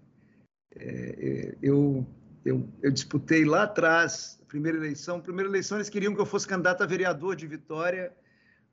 é, 0.75 0.85
é, 0.85 1.55
eu, 1.61 2.05
eu, 2.43 2.67
eu, 2.81 2.91
disputei 2.91 3.45
lá 3.45 3.63
atrás, 3.63 4.41
primeira 4.47 4.77
eleição. 4.77 5.21
Primeira 5.21 5.49
eleição 5.49 5.77
eles 5.77 5.89
queriam 5.89 6.15
que 6.15 6.21
eu 6.21 6.25
fosse 6.25 6.47
candidato 6.47 6.81
a 6.83 6.87
vereador 6.87 7.35
de 7.35 7.45
Vitória, 7.45 8.11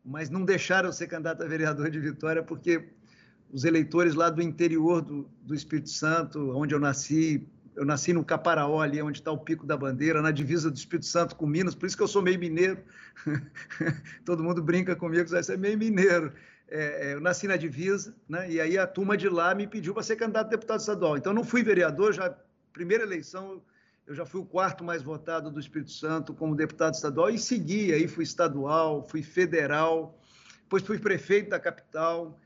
mas 0.02 0.30
não 0.30 0.44
deixaram 0.44 0.88
eu 0.88 0.92
ser 0.94 1.08
candidato 1.08 1.42
a 1.42 1.46
vereador 1.46 1.90
de 1.90 2.00
Vitória 2.00 2.42
porque 2.42 2.88
os 3.50 3.64
eleitores 3.64 4.14
lá 4.14 4.30
do 4.30 4.42
interior 4.42 5.02
do, 5.02 5.30
do 5.42 5.54
Espírito 5.54 5.90
Santo, 5.90 6.56
onde 6.56 6.74
eu 6.74 6.80
nasci, 6.80 7.48
eu 7.76 7.84
nasci 7.84 8.12
no 8.12 8.24
Caparaó, 8.24 8.80
ali 8.80 9.00
onde 9.00 9.20
está 9.20 9.30
o 9.30 9.38
Pico 9.38 9.66
da 9.66 9.76
Bandeira, 9.76 10.22
na 10.22 10.30
divisa 10.30 10.70
do 10.70 10.76
Espírito 10.76 11.06
Santo 11.06 11.36
com 11.36 11.46
Minas, 11.46 11.74
por 11.74 11.86
isso 11.86 11.96
que 11.96 12.02
eu 12.02 12.08
sou 12.08 12.22
meio 12.22 12.38
mineiro. 12.38 12.78
Todo 14.24 14.42
mundo 14.42 14.62
brinca 14.62 14.96
comigo, 14.96 15.28
você 15.28 15.54
é 15.54 15.56
meio 15.56 15.78
mineiro 15.78 16.32
é, 16.68 17.10
é, 17.10 17.14
eu 17.14 17.20
nasci 17.20 17.46
na 17.46 17.56
divisa, 17.56 18.14
né? 18.28 18.50
e 18.50 18.60
aí 18.60 18.76
a 18.76 18.86
turma 18.86 19.16
de 19.16 19.28
lá 19.28 19.54
me 19.54 19.66
pediu 19.66 19.94
para 19.94 20.02
ser 20.02 20.16
candidato 20.16 20.46
a 20.46 20.50
deputado 20.50 20.80
estadual. 20.80 21.16
Então, 21.16 21.32
não 21.32 21.44
fui 21.44 21.62
vereador, 21.62 22.12
já 22.12 22.34
primeira 22.72 23.04
eleição 23.04 23.62
eu 24.06 24.14
já 24.14 24.24
fui 24.24 24.40
o 24.40 24.44
quarto 24.44 24.84
mais 24.84 25.02
votado 25.02 25.50
do 25.50 25.58
Espírito 25.58 25.90
Santo 25.90 26.32
como 26.32 26.54
deputado 26.54 26.94
estadual 26.94 27.28
e 27.28 27.38
segui, 27.38 27.92
aí 27.92 28.06
fui 28.06 28.22
estadual, 28.22 29.02
fui 29.02 29.20
federal, 29.20 30.16
depois 30.62 30.84
fui 30.84 30.96
prefeito 30.96 31.50
da 31.50 31.58
capital, 31.58 32.38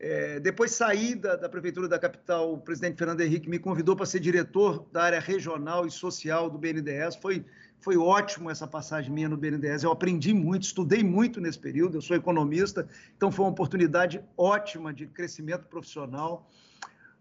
é, 0.00 0.38
depois 0.38 0.72
saí 0.72 1.14
da, 1.14 1.34
da, 1.34 1.48
prefeitura 1.48 1.88
da 1.88 1.98
capital, 1.98 2.52
o 2.52 2.58
presidente 2.58 2.96
Fernando 2.96 3.20
Henrique 3.20 3.48
me 3.48 3.58
convidou 3.58 3.96
para 3.96 4.06
ser 4.06 4.20
diretor 4.20 4.86
da 4.92 5.02
área 5.02 5.18
regional 5.18 5.86
e 5.86 5.90
social 5.90 6.48
do 6.48 6.58
BNDES, 6.58 7.16
foi 7.16 7.44
foi 7.80 7.96
ótimo 7.96 8.50
essa 8.50 8.66
passagem 8.66 9.12
minha 9.12 9.28
no 9.28 9.36
BNDES. 9.36 9.82
Eu 9.82 9.92
aprendi 9.92 10.34
muito, 10.34 10.64
estudei 10.64 11.04
muito 11.04 11.40
nesse 11.40 11.58
período. 11.58 11.96
Eu 11.96 12.02
sou 12.02 12.16
economista, 12.16 12.88
então 13.16 13.30
foi 13.30 13.44
uma 13.44 13.52
oportunidade 13.52 14.20
ótima 14.36 14.92
de 14.92 15.06
crescimento 15.06 15.64
profissional. 15.66 16.50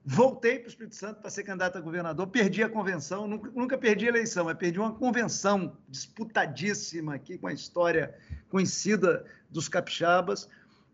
Voltei 0.04 0.58
para 0.58 0.68
o 0.68 0.70
Espírito 0.70 0.96
Santo 0.96 1.20
para 1.20 1.30
ser 1.30 1.44
candidato 1.44 1.78
a 1.78 1.82
governador, 1.82 2.28
perdi 2.28 2.64
a 2.64 2.70
convenção, 2.70 3.28
nunca, 3.28 3.52
nunca 3.52 3.78
perdi 3.78 4.06
a 4.06 4.10
eleição, 4.10 4.46
mas 4.46 4.58
perdi 4.58 4.80
uma 4.80 4.94
convenção 4.94 5.78
disputadíssima 5.88 7.16
aqui 7.16 7.38
com 7.38 7.48
a 7.48 7.54
história 7.54 8.16
conhecida 8.50 9.26
dos 9.50 9.68
capixabas. 9.68 10.50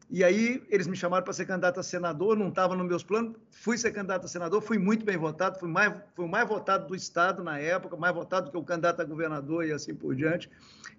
E 0.09 0.23
aí 0.23 0.63
eles 0.69 0.87
me 0.87 0.95
chamaram 0.95 1.23
para 1.23 1.33
ser 1.33 1.45
candidato 1.45 1.79
a 1.79 1.83
senador, 1.83 2.37
não 2.37 2.49
estava 2.49 2.75
nos 2.75 2.87
meus 2.87 3.03
planos, 3.03 3.35
fui 3.49 3.77
ser 3.77 3.91
candidato 3.91 4.25
a 4.25 4.27
senador, 4.27 4.61
fui 4.61 4.77
muito 4.77 5.05
bem 5.05 5.17
votado, 5.17 5.59
fui, 5.59 5.69
mais, 5.69 5.93
fui 6.15 6.25
o 6.25 6.27
mais 6.27 6.47
votado 6.47 6.87
do 6.87 6.95
Estado 6.95 7.43
na 7.43 7.57
época, 7.57 7.95
mais 7.95 8.13
votado 8.13 8.51
que 8.51 8.57
o 8.57 8.63
candidato 8.63 9.01
a 9.01 9.05
governador 9.05 9.65
e 9.65 9.71
assim 9.71 9.95
por 9.95 10.15
diante. 10.15 10.49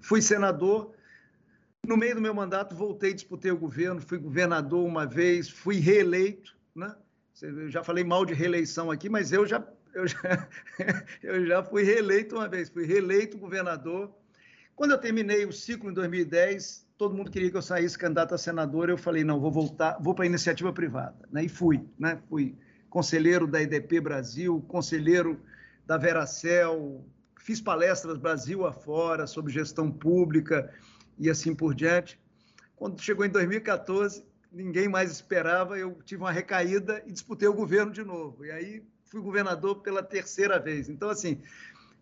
Fui 0.00 0.20
senador. 0.20 0.92
No 1.86 1.96
meio 1.96 2.14
do 2.14 2.20
meu 2.20 2.34
mandato, 2.34 2.74
voltei, 2.74 3.12
disputei 3.12 3.50
o 3.50 3.59
governo, 3.59 4.00
fui 4.00 4.16
governador 4.16 4.86
uma 4.86 5.07
vez, 5.07 5.50
fui 5.50 5.76
reeleito, 5.76 6.57
né? 6.74 6.94
Eu 7.42 7.68
já 7.68 7.82
falei 7.82 8.05
mal 8.05 8.24
de 8.24 8.32
reeleição 8.32 8.90
aqui, 8.90 9.09
mas 9.09 9.32
eu 9.32 9.46
já, 9.46 9.62
eu 9.92 10.07
já, 10.07 10.48
eu 11.22 11.46
já 11.46 11.62
fui 11.62 11.82
reeleito 11.82 12.36
uma 12.36 12.48
vez, 12.48 12.70
fui 12.70 12.86
reeleito 12.86 13.36
governador. 13.36 14.11
Quando 14.74 14.92
eu 14.92 14.98
terminei 14.98 15.44
o 15.44 15.52
ciclo 15.52 15.90
em 15.90 15.94
2010, 15.94 16.84
todo 16.97 17.14
mundo 17.14 17.30
queria 17.30 17.51
que 17.51 17.57
eu 17.57 17.62
saísse 17.62 17.99
candidato 17.99 18.34
a 18.34 18.38
senador, 18.38 18.88
eu 18.88 18.99
falei, 18.99 19.24
não, 19.24 19.40
vou 19.40 19.51
voltar, 19.51 19.99
vou 20.01 20.14
para 20.14 20.24
a 20.24 20.26
iniciativa 20.26 20.72
privada, 20.72 21.28
né? 21.30 21.45
E 21.45 21.49
fui, 21.49 21.84
né? 21.99 22.20
Fui 22.28 22.57
conselheiro 22.88 23.47
da 23.47 23.61
IDP 23.61 24.01
Brasil, 24.01 24.64
conselheiro 24.68 25.40
da 25.84 25.97
Veracel, 25.97 27.05
fiz 27.40 27.61
palestras 27.61 28.16
Brasil 28.16 28.64
afora 28.66 29.26
sobre 29.26 29.53
gestão 29.53 29.90
pública 29.90 30.72
e 31.18 31.28
assim 31.28 31.55
por 31.55 31.74
diante. 31.74 32.18
Quando 32.76 33.01
chegou 33.01 33.24
em 33.24 33.30
2014, 33.30 34.24
ninguém 34.53 34.88
mais 34.88 35.11
esperava, 35.11 35.76
eu 35.76 35.99
tive 36.05 36.22
uma 36.22 36.32
recaída 36.32 37.03
e 37.07 37.12
disputei 37.12 37.49
o 37.49 37.53
governo 37.53 37.92
de 37.92 38.05
novo. 38.05 38.45
E 38.45 38.51
aí 38.51 38.82
fui 39.05 39.20
governador 39.20 39.82
pela 39.82 40.03
terceira 40.03 40.59
vez. 40.59 40.88
Então, 40.88 41.11
assim, 41.11 41.40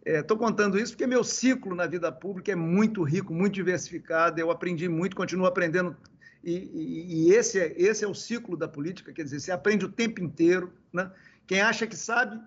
Estou 0.04 0.36
é, 0.36 0.40
contando 0.40 0.78
isso 0.78 0.92
porque 0.92 1.06
meu 1.06 1.22
ciclo 1.22 1.74
na 1.74 1.86
vida 1.86 2.10
pública 2.10 2.50
é 2.52 2.56
muito 2.56 3.02
rico, 3.02 3.32
muito 3.32 3.54
diversificado. 3.54 4.40
Eu 4.40 4.50
aprendi 4.50 4.88
muito, 4.88 5.14
continuo 5.14 5.46
aprendendo. 5.46 5.96
E, 6.42 6.52
e, 6.52 7.28
e 7.28 7.34
esse, 7.34 7.60
é, 7.60 7.72
esse 7.80 8.04
é 8.04 8.08
o 8.08 8.14
ciclo 8.14 8.56
da 8.56 8.66
política, 8.66 9.12
quer 9.12 9.22
dizer, 9.22 9.40
você 9.40 9.52
aprende 9.52 9.84
o 9.84 9.92
tempo 9.92 10.20
inteiro. 10.20 10.72
Né? 10.92 11.10
Quem 11.46 11.60
acha 11.60 11.86
que 11.86 11.96
sabe 11.96 12.40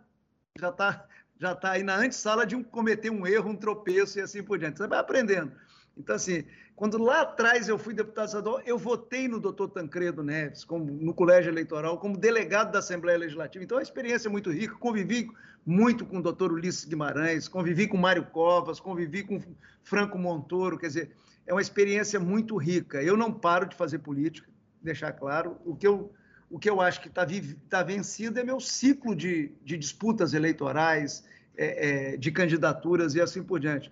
já 0.60 0.70
está 0.70 1.08
já 1.39 1.53
tá 1.53 1.72
aí 1.72 1.84
na 1.84 1.97
antessala 1.97 2.45
de 2.45 2.56
um, 2.56 2.64
cometer 2.64 3.10
um 3.10 3.28
erro, 3.28 3.49
um 3.49 3.56
tropeço 3.56 4.18
e 4.18 4.22
assim 4.22 4.41
por 4.41 4.58
diante. 4.58 4.78
Você 4.78 4.88
vai 4.88 4.99
aprendendo. 4.99 5.51
Então, 5.98 6.16
assim, 6.16 6.43
quando 6.76 6.98
lá 6.98 7.22
atrás 7.22 7.70
eu 7.70 7.78
fui 7.78 7.93
deputado 7.93 8.28
estadual, 8.28 8.62
eu 8.66 8.78
votei 8.78 9.28
no 9.28 9.39
doutor 9.39 9.70
Tancredo 9.70 10.22
Neves, 10.22 10.64
como, 10.66 10.86
no 10.86 11.14
colégio 11.14 11.50
eleitoral, 11.50 11.98
como 11.98 12.18
delegado 12.18 12.72
da 12.72 12.80
Assembleia 12.80 13.18
Legislativa. 13.18 13.64
Então, 13.64 13.78
a 13.78 13.82
experiência 13.82 14.28
é 14.28 14.32
muito 14.32 14.52
rica. 14.52 14.76
Convivi 14.76 15.30
muito 15.66 16.06
com 16.06 16.18
o 16.18 16.22
doutor 16.22 16.52
Ulisses 16.52 16.86
Guimarães, 16.86 17.48
convivi 17.48 17.88
com 17.88 17.98
Mário 17.98 18.26
Covas, 18.26 18.80
convivi 18.80 19.24
com 19.24 19.39
Franco 19.84 20.18
Montoro. 20.18 20.78
Quer 20.78 20.88
dizer, 20.88 21.12
é 21.48 21.54
uma 21.54 21.62
experiência 21.62 22.20
muito 22.20 22.58
rica. 22.58 23.02
Eu 23.02 23.16
não 23.16 23.32
paro 23.32 23.66
de 23.68 23.76
fazer 23.76 24.00
política, 24.00 24.50
deixar 24.82 25.14
claro. 25.14 25.58
O 25.66 25.76
que 25.76 25.88
eu, 25.88 26.12
o 26.50 26.60
que 26.60 26.70
eu 26.70 26.82
acho 26.82 27.00
que 27.02 27.08
está 27.08 27.26
tá 27.70 27.84
vencido 27.84 28.38
é 28.38 28.43
meu 28.43 28.60
ciclo 28.60 29.16
de, 29.16 29.54
de 29.64 29.78
disputas 29.78 30.34
eleitorais, 30.34 31.24
é, 31.58 32.14
é, 32.14 32.18
de 32.18 32.32
candidaturas 32.32 33.16
e 33.16 33.22
assim 33.22 33.41
por 33.41 33.62
diante 33.62 33.89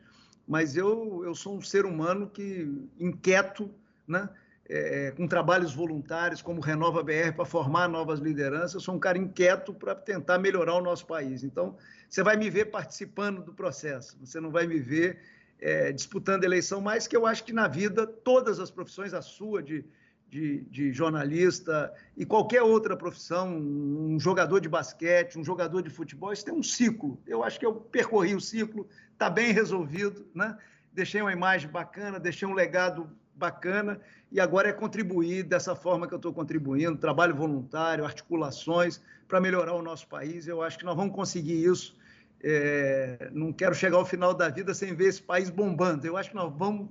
mas 0.48 0.76
eu, 0.76 1.24
eu 1.24 1.34
sou 1.34 1.56
um 1.58 1.62
ser 1.62 1.86
humano 1.86 2.30
que 2.30 2.68
inquieto, 3.00 3.70
né? 4.08 4.30
É, 4.66 5.12
com 5.12 5.28
trabalhos 5.28 5.74
voluntários, 5.74 6.42
como 6.42 6.62
Renova 6.62 7.04
BR, 7.04 7.34
para 7.36 7.44
formar 7.44 7.90
novas 7.90 8.20
lideranças. 8.20 8.76
Eu 8.76 8.80
sou 8.80 8.96
um 8.96 9.00
cara 9.00 9.18
inquieto 9.18 9.74
para 9.74 9.94
tentar 9.94 10.40
melhorar 10.40 10.76
o 10.76 10.82
nosso 10.82 11.06
país. 11.06 11.44
Então, 11.44 11.76
você 12.10 12.24
vai 12.24 12.38
me 12.38 12.50
ver 12.50 12.72
participando 12.72 13.44
do 13.44 13.54
processo, 13.54 14.18
você 14.24 14.40
não 14.40 14.52
vai 14.52 14.66
me 14.66 14.80
ver 14.80 15.20
é, 15.60 15.92
disputando 15.92 16.44
eleição, 16.44 16.82
mas 16.82 17.08
que 17.08 17.16
eu 17.16 17.26
acho 17.26 17.44
que 17.44 17.54
na 17.54 17.68
vida, 17.68 18.06
todas 18.06 18.60
as 18.60 18.70
profissões, 18.70 19.14
a 19.14 19.22
sua 19.22 19.64
de, 19.64 19.86
de, 20.30 20.62
de, 20.66 20.92
jornalista 20.92 21.94
e 22.18 22.26
qualquer 22.26 22.62
outra 22.62 22.98
profissão, 22.98 23.56
um 23.56 24.20
jogador 24.20 24.60
de 24.60 24.68
basquete, 24.68 25.40
um 25.40 25.44
jogador 25.44 25.82
de 25.82 25.90
futebol, 25.90 26.34
isso 26.34 26.44
tem 26.44 26.54
um 26.54 26.62
ciclo. 26.62 27.18
Eu 27.26 27.44
acho 27.44 27.58
que 27.58 27.66
eu 27.66 27.76
percorri 27.76 28.36
o 28.36 28.42
ciclo, 28.42 28.88
está 29.24 29.30
bem 29.30 29.54
resolvido, 29.54 30.28
né? 30.36 30.58
Deixei 30.92 31.22
uma 31.22 31.32
imagem 31.32 31.70
bacana, 31.70 32.20
deixei 32.20 32.46
um 32.46 32.54
legado 32.54 33.10
bacana 33.34 34.02
e 34.30 34.40
agora 34.40 34.68
é 34.68 34.74
contribuir 34.74 35.44
dessa 35.44 35.74
forma 35.76 36.08
que 36.08 36.14
eu 36.14 36.18
estou 36.18 36.34
contribuindo, 36.34 36.98
trabalho 36.98 37.34
voluntário, 37.34 38.04
articulações 38.04 39.02
para 39.26 39.40
melhorar 39.40 39.76
o 39.76 39.82
nosso 39.82 40.08
país. 40.08 40.46
Eu 40.46 40.62
acho 40.62 40.78
que 40.78 40.84
nós 40.84 40.96
vamos 40.96 41.16
conseguir 41.16 41.64
isso. 41.64 41.96
É, 42.44 43.30
não 43.32 43.54
quero 43.54 43.74
chegar 43.74 43.96
ao 43.96 44.06
final 44.06 44.34
da 44.34 44.50
vida 44.50 44.74
sem 44.74 44.94
ver 44.94 45.06
esse 45.06 45.22
país 45.22 45.50
bombando. 45.50 46.06
Eu 46.06 46.18
acho 46.18 46.32
que 46.32 46.36
nós 46.36 46.54
vamos 46.54 46.90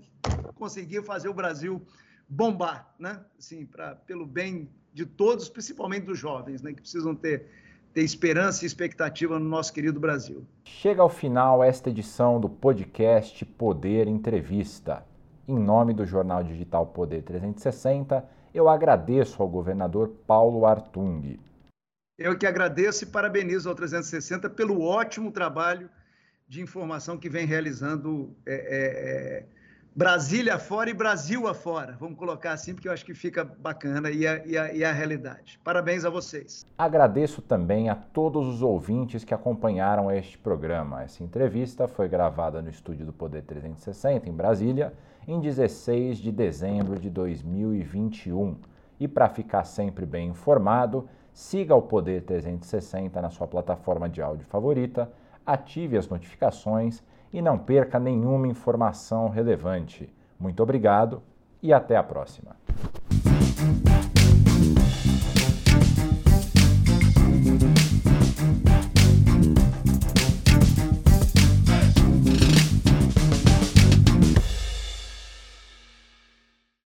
conseguir 0.54 1.04
fazer 1.04 1.28
o 1.28 1.34
Brasil 1.34 1.86
bombar, 2.26 2.94
né? 2.98 3.20
Assim, 3.38 3.66
para 3.66 3.94
pelo 3.94 4.24
bem 4.24 4.70
de 4.94 5.04
todos, 5.04 5.50
principalmente 5.50 6.06
dos 6.06 6.18
jovens, 6.18 6.62
né? 6.62 6.72
Que 6.72 6.80
precisam 6.80 7.14
ter 7.14 7.46
ter 7.92 8.02
esperança 8.02 8.64
e 8.64 8.66
expectativa 8.66 9.38
no 9.38 9.44
nosso 9.44 9.72
querido 9.72 10.00
Brasil. 10.00 10.46
Chega 10.64 11.02
ao 11.02 11.08
final 11.08 11.62
esta 11.62 11.90
edição 11.90 12.40
do 12.40 12.48
podcast 12.48 13.44
Poder 13.44 14.08
Entrevista. 14.08 15.04
Em 15.46 15.58
nome 15.58 15.92
do 15.92 16.06
jornal 16.06 16.42
digital 16.42 16.86
Poder 16.86 17.22
360, 17.22 18.24
eu 18.54 18.68
agradeço 18.68 19.42
ao 19.42 19.48
governador 19.48 20.08
Paulo 20.26 20.64
Artung. 20.64 21.38
Eu 22.18 22.38
que 22.38 22.46
agradeço 22.46 23.04
e 23.04 23.06
parabenizo 23.06 23.68
ao 23.68 23.74
360 23.74 24.48
pelo 24.50 24.82
ótimo 24.82 25.30
trabalho 25.30 25.90
de 26.48 26.60
informação 26.60 27.18
que 27.18 27.28
vem 27.28 27.46
realizando. 27.46 28.34
É, 28.46 28.54
é, 28.54 29.38
é 29.38 29.61
Brasília 29.94 30.54
afora 30.54 30.88
e 30.88 30.94
Brasil 30.94 31.46
afora. 31.46 31.98
Vamos 32.00 32.18
colocar 32.18 32.52
assim, 32.52 32.72
porque 32.72 32.88
eu 32.88 32.92
acho 32.92 33.04
que 33.04 33.12
fica 33.12 33.44
bacana 33.44 34.10
e 34.10 34.26
a, 34.26 34.46
e, 34.46 34.56
a, 34.56 34.72
e 34.72 34.82
a 34.82 34.90
realidade. 34.90 35.60
Parabéns 35.62 36.06
a 36.06 36.08
vocês. 36.08 36.64
Agradeço 36.78 37.42
também 37.42 37.90
a 37.90 37.94
todos 37.94 38.48
os 38.48 38.62
ouvintes 38.62 39.22
que 39.22 39.34
acompanharam 39.34 40.10
este 40.10 40.38
programa. 40.38 41.02
Essa 41.02 41.22
entrevista 41.22 41.86
foi 41.86 42.08
gravada 42.08 42.62
no 42.62 42.70
estúdio 42.70 43.04
do 43.04 43.12
Poder 43.12 43.42
360, 43.42 44.30
em 44.30 44.32
Brasília, 44.32 44.94
em 45.28 45.38
16 45.38 46.16
de 46.16 46.32
dezembro 46.32 46.98
de 46.98 47.10
2021. 47.10 48.56
E 48.98 49.06
para 49.06 49.28
ficar 49.28 49.64
sempre 49.64 50.06
bem 50.06 50.30
informado, 50.30 51.06
siga 51.34 51.74
o 51.74 51.82
Poder 51.82 52.22
360 52.22 53.20
na 53.20 53.28
sua 53.28 53.46
plataforma 53.46 54.08
de 54.08 54.22
áudio 54.22 54.46
favorita, 54.46 55.12
ative 55.44 55.98
as 55.98 56.08
notificações 56.08 57.02
e 57.32 57.40
não 57.40 57.58
perca 57.58 57.98
nenhuma 57.98 58.46
informação 58.46 59.28
relevante. 59.28 60.12
Muito 60.38 60.62
obrigado 60.62 61.22
e 61.62 61.72
até 61.72 61.96
a 61.96 62.02
próxima. 62.02 62.56